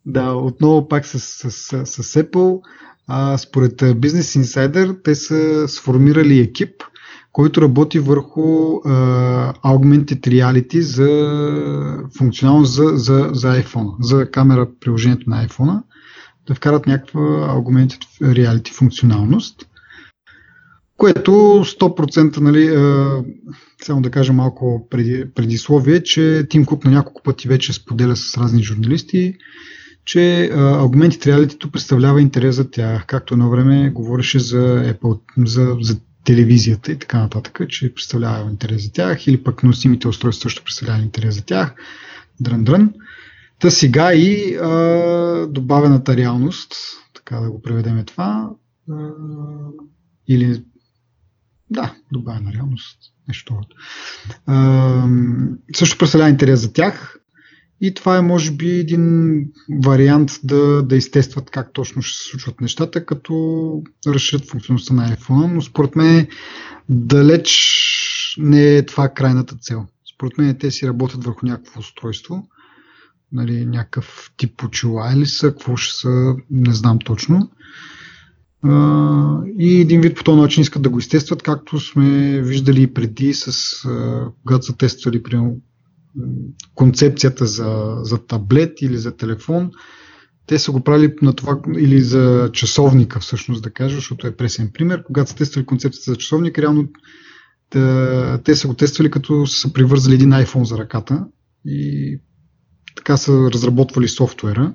Да, 0.05 0.33
отново 0.33 0.87
пак 0.87 1.05
с, 1.05 1.19
с, 1.19 1.51
с, 1.51 1.85
с 1.85 2.23
Apple. 2.23 2.61
А, 3.07 3.37
според 3.37 3.81
Business 3.81 4.41
Insider 4.41 5.03
те 5.03 5.15
са 5.15 5.67
сформирали 5.67 6.39
екип, 6.39 6.83
който 7.31 7.61
работи 7.61 7.99
върху 7.99 8.41
uh, 8.41 9.55
Augmented 9.61 10.27
Reality 10.27 10.79
за 10.79 12.07
функционалност 12.17 12.73
за, 12.73 12.83
за, 12.95 13.29
за 13.33 13.63
iPhone, 13.63 13.95
за 13.99 14.31
камера 14.31 14.67
приложението 14.79 15.29
на 15.29 15.47
iPhone, 15.47 15.83
да 16.47 16.55
вкарат 16.55 16.87
някаква 16.87 17.21
Augmented 17.55 18.03
Reality 18.21 18.73
функционалност, 18.73 19.67
което 20.97 21.31
100% 21.31 22.37
нали, 22.37 22.69
uh, 22.69 23.25
само 23.83 24.01
да 24.01 24.11
кажа 24.11 24.33
малко 24.33 24.87
преди, 24.89 25.25
предисловие, 25.35 26.03
че 26.03 26.47
Тим 26.49 26.65
Кук 26.65 26.85
на 26.85 26.91
няколко 26.91 27.23
пъти 27.23 27.47
вече 27.47 27.73
споделя 27.73 28.15
с 28.15 28.37
разни 28.37 28.63
журналисти, 28.63 29.35
че 30.05 30.49
Augmented 30.53 31.25
Reality 31.25 31.71
представлява 31.71 32.21
интерес 32.21 32.55
за 32.55 32.71
тях, 32.71 33.05
както 33.05 33.33
едно 33.33 33.49
време 33.49 33.89
говореше 33.89 34.39
за 34.39 34.93
Apple, 34.93 35.19
за, 35.45 35.77
за 35.81 35.99
телевизията 36.23 36.91
и 36.91 36.99
така 36.99 37.19
нататък, 37.19 37.61
че 37.69 37.93
представлява 37.93 38.49
интерес 38.49 38.83
за 38.83 38.91
тях, 38.91 39.27
или 39.27 39.43
пък 39.43 39.63
носимите 39.63 40.07
устройства 40.07 40.49
също 40.49 40.63
представлява 40.63 41.03
интерес 41.03 41.35
за 41.35 41.45
тях. 41.45 41.75
Дрън-дрън. 42.43 42.93
Та 43.59 43.69
сега 43.69 44.13
и 44.13 44.55
а, 44.55 45.47
добавената 45.49 46.17
реалност, 46.17 46.73
така 47.13 47.39
да 47.39 47.51
го 47.51 47.61
преведеме 47.61 48.03
това, 48.03 48.49
а, 48.91 49.09
или 50.27 50.63
да, 51.69 51.93
добавена 52.11 52.53
реалност, 52.53 52.97
нещо. 53.27 53.59
А, 54.45 55.07
също 55.75 55.97
представлява 55.97 56.29
интерес 56.29 56.61
за 56.61 56.73
тях. 56.73 57.19
И 57.81 57.93
това 57.93 58.17
е, 58.17 58.21
може 58.21 58.51
би, 58.51 58.69
един 58.69 59.45
вариант 59.83 60.31
да, 60.43 60.83
да 60.83 60.95
изтестват 60.95 61.49
как 61.49 61.73
точно 61.73 62.01
ще 62.01 62.17
се 62.17 62.29
случват 62.29 62.61
нещата, 62.61 63.05
като 63.05 63.33
разширят 64.07 64.49
функционалността 64.49 64.93
на 64.93 65.15
iPhone, 65.15 65.53
но 65.53 65.61
според 65.61 65.95
мен 65.95 66.27
далеч 66.89 67.49
не 68.37 68.77
е 68.77 68.85
това 68.85 69.09
крайната 69.09 69.55
цел. 69.55 69.85
Според 70.15 70.37
мен 70.37 70.57
те 70.57 70.71
си 70.71 70.87
работят 70.87 71.23
върху 71.23 71.45
някакво 71.45 71.79
устройство, 71.79 72.47
нали, 73.31 73.65
някакъв 73.65 74.31
тип 74.37 74.63
очила 74.63 75.13
или 75.13 75.25
са, 75.25 75.49
какво 75.49 75.75
ще 75.75 75.99
са, 75.99 76.35
не 76.51 76.73
знам 76.73 76.99
точно. 76.99 77.51
И 79.59 79.81
един 79.81 80.01
вид 80.01 80.17
по 80.17 80.23
този 80.23 80.41
начин 80.41 80.61
искат 80.61 80.81
да 80.81 80.89
го 80.89 80.99
изтестват, 80.99 81.43
както 81.43 81.79
сме 81.79 82.41
виждали 82.41 82.81
и 82.81 82.93
преди, 82.93 83.33
с, 83.33 83.53
когато 84.45 84.65
са 84.65 84.77
тествали 84.77 85.23
примерно 85.23 85.57
концепцията 86.75 87.45
за, 87.45 87.97
за 88.01 88.17
таблет 88.17 88.81
или 88.81 88.97
за 88.97 89.17
телефон, 89.17 89.71
те 90.47 90.59
са 90.59 90.71
го 90.71 90.81
правили 90.81 91.13
на 91.21 91.33
това, 91.33 91.59
или 91.77 92.01
за 92.01 92.49
часовника 92.53 93.19
всъщност 93.19 93.63
да 93.63 93.69
кажа, 93.69 93.95
защото 93.95 94.27
е 94.27 94.35
пресен 94.35 94.71
пример. 94.73 95.03
Когато 95.03 95.29
са 95.29 95.35
тествали 95.35 95.65
концепцията 95.65 96.11
за 96.11 96.17
часовник, 96.17 96.59
реално 96.59 96.89
да, 97.71 98.39
те 98.43 98.55
са 98.55 98.67
го 98.67 98.73
тествали 98.73 99.11
като 99.11 99.47
са 99.47 99.73
привързали 99.73 100.15
един 100.15 100.29
iPhone 100.29 100.63
за 100.63 100.77
ръката 100.77 101.25
и 101.65 102.19
така 102.95 103.17
са 103.17 103.49
разработвали 103.53 104.07
софтуера. 104.07 104.73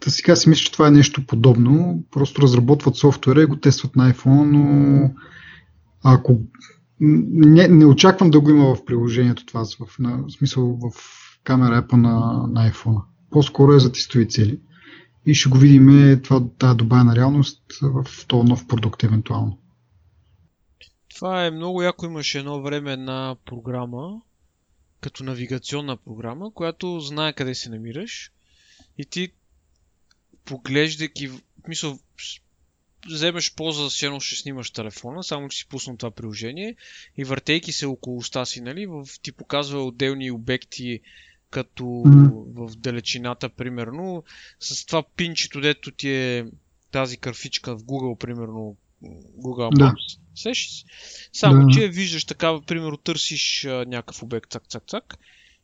Та 0.00 0.10
сега 0.10 0.36
си 0.36 0.48
мисля, 0.48 0.64
че 0.64 0.72
това 0.72 0.88
е 0.88 0.90
нещо 0.90 1.26
подобно. 1.26 2.04
Просто 2.10 2.42
разработват 2.42 2.96
софтуера 2.96 3.42
и 3.42 3.46
го 3.46 3.56
тестват 3.56 3.96
на 3.96 4.12
iPhone, 4.12 4.44
но 4.44 5.10
ако 6.02 6.40
не, 7.00 7.68
не 7.68 7.86
очаквам 7.86 8.30
да 8.30 8.40
го 8.40 8.50
има 8.50 8.74
в 8.74 8.84
приложението 8.84 9.46
това, 9.46 9.64
в, 9.64 9.98
на, 9.98 10.16
в 10.16 10.32
смисъл 10.32 10.78
в 10.82 10.92
камера 11.44 11.82
Apple 11.82 11.96
на, 11.96 12.46
на 12.48 12.72
iPhone. 12.72 13.02
По-скоро 13.30 13.72
е 13.72 13.78
за 13.78 13.92
тестови 13.92 14.28
цели. 14.28 14.60
И 15.26 15.34
ще 15.34 15.48
го 15.48 15.58
видим 15.58 16.20
това, 16.22 16.42
тази 16.58 16.76
добавена 16.76 17.16
реалност 17.16 17.62
в 17.82 18.26
този 18.26 18.48
нов 18.48 18.66
продукт 18.66 19.02
евентуално. 19.02 19.58
Това 21.14 21.46
е 21.46 21.50
много 21.50 21.82
яко. 21.82 22.06
Имаше 22.06 22.38
едно 22.38 22.62
време 22.62 22.92
една 22.92 23.36
програма, 23.46 24.20
като 25.00 25.24
навигационна 25.24 25.96
програма, 25.96 26.50
която 26.54 27.00
знае 27.00 27.32
къде 27.32 27.54
се 27.54 27.70
намираш 27.70 28.32
и 28.98 29.04
ти 29.04 29.28
поглеждайки, 30.46 31.28
в 31.28 31.40
смисъл, 31.64 31.98
вземеш 33.10 33.54
полза, 33.54 33.90
с 33.90 34.02
едно 34.02 34.20
ще 34.20 34.36
снимаш 34.36 34.70
телефона, 34.70 35.24
само 35.24 35.48
че 35.48 35.58
си 35.58 35.68
пусна 35.68 35.96
това 35.96 36.10
приложение 36.10 36.76
и 37.16 37.24
въртейки 37.24 37.72
се 37.72 37.86
около 37.86 38.16
уста 38.16 38.46
си, 38.46 38.60
нали, 38.60 38.86
в, 38.86 39.06
ти 39.22 39.32
показва 39.32 39.84
отделни 39.84 40.30
обекти, 40.30 41.00
като 41.50 41.82
mm-hmm. 41.82 42.70
в 42.70 42.76
далечината, 42.76 43.48
примерно, 43.48 44.24
с 44.60 44.86
това 44.86 45.02
пинчето, 45.16 45.60
дето 45.60 45.90
ти 45.90 46.08
е 46.08 46.46
тази 46.90 47.16
кърфичка 47.16 47.76
в 47.76 47.82
Google, 47.82 48.18
примерно, 48.18 48.76
Google 49.38 49.74
Maps. 49.74 49.78
Да. 49.78 49.94
Сеш? 50.34 50.84
Само, 51.32 51.66
да. 51.66 51.72
че 51.72 51.88
виждаш 51.88 52.24
така, 52.24 52.60
примерно, 52.60 52.96
търсиш 52.96 53.64
а, 53.64 53.84
някакъв 53.88 54.22
обект, 54.22 54.50
цак, 54.50 54.68
цак, 54.68 54.82
цак, 54.86 55.18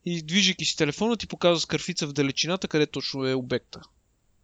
и 0.05 0.22
движейки 0.22 0.64
си 0.64 0.76
телефона, 0.76 1.16
ти 1.16 1.26
показва 1.26 1.61
с 1.61 1.66
кърфица 1.66 2.07
в 2.07 2.12
далечината, 2.12 2.68
къде 2.68 2.87
точно 2.87 3.26
е 3.26 3.35
обекта. 3.35 3.80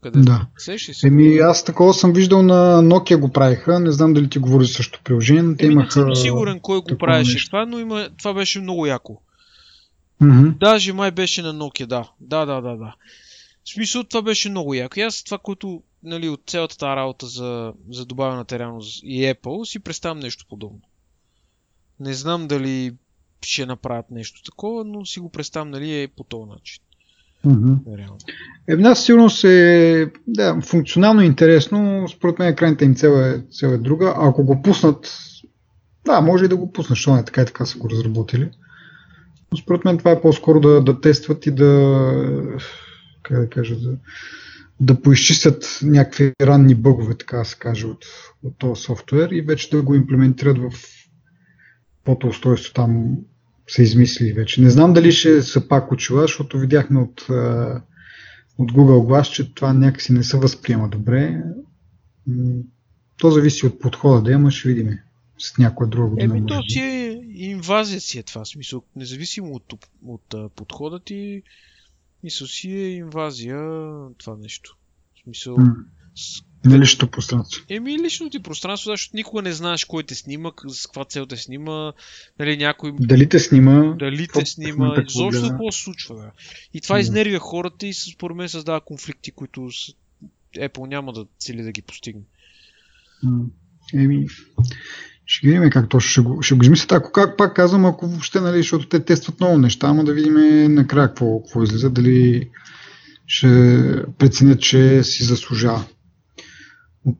Къде 0.02 0.20
да. 0.20 0.46
Сеш 0.56 0.82
си? 0.82 1.06
Еми, 1.06 1.36
аз 1.36 1.64
такова 1.64 1.94
съм 1.94 2.12
виждал 2.12 2.42
на 2.42 2.82
Nokia 2.82 3.16
го 3.18 3.32
правиха. 3.32 3.80
Не 3.80 3.92
знам 3.92 4.14
дали 4.14 4.30
ти 4.30 4.38
говори 4.38 4.66
също 4.66 5.00
приложение, 5.04 5.42
но 5.42 5.56
те 5.56 5.64
Еми, 5.64 5.72
имаха... 5.72 6.06
Не 6.06 6.14
съм 6.14 6.22
сигурен 6.22 6.60
кой 6.60 6.80
го 6.80 6.98
правеше 6.98 7.46
това, 7.46 7.66
но 7.66 7.78
има... 7.78 8.08
това 8.18 8.34
беше 8.34 8.60
много 8.60 8.86
яко. 8.86 9.22
Mm-hmm. 10.22 10.58
Даже 10.58 10.92
май 10.92 11.10
беше 11.10 11.42
на 11.42 11.54
Nokia, 11.54 11.86
да. 11.86 12.10
Да, 12.20 12.46
да, 12.46 12.60
да, 12.60 12.76
да. 12.76 12.94
В 13.64 13.70
смисъл 13.70 14.04
това 14.04 14.22
беше 14.22 14.50
много 14.50 14.74
яко. 14.74 15.00
И 15.00 15.02
аз 15.02 15.24
това, 15.24 15.38
което 15.38 15.82
нали, 16.02 16.28
от 16.28 16.42
цялата 16.46 16.78
тази 16.78 16.96
работа 16.96 17.26
за, 17.26 17.72
за 17.90 18.06
добавената 18.06 18.58
реалност 18.58 19.00
и 19.04 19.22
Apple 19.22 19.64
си 19.64 19.78
представям 19.78 20.18
нещо 20.18 20.44
подобно. 20.48 20.80
Не 22.00 22.14
знам 22.14 22.48
дали 22.48 22.94
ще 23.42 23.66
направят 23.66 24.10
нещо 24.10 24.42
такова, 24.42 24.84
но 24.84 25.06
си 25.06 25.20
го 25.20 25.30
представям 25.30 25.70
нали, 25.70 26.02
е 26.02 26.08
по 26.08 26.24
този 26.24 26.50
начин. 26.50 26.82
Mm-hmm. 27.46 27.78
Една 28.68 28.94
сигурност 28.94 29.44
е 29.44 30.10
да, 30.26 30.60
функционално 30.60 31.22
интересно, 31.22 32.08
според 32.08 32.38
мен 32.38 32.56
крайната 32.56 32.84
им 32.84 32.94
цел 32.94 33.10
е, 33.10 33.42
цел 33.52 33.68
е 33.68 33.78
друга. 33.78 34.14
Ако 34.16 34.44
го 34.44 34.62
пуснат, 34.62 35.12
да, 36.04 36.20
може 36.20 36.44
и 36.44 36.48
да 36.48 36.56
го 36.56 36.72
пуснат, 36.72 36.96
защото 36.96 37.16
не 37.16 37.24
така 37.24 37.42
и 37.42 37.46
така 37.46 37.66
са 37.66 37.78
го 37.78 37.90
разработили. 37.90 38.50
Но 39.52 39.58
според 39.58 39.84
мен 39.84 39.98
това 39.98 40.10
е 40.10 40.20
по-скоро 40.20 40.60
да, 40.60 40.80
да 40.80 41.00
тестват 41.00 41.46
и 41.46 41.50
да, 41.50 42.02
как 43.22 43.40
да 43.40 43.50
кажа, 43.50 43.76
да, 43.76 43.96
да 44.80 45.02
поизчистят 45.02 45.78
някакви 45.82 46.32
ранни 46.42 46.74
бъгове, 46.74 47.14
така 47.14 47.36
да 47.36 47.44
се 47.44 47.56
каже, 47.58 47.86
от, 47.86 48.04
от 48.42 48.58
този 48.58 48.82
софтуер 48.82 49.30
и 49.30 49.42
вече 49.42 49.70
да 49.70 49.82
го 49.82 49.94
имплементират 49.94 50.58
в 50.58 50.70
по 52.04 52.28
устройство 52.28 52.74
там 52.74 53.16
са 53.68 53.82
измислили 53.82 54.32
вече. 54.32 54.60
Не 54.60 54.70
знам 54.70 54.92
дали 54.92 55.12
ще 55.12 55.42
са 55.42 55.68
пак 55.68 55.92
очила, 55.92 56.22
защото 56.22 56.58
видяхме 56.58 57.00
от, 57.00 57.20
от 58.58 58.72
Google 58.72 59.06
Glass, 59.06 59.30
че 59.32 59.54
това 59.54 59.72
някакси 59.72 60.12
не 60.12 60.22
се 60.22 60.36
възприема 60.36 60.88
добре. 60.88 61.42
То 63.16 63.30
зависи 63.30 63.66
от 63.66 63.80
подхода 63.80 64.22
да 64.22 64.32
има, 64.32 64.50
ще 64.50 64.68
видим 64.68 64.98
с 65.38 65.58
някоя 65.58 65.90
друга 65.90 66.08
година. 66.08 66.36
Еми, 66.36 66.46
то 66.46 66.62
си 66.62 66.80
е 66.80 67.20
инвазия 67.34 68.00
си 68.00 68.18
е 68.18 68.22
това, 68.22 68.44
смисъл, 68.44 68.82
независимо 68.96 69.52
от, 69.52 69.72
от, 69.72 70.34
от 70.34 70.52
подхода 70.54 71.00
ти, 71.00 71.42
мисъл 72.24 72.46
си 72.46 72.70
е 72.70 72.88
инвазия 72.88 73.58
това 74.18 74.36
нещо. 74.36 74.76
В 75.14 75.22
смисъл, 75.22 75.56
mm. 75.56 75.74
На 76.64 76.78
личното 76.78 77.10
пространство. 77.10 77.64
Еми, 77.68 77.98
личното 77.98 78.30
ти 78.30 78.42
пространство, 78.42 78.90
защото 78.90 79.16
никога 79.16 79.42
не 79.42 79.52
знаеш 79.52 79.84
кой 79.84 80.02
те 80.02 80.14
снима, 80.14 80.50
с 80.68 80.86
каква 80.86 81.04
цел 81.04 81.26
те 81.26 81.36
снима, 81.36 81.92
нали, 82.38 82.56
някой... 82.56 82.92
Дали 83.00 83.28
те 83.28 83.38
снима. 83.38 83.94
Дали 83.98 84.28
те 84.28 84.46
снима, 84.46 84.94
изобщо 85.08 85.48
какво 85.48 85.72
се 85.72 85.82
случва. 85.82 86.16
Да. 86.16 86.30
И 86.74 86.80
това 86.80 86.94
да. 86.94 87.00
изнервя 87.00 87.38
хората 87.38 87.86
и 87.86 87.94
според 87.94 88.36
мен 88.36 88.48
създава 88.48 88.80
конфликти, 88.80 89.30
които 89.30 89.60
Apple 90.56 90.88
няма 90.88 91.12
да 91.12 91.26
цели 91.38 91.62
да 91.62 91.72
ги 91.72 91.82
постигне. 91.82 92.22
Еми, 93.94 94.26
ще 95.26 95.46
видим 95.46 95.70
как 95.70 95.88
точно 95.88 96.10
ще 96.10 96.20
го, 96.20 96.42
ще 96.42 96.54
го 96.54 96.62
измислят. 96.62 96.92
Ако 96.92 97.12
как 97.12 97.36
пак 97.36 97.56
казвам, 97.56 97.86
ако 97.86 98.06
въобще, 98.06 98.40
нали, 98.40 98.56
защото 98.56 98.88
те 98.88 99.04
тестват 99.04 99.40
много 99.40 99.58
неща, 99.58 99.86
ама 99.86 100.04
да 100.04 100.14
видим 100.14 100.34
накрая 100.74 101.08
какво, 101.08 101.42
какво 101.42 101.62
излиза, 101.62 101.90
дали 101.90 102.48
ще 103.26 103.48
преценят, 104.18 104.60
че 104.60 105.02
си 105.02 105.24
заслужава. 105.24 105.84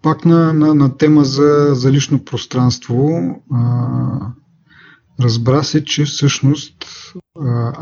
Пак 0.02 0.24
на, 0.24 0.52
на, 0.52 0.74
на 0.74 0.96
тема 0.96 1.24
за, 1.24 1.68
за 1.72 1.92
лично 1.92 2.24
пространство, 2.24 3.20
а, 3.52 4.32
разбра 5.20 5.62
се, 5.62 5.84
че 5.84 6.04
всъщност 6.04 6.84
а, 7.40 7.72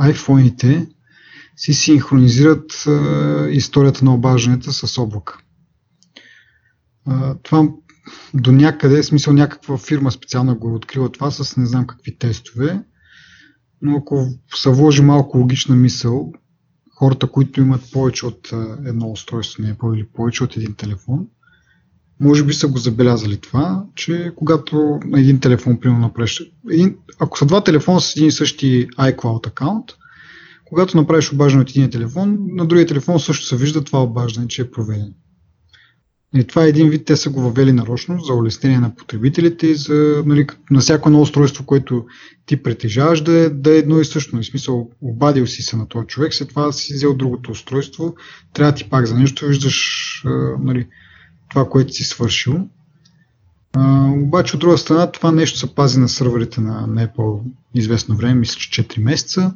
си 1.57 1.74
синхронизират 1.74 2.86
а, 2.86 3.48
историята 3.50 4.04
на 4.04 4.14
обажданията 4.14 4.72
с 4.72 4.98
облака. 4.98 5.38
А, 7.07 7.34
това 7.34 7.68
до 8.34 8.52
някъде, 8.52 9.02
смисъл 9.02 9.32
някаква 9.32 9.78
фирма 9.78 10.12
специално 10.12 10.59
го 10.59 10.68
е 10.68 10.72
открила 10.72 11.12
това 11.12 11.30
с 11.30 11.57
не 11.57 11.66
знам 11.66 11.86
какви 11.86 12.18
тестове, 12.18 12.82
но 13.82 13.96
ако 13.96 14.26
се 14.54 14.70
вложи 14.70 15.02
малко 15.02 15.38
логична 15.38 15.76
мисъл, 15.76 16.32
хората, 16.94 17.30
които 17.30 17.61
имат 17.61 17.92
повече 17.92 18.26
от 18.26 18.52
едно 18.86 19.11
устройство, 19.11 19.62
не 19.62 19.68
е 19.68 19.76
или 19.94 20.07
повече 20.07 20.44
от 20.44 20.57
един 20.57 20.74
телефон, 20.74 21.26
може 22.20 22.44
би 22.44 22.54
са 22.54 22.68
го 22.68 22.78
забелязали 22.78 23.36
това, 23.36 23.84
че 23.94 24.32
когато 24.36 25.00
на 25.04 25.20
един 25.20 25.40
телефон, 25.40 25.80
примерно, 25.80 26.00
направиш, 26.00 26.42
един, 26.70 26.96
ако 27.18 27.38
са 27.38 27.46
два 27.46 27.64
телефона 27.64 28.00
с 28.00 28.16
един 28.16 28.28
и 28.28 28.32
същи 28.32 28.88
iCloud 28.98 29.46
аккаунт, 29.46 29.84
когато 30.64 30.96
направиш 30.96 31.32
обаждане 31.32 31.62
от 31.62 31.70
един 31.70 31.90
телефон, 31.90 32.38
на 32.40 32.66
другия 32.66 32.86
телефон 32.86 33.20
също 33.20 33.46
се 33.46 33.56
вижда 33.56 33.84
това 33.84 34.02
обаждане, 34.02 34.48
че 34.48 34.62
е 34.62 34.70
проведено. 34.70 35.12
И 36.34 36.44
това 36.44 36.64
е 36.64 36.68
един 36.68 36.90
вид, 36.90 37.04
те 37.04 37.16
са 37.16 37.30
го 37.30 37.40
въвели 37.40 37.72
нарочно 37.72 38.18
за 38.18 38.34
улеснение 38.34 38.78
на 38.78 38.94
потребителите 38.94 39.66
и 39.66 39.74
за, 39.74 40.22
нали, 40.26 40.46
на 40.70 40.80
всяко 40.80 41.08
едно 41.08 41.20
устройство, 41.20 41.66
което 41.66 42.06
ти 42.46 42.62
притежаваш, 42.62 43.20
да 43.20 43.32
е, 43.32 43.48
да 43.48 43.74
е 43.74 43.78
едно 43.78 44.00
и 44.00 44.04
също. 44.04 44.36
В 44.36 44.44
смисъл, 44.44 44.90
обадил 45.00 45.46
си 45.46 45.62
се 45.62 45.76
на 45.76 45.88
този 45.88 46.06
човек, 46.06 46.34
след 46.34 46.48
това 46.48 46.72
си 46.72 46.94
взел 46.94 47.14
другото 47.14 47.50
устройство, 47.50 48.14
трябва 48.52 48.74
ти 48.74 48.90
пак 48.90 49.06
за 49.06 49.14
нещо, 49.14 49.46
виждаш 49.46 50.22
нали, 50.60 50.86
това, 51.57 51.68
което 51.68 51.92
си 51.92 52.04
свършил. 52.04 52.68
А, 53.72 54.11
обаче 54.11 54.57
от 54.57 54.61
друга 54.61 54.78
страна 54.78 55.11
това 55.12 55.32
нещо 55.32 55.59
се 55.59 55.74
пази 55.74 56.00
на 56.00 56.09
сървърите 56.09 56.61
на, 56.61 56.86
на 56.86 57.09
Apple 57.09 57.40
известно 57.74 58.16
време, 58.16 58.34
мисля, 58.34 58.59
че 58.59 58.82
4 58.82 59.02
месеца 59.02 59.54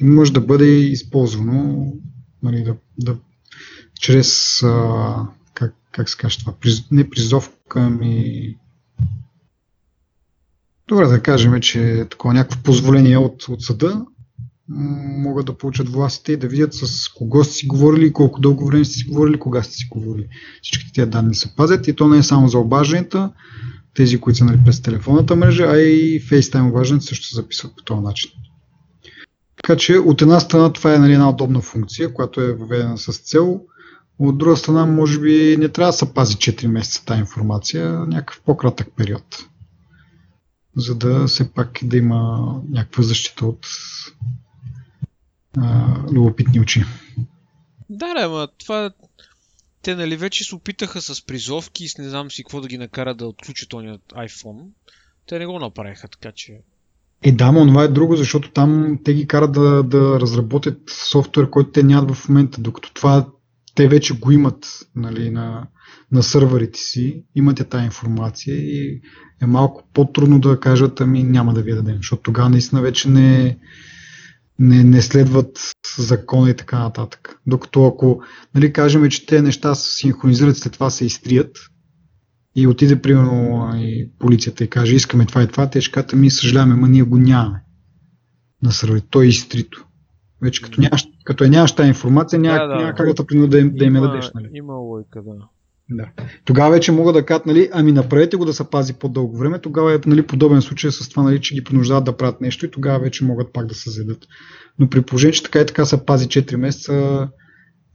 и 0.00 0.04
може 0.04 0.32
да 0.32 0.40
бъде 0.40 0.66
използвано 0.66 1.92
нали, 2.42 2.64
да, 2.64 2.74
да, 2.98 3.16
чрез 4.00 4.62
а, 4.62 5.26
как, 5.54 5.74
как 5.92 6.08
се 6.08 6.16
каже 6.16 6.38
това, 6.38 6.52
приз, 6.52 6.90
не 6.90 7.10
призовка, 7.10 7.90
ми 7.90 8.56
добре 10.88 11.06
да 11.06 11.22
кажем, 11.22 11.60
че 11.60 11.90
е 11.90 12.08
такова 12.08 12.34
някакво 12.34 12.62
позволение 12.62 13.18
от, 13.18 13.48
от 13.48 13.62
съда 13.62 14.06
могат 14.68 15.46
да 15.46 15.58
получат 15.58 15.88
властите 15.88 16.32
и 16.32 16.36
да 16.36 16.48
видят 16.48 16.74
с 16.74 17.08
кого 17.08 17.44
сте 17.44 17.54
си 17.54 17.66
говорили, 17.66 18.12
колко 18.12 18.40
дълго 18.40 18.66
време 18.66 18.84
сте 18.84 18.94
си 18.94 19.04
говорили, 19.04 19.38
кога 19.38 19.62
сте 19.62 19.74
си 19.74 19.86
говорили. 19.90 20.28
Всички 20.62 20.92
тези 20.92 21.10
данни 21.10 21.34
се 21.34 21.56
пазят 21.56 21.88
и 21.88 21.96
то 21.96 22.08
не 22.08 22.18
е 22.18 22.22
само 22.22 22.48
за 22.48 22.58
обажданията, 22.58 23.30
тези, 23.94 24.20
които 24.20 24.38
са 24.38 24.44
нали, 24.44 24.60
през 24.64 24.82
телефонната 24.82 25.36
мрежа, 25.36 25.64
а 25.64 25.78
и 25.78 26.20
FaceTime 26.20 26.68
обажданията 26.70 27.06
също 27.06 27.26
се 27.26 27.36
записват 27.36 27.76
по 27.76 27.82
този 27.82 28.00
начин. 28.00 28.30
Така 29.56 29.76
че 29.76 29.98
от 29.98 30.22
една 30.22 30.40
страна 30.40 30.72
това 30.72 30.94
е 30.94 30.98
нали, 30.98 31.12
една 31.12 31.30
удобна 31.30 31.60
функция, 31.60 32.14
която 32.14 32.40
е 32.40 32.52
въведена 32.52 32.98
с 32.98 33.18
цел. 33.18 33.60
От 34.18 34.38
друга 34.38 34.56
страна, 34.56 34.86
може 34.86 35.20
би 35.20 35.56
не 35.58 35.68
трябва 35.68 35.92
да 35.92 35.98
се 35.98 36.14
пази 36.14 36.36
4 36.36 36.66
месеца 36.66 37.04
тази 37.04 37.20
информация, 37.20 37.92
някакъв 37.92 38.40
по-кратък 38.46 38.88
период. 38.96 39.44
За 40.76 40.94
да 40.94 41.26
все 41.26 41.52
пак 41.52 41.78
да 41.82 41.96
има 41.96 42.52
някаква 42.70 43.02
защита 43.02 43.46
от 43.46 43.66
а, 45.62 46.04
любопитни 46.12 46.60
очи. 46.60 46.84
Да, 47.90 48.14
да, 48.14 48.20
ама 48.20 48.48
това 48.58 48.90
те 49.82 49.96
нали 49.96 50.16
вече 50.16 50.44
се 50.44 50.54
опитаха 50.54 51.00
с 51.00 51.26
призовки 51.26 51.84
и 51.84 51.88
с 51.88 51.98
не 51.98 52.08
знам 52.08 52.30
си 52.30 52.44
какво 52.44 52.60
да 52.60 52.68
ги 52.68 52.78
накара 52.78 53.14
да 53.14 53.26
отключат 53.26 53.68
този 53.68 53.86
iPhone. 54.14 54.66
Те 55.26 55.38
не 55.38 55.46
го 55.46 55.58
направиха, 55.58 56.08
така 56.08 56.32
че... 56.34 56.60
Е, 57.22 57.32
да, 57.32 57.52
но 57.52 57.66
това 57.66 57.82
е 57.82 57.88
друго, 57.88 58.16
защото 58.16 58.50
там 58.50 58.98
те 59.04 59.14
ги 59.14 59.26
карат 59.26 59.52
да, 59.52 59.82
да 59.82 60.20
разработят 60.20 60.78
софтуер, 61.10 61.50
който 61.50 61.70
те 61.70 61.82
нямат 61.82 62.14
в 62.14 62.28
момента, 62.28 62.60
докато 62.60 62.92
това 62.94 63.26
те 63.74 63.88
вече 63.88 64.18
го 64.18 64.30
имат 64.30 64.66
нали, 64.96 65.30
на, 65.30 65.66
на 66.12 66.22
сървърите 66.22 66.78
си, 66.78 67.22
имате 67.34 67.64
тази 67.64 67.84
информация 67.84 68.56
и 68.56 69.00
е 69.42 69.46
малко 69.46 69.88
по-трудно 69.94 70.40
да 70.40 70.60
кажат, 70.60 71.00
ами 71.00 71.22
няма 71.22 71.54
да 71.54 71.62
ви 71.62 71.70
я 71.70 71.76
дадем, 71.76 71.96
защото 71.96 72.22
тогава 72.22 72.50
наистина 72.50 72.82
вече 72.82 73.08
не, 73.08 73.58
не, 74.58 74.84
не 74.84 75.02
следват 75.02 75.58
закона 75.98 76.50
и 76.50 76.56
така 76.56 76.78
нататък. 76.78 77.40
Докато 77.46 77.86
ако 77.86 78.22
нали, 78.54 78.72
кажем, 78.72 79.10
че 79.10 79.26
те 79.26 79.42
неща 79.42 79.74
се 79.74 79.96
синхронизират, 79.96 80.56
след 80.56 80.72
това 80.72 80.90
се 80.90 81.06
изтрият 81.06 81.58
и 82.56 82.66
отиде 82.66 83.02
примерно 83.02 83.70
и 83.76 84.10
полицията 84.18 84.64
и 84.64 84.70
каже 84.70 84.94
искаме 84.94 85.26
това 85.26 85.42
и 85.42 85.46
това, 85.46 85.70
те 85.70 85.80
ще 85.80 85.92
кажат, 85.92 86.12
ми 86.12 86.30
съжаляваме, 86.30 86.74
ма 86.74 86.88
ние 86.88 87.02
го 87.02 87.18
нямаме 87.18 87.62
на 88.62 88.72
сървър. 88.72 89.02
Той 89.10 89.24
е 89.24 89.28
изтрито. 89.28 89.86
Вече 90.42 90.62
като, 90.62 90.80
нямаш, 90.80 91.06
като 91.24 91.44
е 91.44 91.48
нямаш 91.48 91.72
тази 91.72 91.88
информация, 91.88 92.38
няма, 92.38 92.58
да, 92.58 92.66
да. 92.66 92.76
няма 92.76 92.94
как 92.94 93.14
да 93.14 93.26
принуда 93.26 93.48
да, 93.48 93.58
им, 93.58 93.72
да 93.74 93.84
им 93.84 93.96
я 93.96 94.02
дадеш. 94.02 94.30
Нали? 94.34 94.50
Има 94.52 94.74
лойка, 94.74 95.22
да. 95.22 95.48
Да. 95.90 96.08
Тогава 96.44 96.70
вече 96.70 96.92
мога 96.92 97.12
да 97.12 97.26
кажат, 97.26 97.46
нали, 97.46 97.68
ами 97.72 97.92
направете 97.92 98.36
го 98.36 98.44
да 98.44 98.52
се 98.52 98.70
пази 98.70 98.94
по-дълго 98.94 99.38
време, 99.38 99.60
тогава 99.60 99.94
е 99.94 99.98
нали, 100.06 100.26
подобен 100.26 100.62
случай 100.62 100.90
с 100.90 101.08
това, 101.08 101.22
нали, 101.22 101.40
че 101.40 101.54
ги 101.54 101.64
принуждават 101.64 102.04
да 102.04 102.16
правят 102.16 102.40
нещо 102.40 102.66
и 102.66 102.70
тогава 102.70 102.98
вече 102.98 103.24
могат 103.24 103.52
пак 103.52 103.66
да 103.66 103.74
се 103.74 103.90
зададат. 103.90 104.26
Но 104.78 104.90
при 104.90 105.02
положение, 105.02 105.32
че 105.32 105.42
така 105.42 105.60
и 105.60 105.66
така 105.66 105.84
се 105.84 106.06
пази 106.06 106.26
4 106.26 106.56
месеца, 106.56 107.28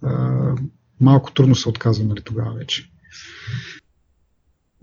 а, 0.02 0.56
малко 1.02 1.32
трудно 1.32 1.56
се 1.56 1.70
отказва 1.70 2.06
нали, 2.06 2.22
тогава 2.22 2.54
вече. 2.54 2.90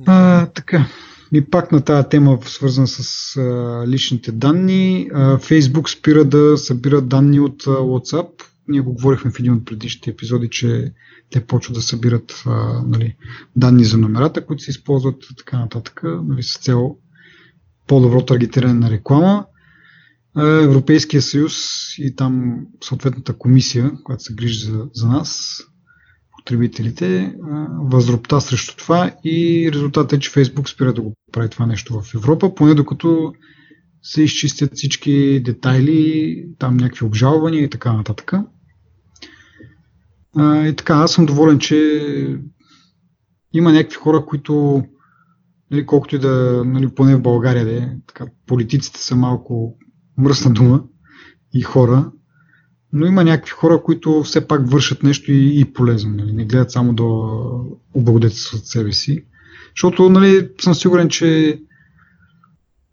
А, 0.07 0.47
така. 0.47 0.87
И 1.33 1.45
пак 1.45 1.73
на 1.73 1.81
тази 1.81 2.09
тема, 2.09 2.39
свързана 2.45 2.89
с 2.89 3.37
а, 3.37 3.85
личните 3.87 4.33
данни, 4.33 5.11
а, 5.15 5.39
Facebook 5.39 5.99
спира 5.99 6.25
да 6.25 6.59
събира 6.59 7.01
данни 7.01 7.41
от 7.41 7.67
а, 7.67 7.71
WhatsApp. 7.71 8.29
Ние 8.71 8.81
го 8.81 8.93
говорихме 8.93 9.31
в 9.31 9.39
един 9.39 9.53
от 9.53 9.65
предишните 9.65 10.11
епизоди, 10.11 10.49
че 10.51 10.93
те 11.31 11.47
почват 11.47 11.75
да 11.75 11.83
събират 11.83 12.43
а, 12.47 12.83
нали, 12.87 13.17
данни 13.57 13.85
за 13.85 13.99
номерата, 13.99 14.47
които 14.47 14.63
се 14.63 14.71
използват 14.71 15.25
така 15.39 15.59
нататък, 15.59 16.01
нали, 16.05 16.43
с 16.43 16.59
цел 16.59 16.97
по-добро 17.87 18.25
таргетиране 18.25 18.75
на 18.75 18.91
реклама. 18.91 19.47
Европейския 20.39 21.23
съюз 21.23 21.55
и 21.99 22.15
там 22.17 22.67
съответната 22.85 23.39
комисия, 23.39 23.93
която 24.05 24.23
се 24.23 24.35
грижи 24.35 24.67
за, 24.67 24.89
за 24.95 25.09
нас, 25.09 25.61
потребителите, 26.39 27.35
възропта 27.83 28.41
срещу 28.41 28.77
това 28.77 29.15
и 29.25 29.71
резултатът 29.75 30.13
е, 30.13 30.19
че 30.19 30.31
Фейсбук 30.31 30.69
спира 30.69 30.93
да 30.93 31.03
го 31.03 31.15
прави 31.33 31.49
това 31.49 31.67
нещо 31.67 32.01
в 32.01 32.15
Европа, 32.15 32.55
поне 32.55 32.75
докато 32.75 33.33
се 34.03 34.23
изчистят 34.23 34.71
всички 34.75 35.43
детайли, 35.45 36.37
там 36.59 36.77
някакви 36.77 37.07
обжалвания 37.07 37.65
и 37.65 37.71
така 37.71 37.93
нататък. 37.93 38.33
А, 40.37 40.67
и 40.67 40.77
така, 40.77 40.95
аз 40.95 41.13
съм 41.13 41.27
доволен, 41.27 41.59
че 41.59 42.41
има 43.53 43.73
някакви 43.73 43.97
хора, 43.97 44.27
които, 44.27 44.85
нали, 45.71 45.87
колкото 45.87 46.17
и 46.17 46.19
да, 46.19 46.63
нали, 46.67 46.95
поне 46.95 47.17
в 47.17 47.23
България, 47.23 47.65
да 47.65 47.77
е, 47.77 47.89
така, 48.07 48.27
политиците 48.47 49.01
са 49.01 49.17
малко 49.17 49.77
мръсна 50.19 50.53
дума 50.53 50.85
и 51.53 51.63
хора, 51.63 52.13
но 52.93 53.07
има 53.07 53.25
някакви 53.25 53.51
хора, 53.51 53.83
които 53.83 54.23
все 54.23 54.47
пак 54.47 54.71
вършат 54.71 55.03
нещо 55.03 55.33
и, 55.33 55.61
и 55.61 55.73
полезно, 55.73 56.15
нали, 56.15 56.33
не 56.33 56.45
гледат 56.45 56.71
само 56.71 56.95
да 56.95 57.05
облагодетелстват 57.95 58.67
себе 58.67 58.93
си. 58.93 59.25
Защото 59.77 60.09
нали, 60.09 60.49
съм 60.61 60.75
сигурен, 60.75 61.09
че 61.09 61.61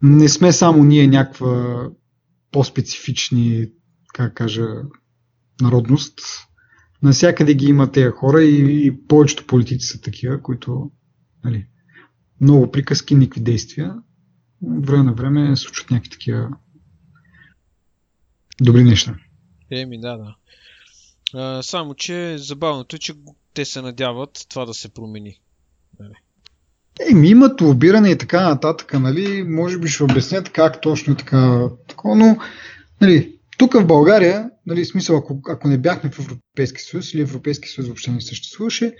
не 0.01 0.29
сме 0.29 0.51
само 0.51 0.83
ние 0.83 1.07
някаква 1.07 1.89
по-специфични, 2.51 3.67
как 4.13 4.33
кажа, 4.33 4.67
народност, 5.61 6.19
Насякъде 7.03 7.53
ги 7.53 7.65
има 7.65 7.91
тези 7.91 8.09
хора 8.09 8.43
и, 8.43 8.87
и 8.87 9.07
повечето 9.07 9.47
политици 9.47 9.87
са 9.87 10.01
такива, 10.01 10.41
които 10.41 10.91
нали, 11.43 11.67
много 12.41 12.71
приказки, 12.71 13.15
никакви 13.15 13.41
действия. 13.41 13.95
От 14.63 14.85
време 14.85 15.03
на 15.03 15.13
време 15.13 15.55
случват 15.55 15.91
някакви 15.91 16.09
такива 16.09 16.49
добри 18.61 18.83
неща. 18.83 19.15
Еми, 19.71 19.99
да, 19.99 20.17
да. 20.17 20.35
А, 21.33 21.63
само, 21.63 21.95
че 21.95 22.37
забавното 22.37 22.95
е, 22.95 22.99
че 22.99 23.13
те 23.53 23.65
се 23.65 23.81
надяват 23.81 24.45
това 24.49 24.65
да 24.65 24.73
се 24.73 24.89
промени. 24.89 25.39
Нали. 25.99 26.13
Еми, 27.11 27.29
имат 27.29 27.61
лобиране 27.61 28.09
и 28.09 28.17
така 28.17 28.49
нататък, 28.49 28.93
нали? 28.93 29.43
Може 29.43 29.79
би 29.79 29.87
ще 29.87 30.03
обяснят 30.03 30.49
как 30.49 30.81
точно 30.81 31.15
така, 31.15 31.69
такова, 31.87 32.15
но 32.15 32.37
нали, 33.01 33.36
тук 33.57 33.73
в 33.73 33.85
България, 33.85 34.49
нали, 34.65 34.85
смисъл, 34.85 35.17
ако, 35.17 35.41
ако 35.49 35.67
не 35.67 35.77
бяхме 35.77 36.09
в 36.09 36.19
Европейски 36.19 36.81
съюз 36.81 37.13
или 37.13 37.21
Европейски 37.21 37.69
съюз 37.69 37.87
въобще 37.87 38.11
не 38.11 38.21
съществуваше, 38.21 38.95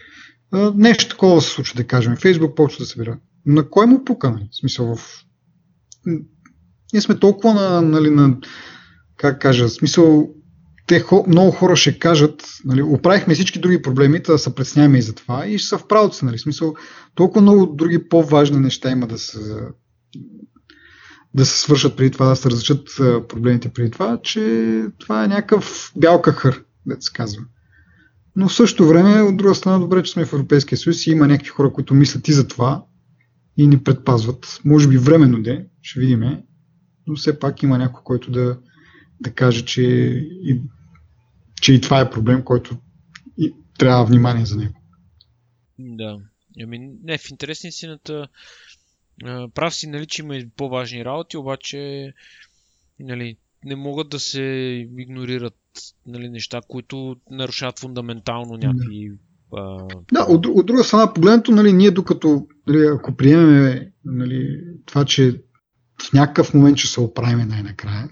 нещо 0.76 1.10
такова 1.10 1.41
се 1.41 1.49
случва, 1.49 1.78
да 1.78 1.88
кажем. 1.88 2.16
Фейсбук 2.16 2.55
почва 2.55 2.80
да 2.80 2.86
събира. 2.86 3.20
На 3.45 3.70
кой 3.70 3.86
му 3.86 4.05
пука? 4.05 4.32
Нали? 4.32 4.49
Смисъл, 4.51 4.95
в 4.95 5.24
ние 6.93 7.01
сме 7.01 7.20
толкова 7.20 7.53
на, 7.53 7.82
нали, 7.82 8.10
на 8.10 8.38
как 9.18 9.41
кажа, 9.41 9.70
смисъл, 9.70 10.30
те 10.88 11.03
много 11.28 11.51
хора 11.51 11.76
ще 11.76 11.99
кажат, 11.99 12.43
нали, 12.66 12.82
оправихме 12.82 13.34
всички 13.34 13.60
други 13.60 13.82
проблеми, 13.82 14.20
да 14.20 14.38
се 14.38 14.55
предсняваме 14.55 14.97
и 14.97 15.01
за 15.01 15.16
това 15.16 15.47
и 15.47 15.58
ще 15.58 15.68
са 15.68 15.78
в 15.78 15.88
правото 15.88 16.26
нали, 16.26 16.38
смисъл, 16.38 16.76
толкова 17.16 17.41
много 17.41 17.66
други 17.66 18.10
по-важни 18.10 18.60
неща 18.60 18.91
има 18.91 19.08
да 19.08 19.18
се, 19.18 19.39
да 21.38 21.45
се 21.45 21.59
свършат 21.59 21.97
преди 21.97 22.11
това, 22.11 22.25
да 22.25 22.35
се 22.35 22.49
разрешат 22.49 22.88
проблемите 23.29 23.69
преди 23.69 23.91
това, 23.91 24.19
че 24.23 24.85
това 24.99 25.23
е 25.23 25.27
някакъв 25.27 25.91
бял 25.95 26.21
кахър, 26.21 26.63
да 26.85 26.95
се 26.99 27.11
казва. 27.13 27.43
Но 28.35 28.47
в 28.47 28.53
същото 28.53 28.88
време, 28.88 29.21
от 29.21 29.38
друга 29.38 29.55
страна, 29.55 29.79
добре, 29.79 30.03
че 30.03 30.11
сме 30.11 30.25
в 30.25 30.33
Европейския 30.33 30.77
съюз 30.77 31.07
и 31.07 31.11
има 31.11 31.27
някакви 31.27 31.49
хора, 31.49 31.73
които 31.73 31.93
мислят 31.93 32.27
и 32.27 32.33
за 32.33 32.47
това 32.47 32.85
и 33.57 33.67
ни 33.67 33.83
предпазват. 33.83 34.61
Може 34.65 34.88
би 34.88 34.97
временно 34.97 35.41
де, 35.41 35.67
ще 35.81 35.99
видим, 35.99 36.23
но 37.07 37.15
все 37.15 37.39
пак 37.39 37.63
има 37.63 37.77
някой, 37.77 38.01
който 38.03 38.31
да, 38.31 38.59
да 39.21 39.31
каже, 39.31 39.65
че 39.65 39.81
и, 40.43 40.61
че 41.61 41.73
и 41.73 41.81
това 41.81 41.99
е 41.99 42.09
проблем, 42.09 42.43
който 42.43 42.77
и 43.38 43.53
трябва 43.77 44.05
внимание 44.05 44.45
за 44.45 44.57
него. 44.57 44.81
Да. 45.79 46.17
Ами, 46.63 46.79
не, 47.03 47.17
в 47.17 47.29
интересни 47.31 47.71
сината 47.71 48.27
прав 49.53 49.76
си, 49.76 49.88
нали, 49.88 50.05
че 50.05 50.22
има 50.22 50.36
и 50.36 50.49
по-важни 50.49 51.05
работи, 51.05 51.38
обаче 51.38 52.13
нали, 52.99 53.38
не 53.65 53.76
могат 53.76 54.09
да 54.09 54.20
се 54.20 54.41
игнорират 54.97 55.57
нали, 56.05 56.30
неща, 56.30 56.61
които 56.68 57.15
нарушават 57.32 57.80
фундаментално 57.80 58.57
някакви. 58.57 59.11
А... 59.53 59.88
Да, 60.11 60.26
от, 60.30 60.45
от 60.45 60.65
друга 60.65 60.84
страна, 60.84 61.13
погледнато, 61.13 61.51
нали, 61.51 61.74
ние 61.74 61.91
докато, 61.91 62.47
нали, 62.68 62.86
ако 62.86 63.15
приемем 63.15 63.86
нали, 64.05 64.61
това, 64.86 65.05
че 65.05 65.41
в 66.01 66.13
някакъв 66.13 66.53
момент 66.53 66.78
ще 66.78 66.88
се 66.88 67.01
оправим 67.01 67.47
най-накрая, 67.47 68.09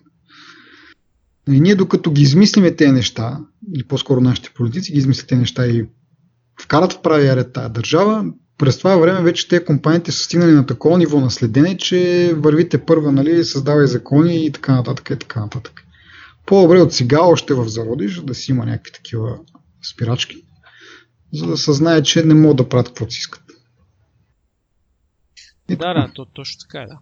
нали, 1.47 1.59
ние 1.59 1.75
докато 1.75 2.11
ги 2.11 2.21
измислиме 2.21 2.75
тези 2.75 2.91
неща, 2.91 3.39
или 3.75 3.83
по-скоро 3.83 4.21
нашите 4.21 4.53
политици 4.55 4.91
ги 4.91 4.97
измислят 4.97 5.27
тези 5.27 5.39
неща 5.39 5.67
и 5.67 5.85
вкарат 6.61 6.93
в 6.93 7.01
правия 7.01 7.35
ред 7.35 7.53
тази 7.53 7.73
държава, 7.73 8.25
през 8.57 8.77
това 8.77 8.97
време 8.97 9.21
вече 9.21 9.47
те 9.47 9.65
компаниите 9.65 10.11
са 10.11 10.23
стигнали 10.23 10.51
на 10.51 10.65
такова 10.65 10.97
ниво 10.97 11.19
на 11.19 11.31
следене, 11.31 11.77
че 11.77 12.33
вървите 12.35 12.85
първа, 12.85 13.11
нали, 13.11 13.43
създавай 13.43 13.87
закони 13.87 14.45
и 14.45 14.51
така 14.51 14.75
нататък 14.75 15.09
и 15.09 15.19
така 15.19 15.39
нататък. 15.39 15.83
По-добре 16.45 16.81
от 16.81 16.93
сега 16.93 17.21
още 17.21 17.53
в 17.53 17.67
зародиш, 17.67 18.21
да 18.21 18.35
си 18.35 18.51
има 18.51 18.65
някакви 18.65 18.91
такива 18.91 19.39
спирачки, 19.91 20.45
за 21.33 21.47
да 21.47 21.57
се 21.57 21.73
знае, 21.73 22.03
че 22.03 22.25
не 22.25 22.33
могат 22.33 22.57
да 22.57 22.69
правят 22.69 22.87
каквото 22.87 23.13
си 23.13 23.19
искат. 23.19 23.41
И 25.69 25.75
да, 25.75 25.93
да, 25.93 26.11
то, 26.13 26.25
точно 26.25 26.59
така 26.59 26.83
е, 26.83 26.87
да. 26.87 26.99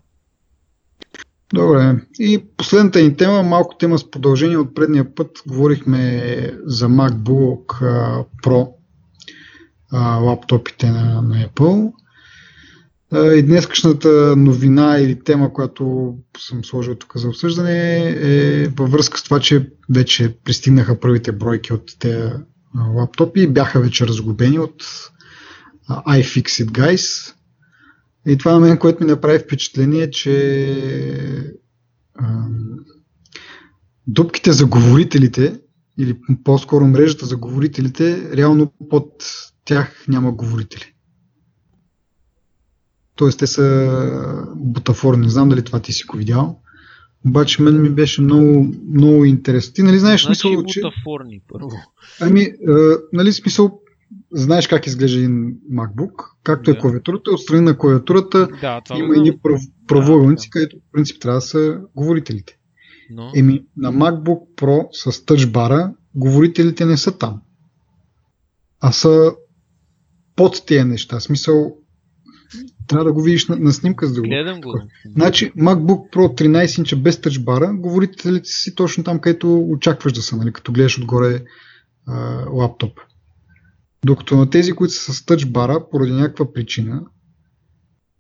Добре. 1.54 1.96
И 2.20 2.46
последната 2.58 3.02
ни 3.02 3.18
тема, 3.18 3.44
малко 3.44 3.78
тема 3.78 3.98
с 3.98 4.12
продължение 4.12 4.58
от 4.58 4.76
предния 4.76 5.16
път, 5.16 5.44
говорихме 5.48 6.22
за 6.66 6.90
MacBook 6.90 7.66
Pro 8.44 8.72
а, 9.94 10.16
лаптопите 10.16 10.92
на, 10.92 11.22
на 11.22 11.48
Apple. 11.48 11.92
А, 13.12 13.34
и 13.34 13.44
днескашната 13.44 14.36
новина 14.38 14.98
или 15.00 15.24
тема, 15.24 15.54
която 15.54 16.14
съм 16.38 16.66
сложил 16.66 16.96
тук 16.96 17.14
за 17.16 17.28
обсъждане 17.28 18.10
е 18.10 18.68
във 18.68 18.92
връзка 18.92 19.18
с 19.18 19.24
това, 19.24 19.40
че 19.40 19.70
вече 19.90 20.38
пристигнаха 20.44 21.00
първите 21.00 21.32
бройки 21.32 21.74
от 21.74 22.00
тези 22.00 22.30
лаптопи 22.96 23.42
и 23.42 23.48
бяха 23.48 23.80
вече 23.80 24.08
разгубени 24.08 24.60
от 24.60 24.84
iFixit 25.90 26.66
Guys. 26.66 27.34
И 28.28 28.38
това 28.38 28.54
на 28.54 28.60
мен, 28.60 28.78
което 28.78 29.04
ми 29.04 29.10
направи 29.10 29.40
впечатление, 29.40 30.12
че 30.12 30.66
а, 32.16 32.46
дупките 34.08 34.52
за 34.52 34.66
говорителите 34.66 35.60
или 35.98 36.18
по-скоро 36.44 36.88
мрежата 36.88 37.26
за 37.26 37.38
говорителите, 37.38 38.32
реално 38.38 38.74
под 38.90 39.12
тях 39.66 40.06
няма 40.08 40.32
говорители. 40.32 40.94
Тоест 43.16 43.40
те 43.40 43.48
са 43.48 44.46
бутафорни. 44.56 45.26
Не 45.26 45.30
знам 45.30 45.50
дали 45.50 45.64
това 45.64 45.80
ти 45.80 45.94
си 45.94 46.04
го 46.04 46.18
видял. 46.18 46.60
Обаче 47.26 47.62
мен 47.62 47.82
ми 47.82 47.90
беше 47.90 48.22
много, 48.22 48.74
много 48.94 49.26
интересно. 49.26 49.74
Ти 49.74 49.84
нали 49.84 50.00
знаеш 50.00 50.24
значи 50.24 50.40
смисъл, 50.40 50.64
че... 50.64 50.82
бутафорни, 50.82 51.42
първо. 51.48 51.72
Ами, 52.22 52.42
е, 52.42 52.54
нали 53.14 53.34
смисъл, 53.34 53.80
знаеш 54.32 54.68
как 54.68 54.88
изглежда 54.88 55.20
един 55.20 55.56
MacBook, 55.72 56.14
както 56.44 56.72
е 56.72 56.74
да. 56.74 56.78
е 56.78 56.82
клавиатурата, 56.82 57.32
отстрани 57.32 57.62
на 57.62 57.78
клавиатурата 57.78 58.48
да, 58.62 58.82
има 58.96 59.16
едни 59.16 59.40
прав... 59.44 59.62
правоъгълници, 59.88 60.50
да, 60.50 60.60
да. 60.60 60.66
където 60.66 60.76
в 60.78 60.92
принцип 60.92 61.22
трябва 61.22 61.38
да 61.38 61.42
са 61.42 61.80
говорителите. 61.96 62.58
Но... 63.12 63.32
Еми, 63.36 63.64
на 63.78 63.94
MacBook 63.94 64.56
Pro 64.58 64.88
с 64.92 65.26
тъчбара 65.26 65.94
говорителите 66.16 66.86
не 66.86 66.98
са 66.98 67.18
там, 67.18 67.42
а 68.82 68.92
са 68.92 69.36
под 70.36 70.66
тези 70.66 70.84
неща. 70.84 71.20
Смисъл, 71.20 71.78
трябва 72.88 73.06
да 73.06 73.14
го 73.14 73.22
видиш 73.22 73.48
на, 73.48 73.56
на 73.56 73.72
снимка, 73.72 74.08
за 74.08 74.14
да 74.14 74.22
го. 74.22 74.28
Гледам 74.28 74.62
го. 74.62 74.82
Значи, 75.16 75.52
MacBook 75.54 76.14
Pro 76.14 76.42
13 76.42 76.80
инча 76.80 76.96
без 76.96 77.22
тъчбара, 77.22 77.74
говорителите 77.74 78.50
си 78.50 78.76
точно 78.76 79.04
там, 79.04 79.20
където 79.20 79.60
очакваш 79.60 80.14
да 80.14 80.22
са, 80.22 80.38
нали, 80.38 80.54
като 80.54 80.72
гледаш 80.72 81.00
отгоре 81.00 81.44
а, 82.08 82.46
лаптоп. 82.50 83.00
Докато 84.06 84.38
на 84.38 84.50
тези, 84.50 84.72
които 84.72 84.94
са 84.94 85.14
с 85.14 85.26
тъчбара, 85.26 85.86
поради 85.92 86.12
някаква 86.12 86.54
причина, 86.54 87.02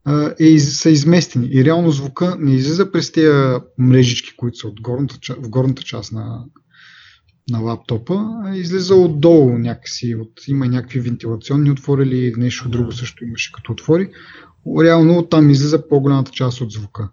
а, 0.06 0.34
е, 0.40 0.60
са 0.60 0.90
изместени. 0.90 1.48
И 1.52 1.66
реално 1.66 1.92
звука 1.92 2.38
не 2.40 2.56
излиза 2.56 2.92
през 2.92 3.12
тези 3.12 3.60
мрежички, 3.78 4.36
които 4.38 4.58
са 4.58 4.68
от 4.68 4.82
горната, 4.82 5.36
в 5.42 5.50
горната 5.50 5.84
част 5.84 6.12
на, 6.12 6.46
на 7.50 7.60
лаптопа, 7.60 8.24
излиза 8.54 8.96
отдолу 8.96 9.58
някакси. 9.58 10.16
От, 10.16 10.48
има 10.48 10.68
някакви 10.68 11.00
вентилационни 11.00 11.72
отвори 11.72 12.04
или 12.04 12.34
нещо 12.38 12.70
друго 12.70 12.92
също 12.92 13.26
имаше 13.26 13.52
като 13.52 13.72
отвори. 13.72 14.12
Реално 14.82 15.28
там 15.28 15.50
излиза 15.50 15.88
по-голямата 15.88 16.32
част 16.32 16.62
от 16.62 16.72
звука. 16.72 17.10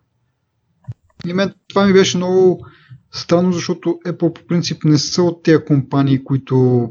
И 1.26 1.32
мен 1.32 1.54
това 1.68 1.86
ми 1.86 1.92
беше 1.92 2.16
много 2.16 2.66
странно, 3.12 3.52
защото 3.52 3.88
Apple 4.06 4.32
по 4.32 4.46
принцип 4.46 4.84
не 4.84 4.98
са 4.98 5.22
от 5.22 5.42
тези 5.42 5.64
компании, 5.64 6.24
които 6.24 6.88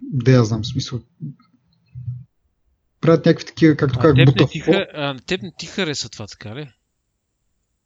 да 0.00 0.32
я 0.32 0.44
знам, 0.44 0.64
смисъл 0.64 1.00
правят 3.00 3.26
някакви 3.26 3.46
такива, 3.46 3.76
както 3.76 3.98
как 3.98 4.16
бутафор. 4.26 4.74
А 4.94 5.18
теб 5.26 5.42
не 5.42 5.52
ти 5.58 5.66
хареса 5.66 6.08
това, 6.08 6.26
така 6.26 6.56
ли? 6.56 6.70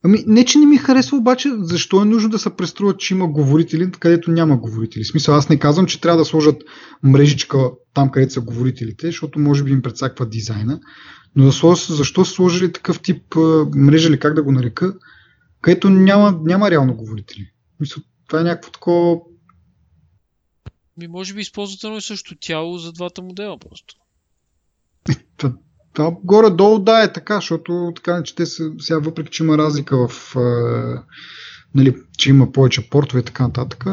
Ами, 0.04 0.24
не, 0.26 0.44
че 0.44 0.58
не 0.58 0.66
ми 0.66 0.76
харесва, 0.76 1.18
обаче, 1.18 1.48
защо 1.58 2.02
е 2.02 2.04
нужно 2.04 2.30
да 2.30 2.38
се 2.38 2.56
преструват, 2.56 2.98
че 2.98 3.14
има 3.14 3.28
говорители, 3.28 3.90
където 3.90 4.30
няма 4.30 4.56
говорители? 4.56 5.04
В 5.04 5.08
смисъл, 5.08 5.34
аз 5.34 5.48
не 5.48 5.58
казвам, 5.58 5.86
че 5.86 6.00
трябва 6.00 6.18
да 6.18 6.24
сложат 6.24 6.62
мрежичка 7.02 7.70
там, 7.94 8.10
където 8.10 8.32
са 8.32 8.40
говорителите, 8.40 9.06
защото 9.06 9.38
може 9.38 9.64
би 9.64 9.72
им 9.72 9.82
предсаква 9.82 10.28
дизайна, 10.28 10.80
но 11.36 11.50
защо 11.50 12.24
са 12.24 12.32
сложили 12.34 12.72
такъв 12.72 13.00
тип 13.00 13.34
мрежа 13.74 14.08
или 14.08 14.18
как 14.18 14.34
да 14.34 14.42
го 14.42 14.52
нарека, 14.52 14.94
където 15.60 15.90
няма, 15.90 16.40
няма 16.42 16.70
реално 16.70 16.96
говорители? 16.96 17.50
Мисля, 17.80 18.02
това 18.28 18.40
е 18.40 18.44
някакво 18.44 18.70
такова... 18.70 19.20
Ми, 20.96 21.08
може 21.08 21.34
би 21.34 21.40
използват 21.40 21.84
едно 21.84 21.96
и 21.96 22.02
също 22.02 22.36
тяло 22.40 22.78
за 22.78 22.92
двата 22.92 23.22
модела 23.22 23.58
просто. 23.58 23.94
Е, 25.98 26.02
това 26.02 26.16
горе-долу 26.24 26.78
да 26.78 27.02
е 27.02 27.12
така, 27.12 27.34
защото 27.34 27.92
така 27.96 28.22
че 28.22 28.34
те 28.34 28.46
са, 28.46 28.70
сега 28.78 28.98
въпреки, 28.98 29.30
че 29.30 29.42
има 29.42 29.58
разлика 29.58 30.08
в 30.08 30.36
а, 30.36 31.02
нали, 31.74 31.96
че 32.18 32.30
има 32.30 32.52
повече 32.52 32.90
портове 32.90 33.20
и 33.20 33.24
така 33.24 33.42
нататък. 33.42 33.84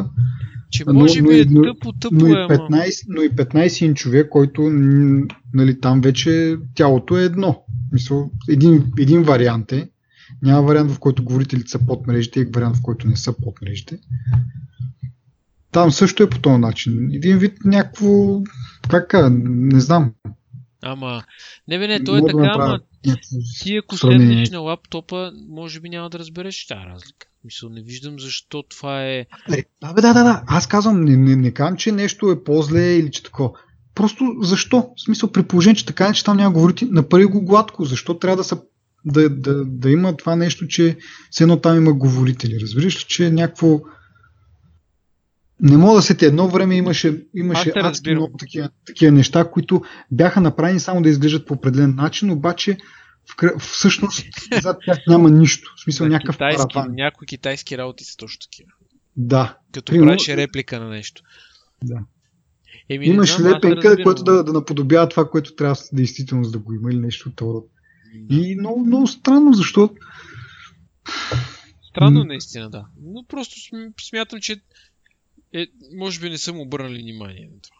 Че 0.71 0.83
може 0.87 1.21
но, 1.21 1.29
би 1.29 1.39
е 1.39 1.45
тъпо, 1.45 1.93
тъпо 1.93 2.15
но, 2.15 2.27
и 2.27 2.31
15, 2.31 3.05
но 3.07 3.21
и 3.21 3.29
15 3.29 3.85
инчове, 3.85 4.29
който 4.29 4.61
нали, 5.53 5.79
там 5.79 6.01
вече 6.01 6.57
тялото 6.75 7.17
е 7.17 7.23
едно. 7.23 7.63
Мисъл, 7.91 8.31
един, 8.49 8.91
един 8.99 9.23
вариант 9.23 9.71
е. 9.71 9.89
Няма 10.41 10.61
вариант, 10.61 10.91
в 10.91 10.99
който 10.99 11.23
говорителите 11.23 11.69
са 11.69 11.79
под 11.79 12.07
мрежите 12.07 12.39
и 12.39 12.45
вариант, 12.45 12.75
в 12.75 12.81
който 12.81 13.07
не 13.07 13.15
са 13.15 13.33
под 13.33 13.61
мрежите. 13.61 13.99
Там 15.71 15.91
също 15.91 16.23
е 16.23 16.29
по 16.29 16.39
този 16.39 16.57
начин. 16.57 17.09
Един 17.13 17.37
вид 17.37 17.53
някакво, 17.65 18.41
как 18.89 19.13
не 19.31 19.79
знам, 19.79 20.11
Ама, 20.87 21.23
не 21.67 21.79
бе, 21.79 21.87
не, 21.87 22.03
то 22.03 22.17
е 22.17 22.21
така, 22.21 22.51
ама 22.53 22.79
ти 23.61 23.77
ако 23.77 23.97
седнеш 23.97 24.49
на 24.49 24.59
лаптопа, 24.59 25.31
може 25.49 25.79
би 25.79 25.89
няма 25.89 26.09
да 26.09 26.19
разбереш 26.19 26.67
тази 26.67 26.85
разлика. 26.85 27.27
Мисля, 27.43 27.69
не 27.69 27.81
виждам 27.81 28.19
защо 28.19 28.63
това 28.63 29.05
е... 29.05 29.25
Да, 29.81 29.93
бе, 29.93 30.01
да, 30.01 30.13
да, 30.13 30.23
да. 30.23 30.43
Аз 30.47 30.67
казвам, 30.67 31.03
не, 31.03 31.17
не, 31.17 31.35
не 31.35 31.51
казвам, 31.51 31.77
че 31.77 31.91
нещо 31.91 32.31
е 32.31 32.43
по-зле 32.43 32.95
или 32.95 33.11
че 33.11 33.23
такова. 33.23 33.51
Просто 33.95 34.35
защо? 34.41 34.89
В 34.97 35.01
смисъл, 35.01 35.31
при 35.31 35.43
положение, 35.43 35.75
че 35.75 35.85
така, 35.85 36.13
че 36.13 36.23
там 36.23 36.37
няма 36.37 36.53
говорите, 36.53 36.85
направи 36.85 37.25
го 37.25 37.45
гладко. 37.45 37.85
Защо 37.85 38.19
трябва 38.19 38.37
да, 38.37 38.43
са, 38.43 38.61
да, 39.05 39.29
да, 39.29 39.65
да 39.65 39.91
има 39.91 40.17
това 40.17 40.35
нещо, 40.35 40.67
че 40.67 40.97
все 41.31 41.43
едно 41.43 41.61
там 41.61 41.77
има 41.77 41.93
говорители? 41.93 42.59
Разбираш 42.61 42.99
ли, 42.99 43.05
че 43.07 43.25
е 43.25 43.31
някакво 43.31 43.79
не 45.59 45.77
мога 45.77 45.95
да 45.95 46.01
се 46.01 46.17
те. 46.17 46.25
Едно 46.25 46.47
време 46.47 46.75
имаше, 46.75 47.25
имаше 47.35 47.71
адски 47.75 48.11
много 48.11 48.37
такива, 48.37 48.69
такива 48.85 49.11
неща, 49.11 49.51
които 49.51 49.81
бяха 50.11 50.41
направени 50.41 50.79
само 50.79 51.01
да 51.01 51.09
изглеждат 51.09 51.47
по 51.47 51.53
определен 51.53 51.95
начин, 51.95 52.31
обаче 52.31 52.77
всъщност 53.59 54.25
зад 54.61 54.77
тях 54.85 54.97
няма 55.07 55.29
нищо. 55.29 55.73
В 55.77 55.83
смисъл 55.83 56.07
някакъв 56.07 56.35
китайски, 56.35 56.73
параван. 56.73 56.95
Някои 56.95 57.27
китайски 57.27 57.77
работи 57.77 58.03
са 58.03 58.17
точно 58.17 58.39
такива. 58.39 58.69
Да. 59.17 59.57
Като 59.71 59.91
Примерно... 59.91 60.09
правиш 60.09 60.29
реплика 60.29 60.79
на 60.79 60.89
нещо. 60.89 61.21
Да. 61.83 61.99
Еми, 62.89 63.05
Имаш 63.05 63.37
знам, 63.37 63.53
лепенка, 63.53 64.03
което 64.03 64.23
да, 64.23 64.43
да 64.43 64.53
наподобява 64.53 65.09
това, 65.09 65.29
което 65.29 65.55
трябва 65.55 65.75
действително 65.93 66.49
да 66.49 66.59
го 66.59 66.73
има 66.73 66.91
или 66.91 66.99
нещо 66.99 67.29
от 67.29 67.35
това. 67.35 67.53
Да. 67.53 68.35
И 68.35 68.55
много, 68.55 68.85
много 68.85 69.07
странно, 69.07 69.53
защото 69.53 69.95
Странно 71.89 72.23
наистина, 72.23 72.69
да. 72.69 72.85
Но 73.01 73.23
просто 73.27 73.55
смятам, 74.01 74.39
че 74.41 74.61
е, 75.53 75.67
може 75.95 76.19
би 76.19 76.29
не 76.29 76.37
съм 76.37 76.59
обърнали 76.59 77.01
внимание 77.01 77.49
на 77.53 77.61
това. 77.61 77.77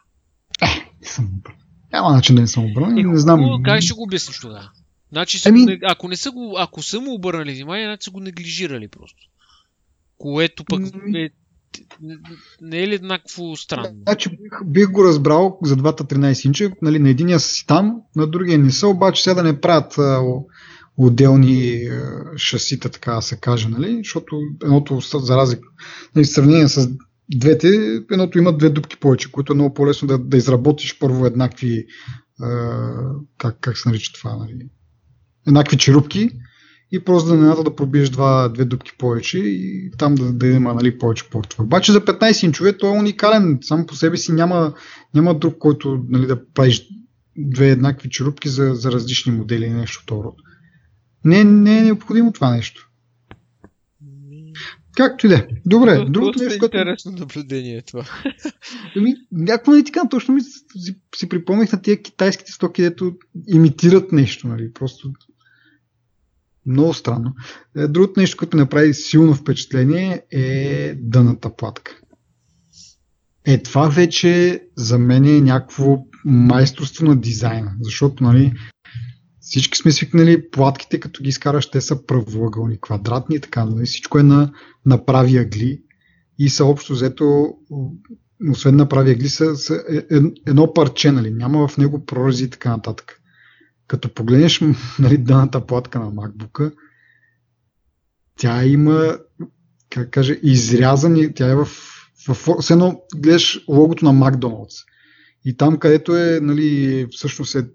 Е, 0.71 0.91
не 1.01 1.07
съм 1.07 1.25
обърнал. 1.25 1.59
Няма 1.93 2.11
начин 2.11 2.35
да 2.35 2.41
не 2.41 2.47
съм 2.47 2.65
обърнал. 2.65 2.99
Е, 2.99 3.03
не 3.03 3.17
знам. 3.17 3.63
Как 3.63 3.81
ще 3.81 3.93
го 3.93 4.03
обясниш 4.03 4.39
тогава? 4.39 4.71
Значи, 5.11 5.41
ами... 5.45 5.79
ако, 5.83 6.07
не 6.07 6.15
са 6.15 6.31
го, 6.31 6.55
ако 6.57 6.81
са 6.81 7.01
му 7.01 7.13
обърнали 7.13 7.53
внимание, 7.53 7.85
значи 7.85 8.03
са 8.03 8.11
го 8.11 8.19
неглижирали 8.19 8.87
просто. 8.87 9.17
Което 10.17 10.63
пък 10.65 10.81
е, 11.15 11.29
не 12.61 12.83
е 12.83 12.87
ли 12.87 12.95
еднакво 12.95 13.55
странно? 13.55 13.99
Значи 14.03 14.29
бих, 14.29 14.63
бих 14.65 14.91
го 14.91 15.03
разбрал 15.03 15.59
за 15.63 15.75
двата 15.75 16.03
13 16.03 16.45
инча. 16.45 16.71
Нали, 16.81 16.99
на 16.99 17.09
единия 17.09 17.39
са 17.39 17.49
си 17.49 17.67
там, 17.67 18.01
на 18.15 18.27
другия 18.27 18.57
не 18.57 18.71
са, 18.71 18.87
обаче 18.87 19.23
сега 19.23 19.33
да 19.33 19.43
не 19.43 19.61
правят 19.61 19.97
а, 19.97 20.21
отделни 20.97 21.81
шасита, 22.37 22.89
така 22.89 23.13
да 23.13 23.21
се 23.21 23.37
каже, 23.37 23.69
нали? 23.69 23.97
защото 23.97 24.39
едното 24.63 24.99
за 24.99 25.37
разлика, 25.37 25.67
нали, 26.15 26.25
в 26.25 26.29
сравнение 26.29 26.67
с 26.67 26.89
двете, 27.29 27.67
едното 28.11 28.37
има 28.37 28.57
две 28.57 28.69
дупки 28.69 28.97
повече, 28.97 29.31
които 29.31 29.53
е 29.53 29.55
много 29.55 29.73
по-лесно 29.73 30.07
да, 30.07 30.17
да 30.17 30.37
изработиш 30.37 30.99
първо 30.99 31.25
еднакви, 31.25 31.85
а, 32.41 32.79
как, 33.37 33.57
как 33.59 33.77
се 33.77 33.89
нарича 33.89 34.13
това, 34.13 34.37
нали? 34.37 34.69
еднакви 35.47 35.77
черупки 35.77 36.29
и 36.91 37.03
просто 37.03 37.29
да 37.29 37.35
не 37.37 37.63
да 37.63 37.75
пробиеш 37.75 38.09
два, 38.09 38.49
две 38.49 38.65
дупки 38.65 38.91
повече 38.97 39.39
и 39.39 39.91
там 39.97 40.15
да, 40.15 40.33
да 40.33 40.47
има 40.47 40.73
нали, 40.73 40.97
повече 40.97 41.29
портове. 41.29 41.63
Обаче 41.63 41.91
за 41.91 42.01
15 42.01 42.45
инчове 42.45 42.77
той 42.77 42.95
е 42.95 42.99
уникален, 42.99 43.59
сам 43.61 43.85
по 43.85 43.95
себе 43.95 44.17
си 44.17 44.31
няма, 44.31 44.73
няма 45.13 45.39
друг, 45.39 45.57
който 45.57 46.05
нали, 46.09 46.27
да 46.27 46.45
правиш 46.53 46.87
две 47.37 47.69
еднакви 47.69 48.09
черупки 48.09 48.49
за, 48.49 48.71
за 48.73 48.91
различни 48.91 49.31
модели 49.31 49.65
и 49.65 49.69
нещо 49.69 50.01
второ. 50.03 50.33
Не, 51.25 51.43
не 51.43 51.77
е 51.77 51.83
необходимо 51.83 52.31
това 52.31 52.51
нещо. 52.51 52.84
Както 54.95 55.25
и 55.25 55.29
да 55.29 55.35
е. 55.35 55.47
Добре, 55.65 56.05
другото 56.09 56.43
нещо, 56.43 56.59
което... 56.59 56.77
интересно 56.77 57.11
наблюдение 57.11 57.77
е 57.77 57.81
това. 57.81 58.05
Ами, 58.95 59.15
някакво 59.31 59.71
не 59.71 59.83
казвам, 59.83 60.09
точно 60.09 60.33
ми 60.33 60.41
си, 60.41 60.95
си 61.15 61.29
припомних 61.29 61.71
на 61.71 61.81
тия 61.81 62.01
китайските 62.01 62.51
стоки, 62.51 62.81
дето 62.81 63.15
имитират 63.47 64.11
нещо, 64.11 64.47
нали, 64.47 64.73
просто 64.73 65.11
много 66.65 66.93
странно. 66.93 67.33
Е, 67.77 67.87
другото 67.87 68.19
нещо, 68.19 68.37
което 68.37 68.57
ми 68.57 68.63
направи 68.63 68.93
силно 68.93 69.33
впечатление 69.33 70.21
е 70.31 70.95
дъната 70.95 71.55
платка. 71.55 71.99
Е, 73.45 73.63
това 73.63 73.89
вече 73.89 74.61
за 74.75 74.99
мен 74.99 75.25
е 75.25 75.41
някакво 75.41 75.97
майсторство 76.25 77.05
на 77.05 77.15
дизайна, 77.15 77.73
защото, 77.81 78.23
нали, 78.23 78.53
всички 79.45 79.77
сме 79.77 79.91
свикнали 79.91 80.49
платките, 80.49 80.99
като 80.99 81.23
ги 81.23 81.29
изкараш, 81.29 81.69
те 81.69 81.81
са 81.81 82.05
правоъгълни, 82.05 82.81
квадратни 82.81 83.35
и 83.35 83.39
така, 83.39 83.65
нали? 83.65 83.85
всичко 83.85 84.19
е 84.19 84.23
на, 84.23 84.51
на 84.85 85.05
прави 85.05 85.37
ъгли 85.37 85.81
и 86.39 86.49
са 86.49 86.65
общо 86.65 86.93
взето, 86.93 87.53
освен 88.51 88.75
на 88.75 88.89
прави 88.89 89.11
ъгли, 89.11 89.29
са, 89.29 89.55
са 89.55 89.83
е, 89.89 90.15
е, 90.15 90.21
едно 90.47 90.73
парче, 90.73 91.11
нали? 91.11 91.31
няма 91.31 91.67
в 91.67 91.77
него 91.77 92.05
прорези 92.05 92.43
и 92.43 92.49
така 92.49 92.69
нататък. 92.69 93.21
Като 93.87 94.13
погледнеш 94.13 94.61
нали, 94.99 95.17
даната 95.17 95.65
платка 95.65 95.99
на 95.99 96.11
MacBook, 96.11 96.73
тя 98.37 98.65
има, 98.65 99.17
как 99.89 100.09
каже, 100.09 100.39
изрязани, 100.43 101.33
тя 101.33 101.49
е 101.49 101.55
в, 101.55 101.65
в, 102.27 102.33
в 102.61 102.71
едно 102.71 103.01
гледаш 103.15 103.65
логото 103.67 104.05
на 104.05 104.13
McDonald's. 104.13 104.85
И 105.45 105.57
там, 105.57 105.77
където 105.77 106.15
е, 106.17 106.39
нали, 106.41 107.07
всъщност 107.11 107.55
е 107.55 107.67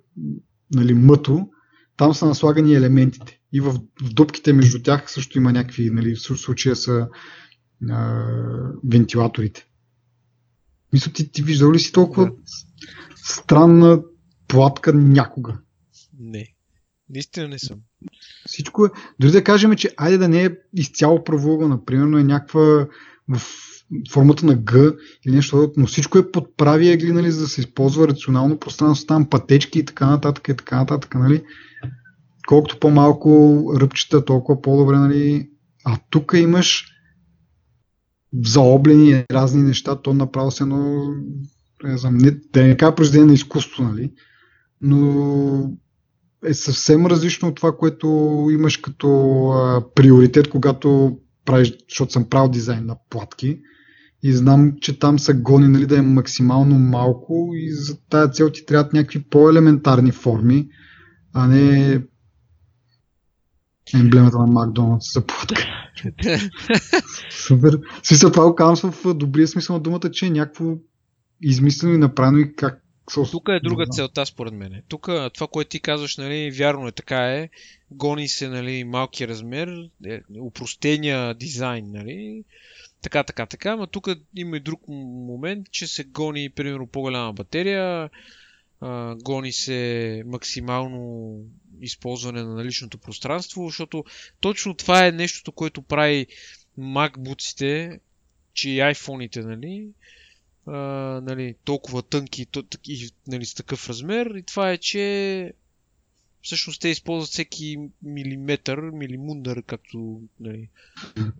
нали, 0.74 0.94
мъто, 0.94 1.48
там 1.96 2.14
са 2.14 2.26
наслагани 2.26 2.74
елементите. 2.74 3.40
И 3.52 3.60
в, 3.60 3.72
в 4.02 4.12
дупките 4.12 4.52
между 4.52 4.82
тях 4.82 5.12
също 5.12 5.38
има 5.38 5.52
някакви, 5.52 5.90
нали, 5.90 6.14
в 6.14 6.20
случая 6.20 6.76
са 6.76 7.08
а, 7.90 8.24
вентилаторите. 8.84 9.66
Мисля, 10.92 11.12
ти, 11.12 11.32
ти 11.32 11.42
виждал 11.42 11.72
ли 11.72 11.78
си 11.78 11.92
толкова 11.92 12.26
да. 12.26 12.32
странна 13.16 14.02
платка 14.48 14.92
някога? 14.92 15.58
Не. 16.18 16.46
Наистина 17.10 17.48
не 17.48 17.58
съм. 17.58 17.78
Всичко 18.46 18.86
е. 18.86 18.88
Дори 19.20 19.32
да 19.32 19.44
кажем, 19.44 19.76
че 19.76 19.94
айде 19.96 20.18
да 20.18 20.28
не 20.28 20.44
е 20.44 20.50
изцяло 20.76 21.24
правоъгълна, 21.24 21.74
например, 21.74 22.20
е 22.20 22.24
някаква 22.24 22.86
в 23.28 23.42
формата 24.12 24.46
на 24.46 24.64
Г 24.64 24.94
или 25.26 25.34
нещо, 25.34 25.72
но 25.76 25.86
всичко 25.86 26.18
е 26.18 26.30
под 26.30 26.56
прави 26.56 26.92
ъгли, 26.92 27.12
нали, 27.12 27.30
за 27.30 27.40
да 27.40 27.48
се 27.48 27.60
използва 27.60 28.08
рационално 28.08 28.58
пространство, 28.58 29.06
там 29.06 29.28
пътечки 29.30 29.78
и 29.78 29.84
така 29.84 30.06
нататък 30.06 30.48
и 30.48 30.56
така 30.56 30.76
нататък, 30.76 31.14
нали 31.14 31.42
колкото 32.50 32.78
по-малко 32.78 33.62
ръбчета, 33.76 34.24
толкова 34.24 34.62
по-добре, 34.62 34.96
нали? 34.96 35.50
А 35.84 35.98
тук 36.10 36.32
имаш 36.36 36.86
заоблени 38.44 39.24
разни 39.30 39.62
неща, 39.62 39.96
то 39.96 40.14
направо 40.14 40.50
се 40.50 40.62
едно, 40.62 41.14
не 41.84 41.98
знам, 41.98 42.18
не, 42.18 42.30
да 42.30 42.62
не 42.62 42.76
кажа 42.76 42.94
произведение 42.94 43.26
на 43.26 43.32
изкуство, 43.32 43.82
нали? 43.82 44.12
Но 44.80 45.72
е 46.44 46.54
съвсем 46.54 47.06
различно 47.06 47.48
от 47.48 47.54
това, 47.54 47.76
което 47.76 48.06
имаш 48.52 48.76
като 48.76 49.08
а, 49.48 49.84
приоритет, 49.94 50.48
когато 50.48 51.18
правиш, 51.44 51.72
защото 51.88 52.12
съм 52.12 52.28
правил 52.28 52.50
дизайн 52.50 52.86
на 52.86 52.96
платки 53.10 53.60
и 54.22 54.32
знам, 54.32 54.72
че 54.80 54.98
там 54.98 55.18
са 55.18 55.34
гони 55.34 55.68
нали, 55.68 55.86
да 55.86 55.98
е 55.98 56.02
максимално 56.02 56.78
малко 56.78 57.50
и 57.54 57.72
за 57.72 58.00
тази 58.00 58.32
цел 58.32 58.50
ти 58.50 58.66
трябват 58.66 58.92
някакви 58.92 59.22
по-елементарни 59.22 60.12
форми, 60.12 60.68
а 61.32 61.46
не 61.46 62.00
емблемата 63.94 64.38
на 64.38 64.46
Макдоналдс 64.46 65.12
за 65.14 65.26
платка. 65.26 65.68
Супер. 67.30 67.80
Смисъл, 68.02 68.32
това 68.32 68.48
го 68.48 68.54
казвам 68.54 68.92
в 68.92 69.14
добрия 69.14 69.48
смисъл 69.48 69.76
на 69.76 69.82
думата, 69.82 70.10
че 70.12 70.26
е 70.26 70.30
някакво 70.30 70.74
измислено 71.40 71.94
и 71.94 71.98
направено 71.98 72.38
и 72.38 72.54
как 72.56 72.82
тук 73.30 73.48
е 73.48 73.60
друга 73.60 73.86
целта, 73.90 74.26
според 74.26 74.54
мен. 74.54 74.82
Тук 74.88 75.08
това, 75.34 75.46
което 75.46 75.68
ти 75.68 75.80
казваш, 75.80 76.16
нали, 76.16 76.50
вярно 76.50 76.88
е 76.88 76.92
така 76.92 77.16
е. 77.16 77.48
Гони 77.90 78.28
се 78.28 78.48
нали, 78.48 78.84
малки 78.84 79.28
размер, 79.28 79.68
е, 80.06 80.20
упростения 80.40 81.34
дизайн, 81.34 81.84
нали. 81.92 82.44
Така, 83.02 83.24
така, 83.24 83.46
така. 83.46 83.76
Но 83.76 83.86
тук 83.86 84.08
има 84.36 84.56
и 84.56 84.60
друг 84.60 84.88
момент, 84.88 85.70
че 85.70 85.86
се 85.86 86.04
гони, 86.04 86.50
примерно, 86.50 86.86
по-голяма 86.86 87.32
батерия, 87.32 88.10
а, 88.80 89.14
гони 89.14 89.52
се 89.52 90.22
максимално 90.26 91.36
използване 91.80 92.42
на 92.42 92.54
наличното 92.54 92.98
пространство, 92.98 93.66
защото 93.66 94.04
точно 94.40 94.74
това 94.74 95.06
е 95.06 95.12
нещото, 95.12 95.52
което 95.52 95.82
прави 95.82 96.26
MacBook-ите, 96.78 98.00
че 98.52 98.70
и 98.70 98.78
iPhone-ите, 98.78 99.40
нали, 99.44 99.88
а, 100.66 100.76
нали, 101.20 101.54
толкова 101.64 102.02
тънки 102.02 102.46
и 102.88 103.10
нали, 103.26 103.46
с 103.46 103.54
такъв 103.54 103.88
размер. 103.88 104.26
И 104.26 104.42
това 104.42 104.70
е, 104.70 104.78
че 104.78 105.52
всъщност 106.42 106.80
те 106.80 106.88
използват 106.88 107.30
всеки 107.30 107.76
милиметър, 108.02 108.90
милимундър, 108.90 109.62
както 109.62 110.20
нали, 110.40 110.68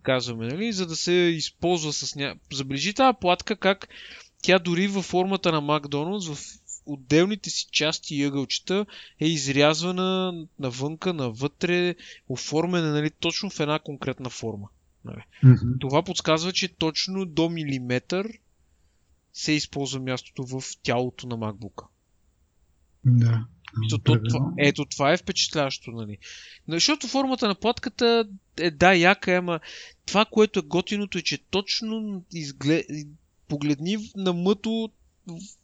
казваме, 0.03 0.46
нали, 0.46 0.72
за 0.72 0.86
да 0.86 0.96
се 0.96 1.12
използва 1.12 1.92
с 1.92 2.16
ня... 2.16 2.34
Забележи 2.53 2.94
тази 2.94 3.18
платка 3.20 3.57
как 3.57 3.88
тя 4.42 4.59
дори 4.59 4.88
във 4.88 5.05
формата 5.05 5.53
на 5.53 5.61
Макдоналдс, 5.61 6.28
в 6.28 6.61
отделните 6.86 7.51
си 7.51 7.68
части 7.70 8.14
и 8.14 8.24
ъгълчета 8.24 8.86
е 9.20 9.26
изрязвана 9.26 10.32
навънка, 10.59 11.14
навътре, 11.14 11.94
оформена 12.28 12.92
нали, 12.92 13.11
точно 13.11 13.51
в 13.51 13.61
една 13.61 13.78
конкретна 13.78 14.30
форма. 14.30 14.68
Нали. 15.05 15.24
Mm-hmm. 15.44 15.80
Това 15.80 16.03
подсказва, 16.03 16.53
че 16.53 16.68
точно 16.68 17.24
до 17.24 17.48
милиметър 17.48 18.28
се 19.32 19.53
използва 19.53 20.01
мястото 20.01 20.44
в 20.46 20.62
тялото 20.82 21.26
на 21.26 21.38
MacBook. 21.38 21.84
Да. 23.05 23.46
Ето, 23.86 23.98
то, 23.98 24.22
това, 24.28 24.52
ето 24.58 24.84
това 24.84 25.12
е 25.12 25.16
впечатляващо, 25.16 25.90
нали? 25.90 26.18
Защото 26.68 27.08
формата 27.08 27.48
на 27.48 27.54
платката 27.54 28.28
е 28.56 28.70
да, 28.70 28.94
яка, 28.94 29.32
ама 29.32 29.60
това, 30.06 30.24
което 30.24 30.58
е 30.58 30.62
готиното 30.62 31.18
е, 31.18 31.22
че 31.22 31.38
точно 31.38 32.24
изглед... 32.32 32.86
погледни 33.48 33.96
на 34.16 34.32
мъто 34.32 34.90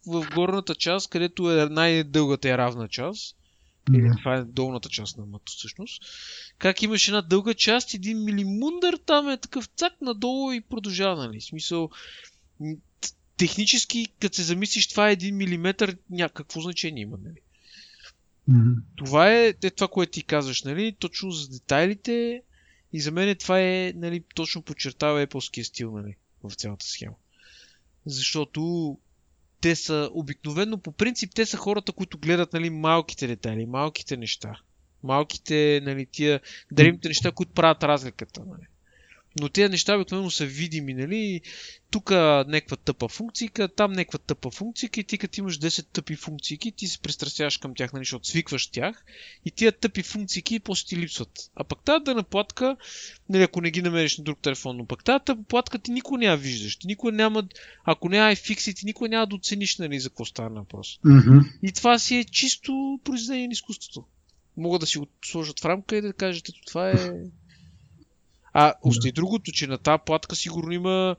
в 0.07 0.27
горната 0.35 0.75
част, 0.75 1.09
където 1.09 1.51
е 1.51 1.69
най-дългата 1.69 2.49
и 2.49 2.57
равна 2.57 2.87
част. 2.87 3.37
Yeah. 3.89 4.19
Това 4.19 4.35
е 4.35 4.43
долната 4.43 4.89
част 4.89 5.17
на 5.17 5.25
мъто 5.25 5.51
всъщност. 5.51 6.03
Как 6.57 6.81
имаш 6.81 7.07
една 7.07 7.21
дълга 7.21 7.53
част, 7.53 7.93
един 7.93 8.23
милимундър 8.23 8.99
там 9.05 9.29
е 9.29 9.37
такъв 9.37 9.65
цак 9.75 10.01
надолу 10.01 10.51
и 10.51 10.61
продължава, 10.61 11.27
нали? 11.27 11.41
Смисъл, 11.41 11.89
технически, 13.37 14.07
като 14.19 14.35
се 14.35 14.43
замислиш, 14.43 14.87
това 14.87 15.09
е 15.09 15.13
един 15.13 15.37
милиметър, 15.37 15.97
някакво 16.09 16.61
значение 16.61 17.03
има, 17.03 17.17
нали? 17.23 17.39
Това 18.95 19.31
е, 19.31 19.53
е 19.63 19.69
това, 19.69 19.87
което 19.87 20.11
ти 20.11 20.23
казваш, 20.23 20.63
нали? 20.63 20.95
Точно 20.99 21.31
за 21.31 21.49
детайлите. 21.49 22.41
И 22.93 23.01
за 23.01 23.11
мен 23.11 23.35
това 23.35 23.59
е, 23.59 23.93
нали, 23.95 24.23
точно 24.35 24.61
подчертава 24.61 25.27
Apple 25.27 25.63
стил, 25.63 25.91
нали, 25.91 26.15
в 26.43 26.55
цялата 26.55 26.85
схема. 26.85 27.15
Защото 28.05 28.97
те 29.61 29.75
са 29.75 30.09
обикновено, 30.13 30.77
по 30.77 30.91
принцип, 30.91 31.31
те 31.35 31.45
са 31.45 31.57
хората, 31.57 31.91
които 31.91 32.17
гледат, 32.17 32.53
нали, 32.53 32.69
малките 32.69 33.27
детайли, 33.27 33.65
малките 33.65 34.17
неща. 34.17 34.59
Малките, 35.03 35.81
нали, 35.83 36.05
тия 36.05 36.41
древните 36.71 37.07
неща, 37.07 37.31
които 37.31 37.51
правят 37.51 37.83
разликата, 37.83 38.45
нали. 38.45 38.67
Но 39.39 39.49
тези 39.49 39.69
неща 39.69 39.95
обикновено 39.95 40.31
са 40.31 40.45
видими, 40.45 40.93
нали? 40.93 41.41
Тук 41.91 42.11
някаква 42.11 42.77
тъпа 42.77 43.07
функция, 43.07 43.49
там 43.75 43.91
някаква 43.91 44.19
тъпа 44.19 44.51
функция 44.51 44.89
и 44.97 45.03
ти 45.03 45.17
като 45.17 45.39
имаш 45.39 45.59
10 45.59 45.85
тъпи 45.93 46.15
функции, 46.15 46.57
ти 46.57 46.87
се 46.87 46.99
пристрастяваш 46.99 47.57
към 47.57 47.75
тях, 47.75 47.93
нали, 47.93 48.01
защото 48.01 48.27
свикваш 48.27 48.67
тях 48.67 49.05
и 49.45 49.51
тия 49.51 49.71
тъпи 49.71 50.03
функции 50.03 50.59
после 50.59 50.87
ти 50.87 50.97
липсват. 50.97 51.29
А 51.55 51.63
пък 51.63 51.83
тази 51.83 52.03
да 52.03 52.23
платка, 52.23 52.77
нали, 53.29 53.43
ако 53.43 53.61
не 53.61 53.71
ги 53.71 53.81
намериш 53.81 54.17
на 54.17 54.23
друг 54.23 54.39
телефон, 54.39 54.77
но 54.77 54.85
пък 54.85 55.03
тази 55.03 55.23
тъпа 55.25 55.43
платка 55.43 55.79
ти 55.79 55.91
никога 55.91 56.17
няма 56.17 56.37
виждаш. 56.37 56.75
Ти 56.75 56.87
никога 56.87 57.11
няма, 57.11 57.43
ако 57.83 58.09
няма 58.09 58.31
iFix, 58.31 58.75
ти 58.75 58.85
никога 58.85 59.09
няма 59.09 59.27
да 59.27 59.35
оцениш 59.35 59.77
нали, 59.77 59.99
за 59.99 60.09
какво 60.09 60.25
става 60.25 60.49
въпрос. 60.49 60.99
Мгм. 61.05 61.37
И 61.63 61.71
това 61.71 61.99
си 61.99 62.15
е 62.15 62.23
чисто 62.23 62.99
произведение 63.03 63.47
на 63.47 63.53
изкуството. 63.53 64.05
Могат 64.57 64.81
да 64.81 64.87
си 64.87 64.97
го 64.97 65.07
сложат 65.25 65.59
в 65.59 65.65
рамка 65.65 65.97
и 65.97 66.01
да 66.01 66.13
кажат, 66.13 66.49
ето 66.49 66.59
това 66.67 66.89
е... 66.89 67.11
А 68.59 68.73
още 68.83 69.07
и 69.07 69.11
другото, 69.11 69.51
че 69.51 69.67
на 69.67 69.77
тази 69.77 70.01
платка 70.05 70.35
сигурно 70.35 70.71
има 70.71 71.15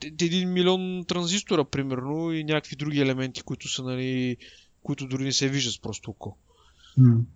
т- 0.00 0.06
един 0.24 0.52
милион 0.52 1.04
транзистора, 1.08 1.64
примерно, 1.64 2.32
и 2.32 2.44
някакви 2.44 2.76
други 2.76 3.00
елементи, 3.00 3.42
които 3.42 3.68
са, 3.68 3.82
нали, 3.82 4.36
които 4.82 5.06
дори 5.06 5.24
не 5.24 5.32
се 5.32 5.48
виждат 5.48 5.74
с 5.74 5.80
просто 5.80 6.10
око. 6.10 6.36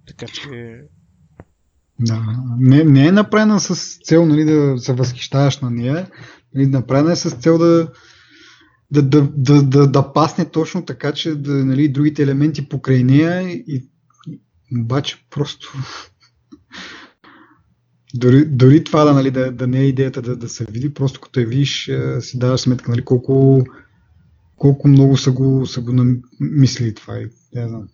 Така 0.06 0.26
че... 0.26 0.80
Да. 2.00 2.22
Не, 2.58 2.84
не 2.84 3.06
е 3.06 3.12
направена 3.12 3.60
с 3.60 3.98
цел 4.04 4.26
нали, 4.26 4.44
да 4.44 4.78
се 4.78 4.92
възхищаваш 4.92 5.58
на 5.58 5.70
нея. 5.70 6.10
Нали, 6.54 6.66
направена 6.66 7.12
е 7.12 7.16
с 7.16 7.30
цел 7.30 7.58
да, 7.58 7.92
да, 8.90 9.02
да, 9.02 9.28
да, 9.36 9.62
да, 9.62 9.86
да 9.86 10.12
пасне 10.12 10.50
точно 10.50 10.84
така, 10.84 11.12
че 11.12 11.34
да, 11.34 11.52
нали, 11.52 11.88
другите 11.88 12.22
елементи 12.22 12.68
покрай 12.68 13.04
нея 13.04 13.50
и, 13.50 13.88
и 14.26 14.40
обаче 14.80 15.26
просто 15.30 15.72
дори, 18.18 18.44
дори 18.44 18.84
това 18.84 19.04
да, 19.04 19.12
нали, 19.12 19.30
да, 19.30 19.52
да 19.52 19.66
не 19.66 19.80
е 19.80 19.86
идеята 19.86 20.22
да, 20.22 20.36
да 20.36 20.48
се 20.48 20.64
види, 20.64 20.94
просто 20.94 21.20
като 21.20 21.40
я 21.40 21.46
видиш 21.46 21.88
е, 21.88 22.20
си 22.20 22.38
даваш 22.38 22.60
сметка 22.60 22.90
нали, 22.90 23.04
колко, 23.04 23.64
колко 24.56 24.88
много 24.88 25.16
са 25.16 25.32
го, 25.32 25.66
са 25.66 25.80
го 25.80 25.92
намислили 26.40 26.94
това. 26.94 27.18
И, 27.18 27.28
не 27.54 27.68
знам. 27.68 27.88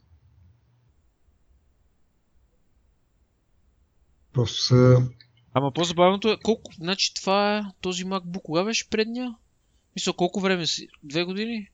Просто 4.33 4.63
са 4.63 5.03
Ама 5.55 5.73
по-забавното 5.73 6.29
е, 6.29 6.37
колко, 6.43 6.73
значи 6.73 7.15
това 7.15 7.59
е 7.59 7.63
този 7.81 8.05
MacBook, 8.05 8.43
кога 8.43 8.65
беше 8.65 8.91
предния? 8.91 9.35
Мисля, 9.97 10.13
колко 10.13 10.41
време 10.41 10.67
си? 10.67 10.89
Две 11.03 11.25
години? 11.25 11.69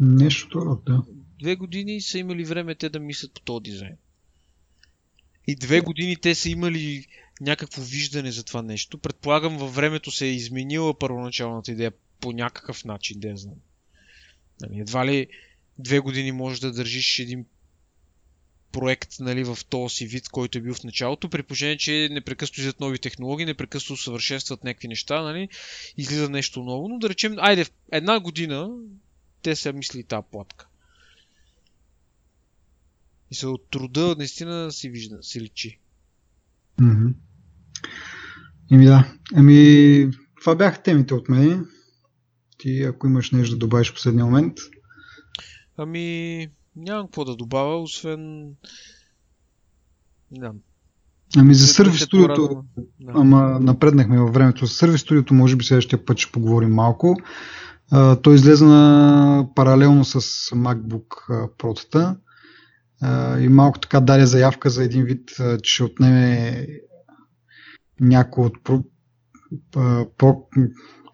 нещо 0.00 0.80
да. 0.86 1.02
Две 1.38 1.56
години 1.56 2.00
са 2.00 2.18
имали 2.18 2.44
време 2.44 2.74
те 2.74 2.88
да 2.88 3.00
мислят 3.00 3.34
по 3.34 3.40
този 3.40 3.62
дизайн. 3.62 3.96
И 5.46 5.56
две 5.56 5.80
години 5.80 6.16
те 6.16 6.34
са 6.34 6.48
имали 6.48 7.06
някакво 7.40 7.82
виждане 7.82 8.32
за 8.32 8.44
това 8.44 8.62
нещо. 8.62 8.98
Предполагам, 8.98 9.58
във 9.58 9.74
времето 9.74 10.10
се 10.10 10.26
е 10.26 10.32
изменила 10.32 10.98
първоначалната 10.98 11.72
идея 11.72 11.92
по 12.20 12.32
някакъв 12.32 12.84
начин, 12.84 13.20
да 13.20 13.28
я 13.28 13.36
знам. 13.36 13.56
Нали, 14.60 14.80
едва 14.80 15.06
ли 15.06 15.26
две 15.78 15.98
години 15.98 16.32
можеш 16.32 16.60
да 16.60 16.72
държиш 16.72 17.18
един 17.18 17.44
проект 18.72 19.20
нали, 19.20 19.44
в 19.44 19.58
този 19.68 20.06
вид, 20.06 20.28
който 20.28 20.58
е 20.58 20.60
бил 20.60 20.74
в 20.74 20.84
началото, 20.84 21.28
при 21.28 21.42
положение, 21.42 21.76
че 21.76 22.08
непрекъснато 22.10 22.60
излизат 22.60 22.80
нови 22.80 22.98
технологии, 22.98 23.46
непрекъснато 23.46 23.92
усъвършенстват 23.92 24.64
някакви 24.64 24.88
неща, 24.88 25.22
нали, 25.22 25.48
излиза 25.96 26.28
нещо 26.28 26.62
ново, 26.62 26.88
но 26.88 26.98
да 26.98 27.08
речем, 27.08 27.36
айде, 27.38 27.66
една 27.92 28.20
година 28.20 28.70
те 29.42 29.56
са 29.56 29.72
мисли 29.72 30.04
тази 30.04 30.26
платка. 30.32 30.66
И 33.30 33.34
се 33.34 33.46
от 33.46 33.70
труда 33.70 34.14
наистина 34.18 34.72
си 34.72 34.88
вижда, 34.88 35.22
си 35.22 35.40
личи. 35.40 35.80
Мгм. 36.80 37.08
Еми 38.70 38.84
да. 38.84 39.14
Ами, 39.34 40.10
това 40.40 40.54
бяха 40.54 40.82
темите 40.82 41.14
от 41.14 41.28
мен. 41.28 41.66
Ти, 42.58 42.82
ако 42.82 43.06
имаш 43.06 43.30
нещо 43.30 43.54
да 43.54 43.58
добавиш 43.58 43.90
в 43.90 43.94
последния 43.94 44.24
момент. 44.24 44.58
Ами, 45.76 46.48
нямам 46.76 47.06
какво 47.06 47.24
да 47.24 47.36
добавя, 47.36 47.82
освен... 47.82 48.46
Не 50.30 50.38
знам. 50.38 50.56
Ами 51.36 51.54
за 51.54 51.66
сервис 51.66 52.06
което 52.06 52.06
студиото. 52.06 52.64
Да. 53.00 53.12
ама 53.14 53.60
напреднахме 53.60 54.18
във 54.18 54.34
времето. 54.34 54.66
За 54.66 54.74
сервис 54.74 55.00
студиото 55.00 55.34
може 55.34 55.56
би 55.56 55.64
следващия 55.64 56.04
път 56.04 56.18
ще 56.18 56.32
поговорим 56.32 56.74
малко. 56.74 57.16
А, 57.90 58.16
той 58.16 58.34
излезе 58.34 58.64
на 58.64 59.48
паралелно 59.54 60.04
с 60.04 60.20
MacBook 60.50 61.08
Pro-тата 61.58 62.16
и 63.40 63.48
малко 63.48 63.78
така 63.78 64.00
даде 64.00 64.26
заявка 64.26 64.70
за 64.70 64.84
един 64.84 65.04
вид, 65.04 65.30
че 65.62 65.74
ще 65.74 65.84
отнеме 65.84 66.66
някой 68.00 68.44
от 68.44 68.64
про, 68.64 68.82
про 70.18 70.36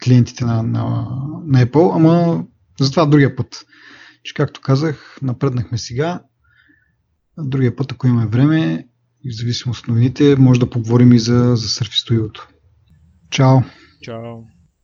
клиентите 0.04 0.44
на, 0.44 0.62
на, 0.62 1.08
на 1.46 1.66
Apple, 1.66 1.96
ама 1.96 2.44
за 2.80 2.90
това 2.90 3.06
другия 3.06 3.36
път. 3.36 3.66
Че 4.22 4.34
както 4.34 4.60
казах, 4.60 5.18
напреднахме 5.22 5.78
сега. 5.78 6.22
Другия 7.38 7.76
път, 7.76 7.92
ако 7.92 8.06
имаме 8.06 8.26
време, 8.26 8.88
и 9.24 9.30
в 9.30 9.36
зависимост 9.36 9.80
от 9.80 9.88
новините, 9.88 10.36
може 10.36 10.60
да 10.60 10.70
поговорим 10.70 11.12
и 11.12 11.18
за, 11.18 11.56
за 11.56 11.68
Surface 11.68 12.08
Studio. 12.08 12.42
Чао! 13.30 13.58
Чао. 14.02 14.51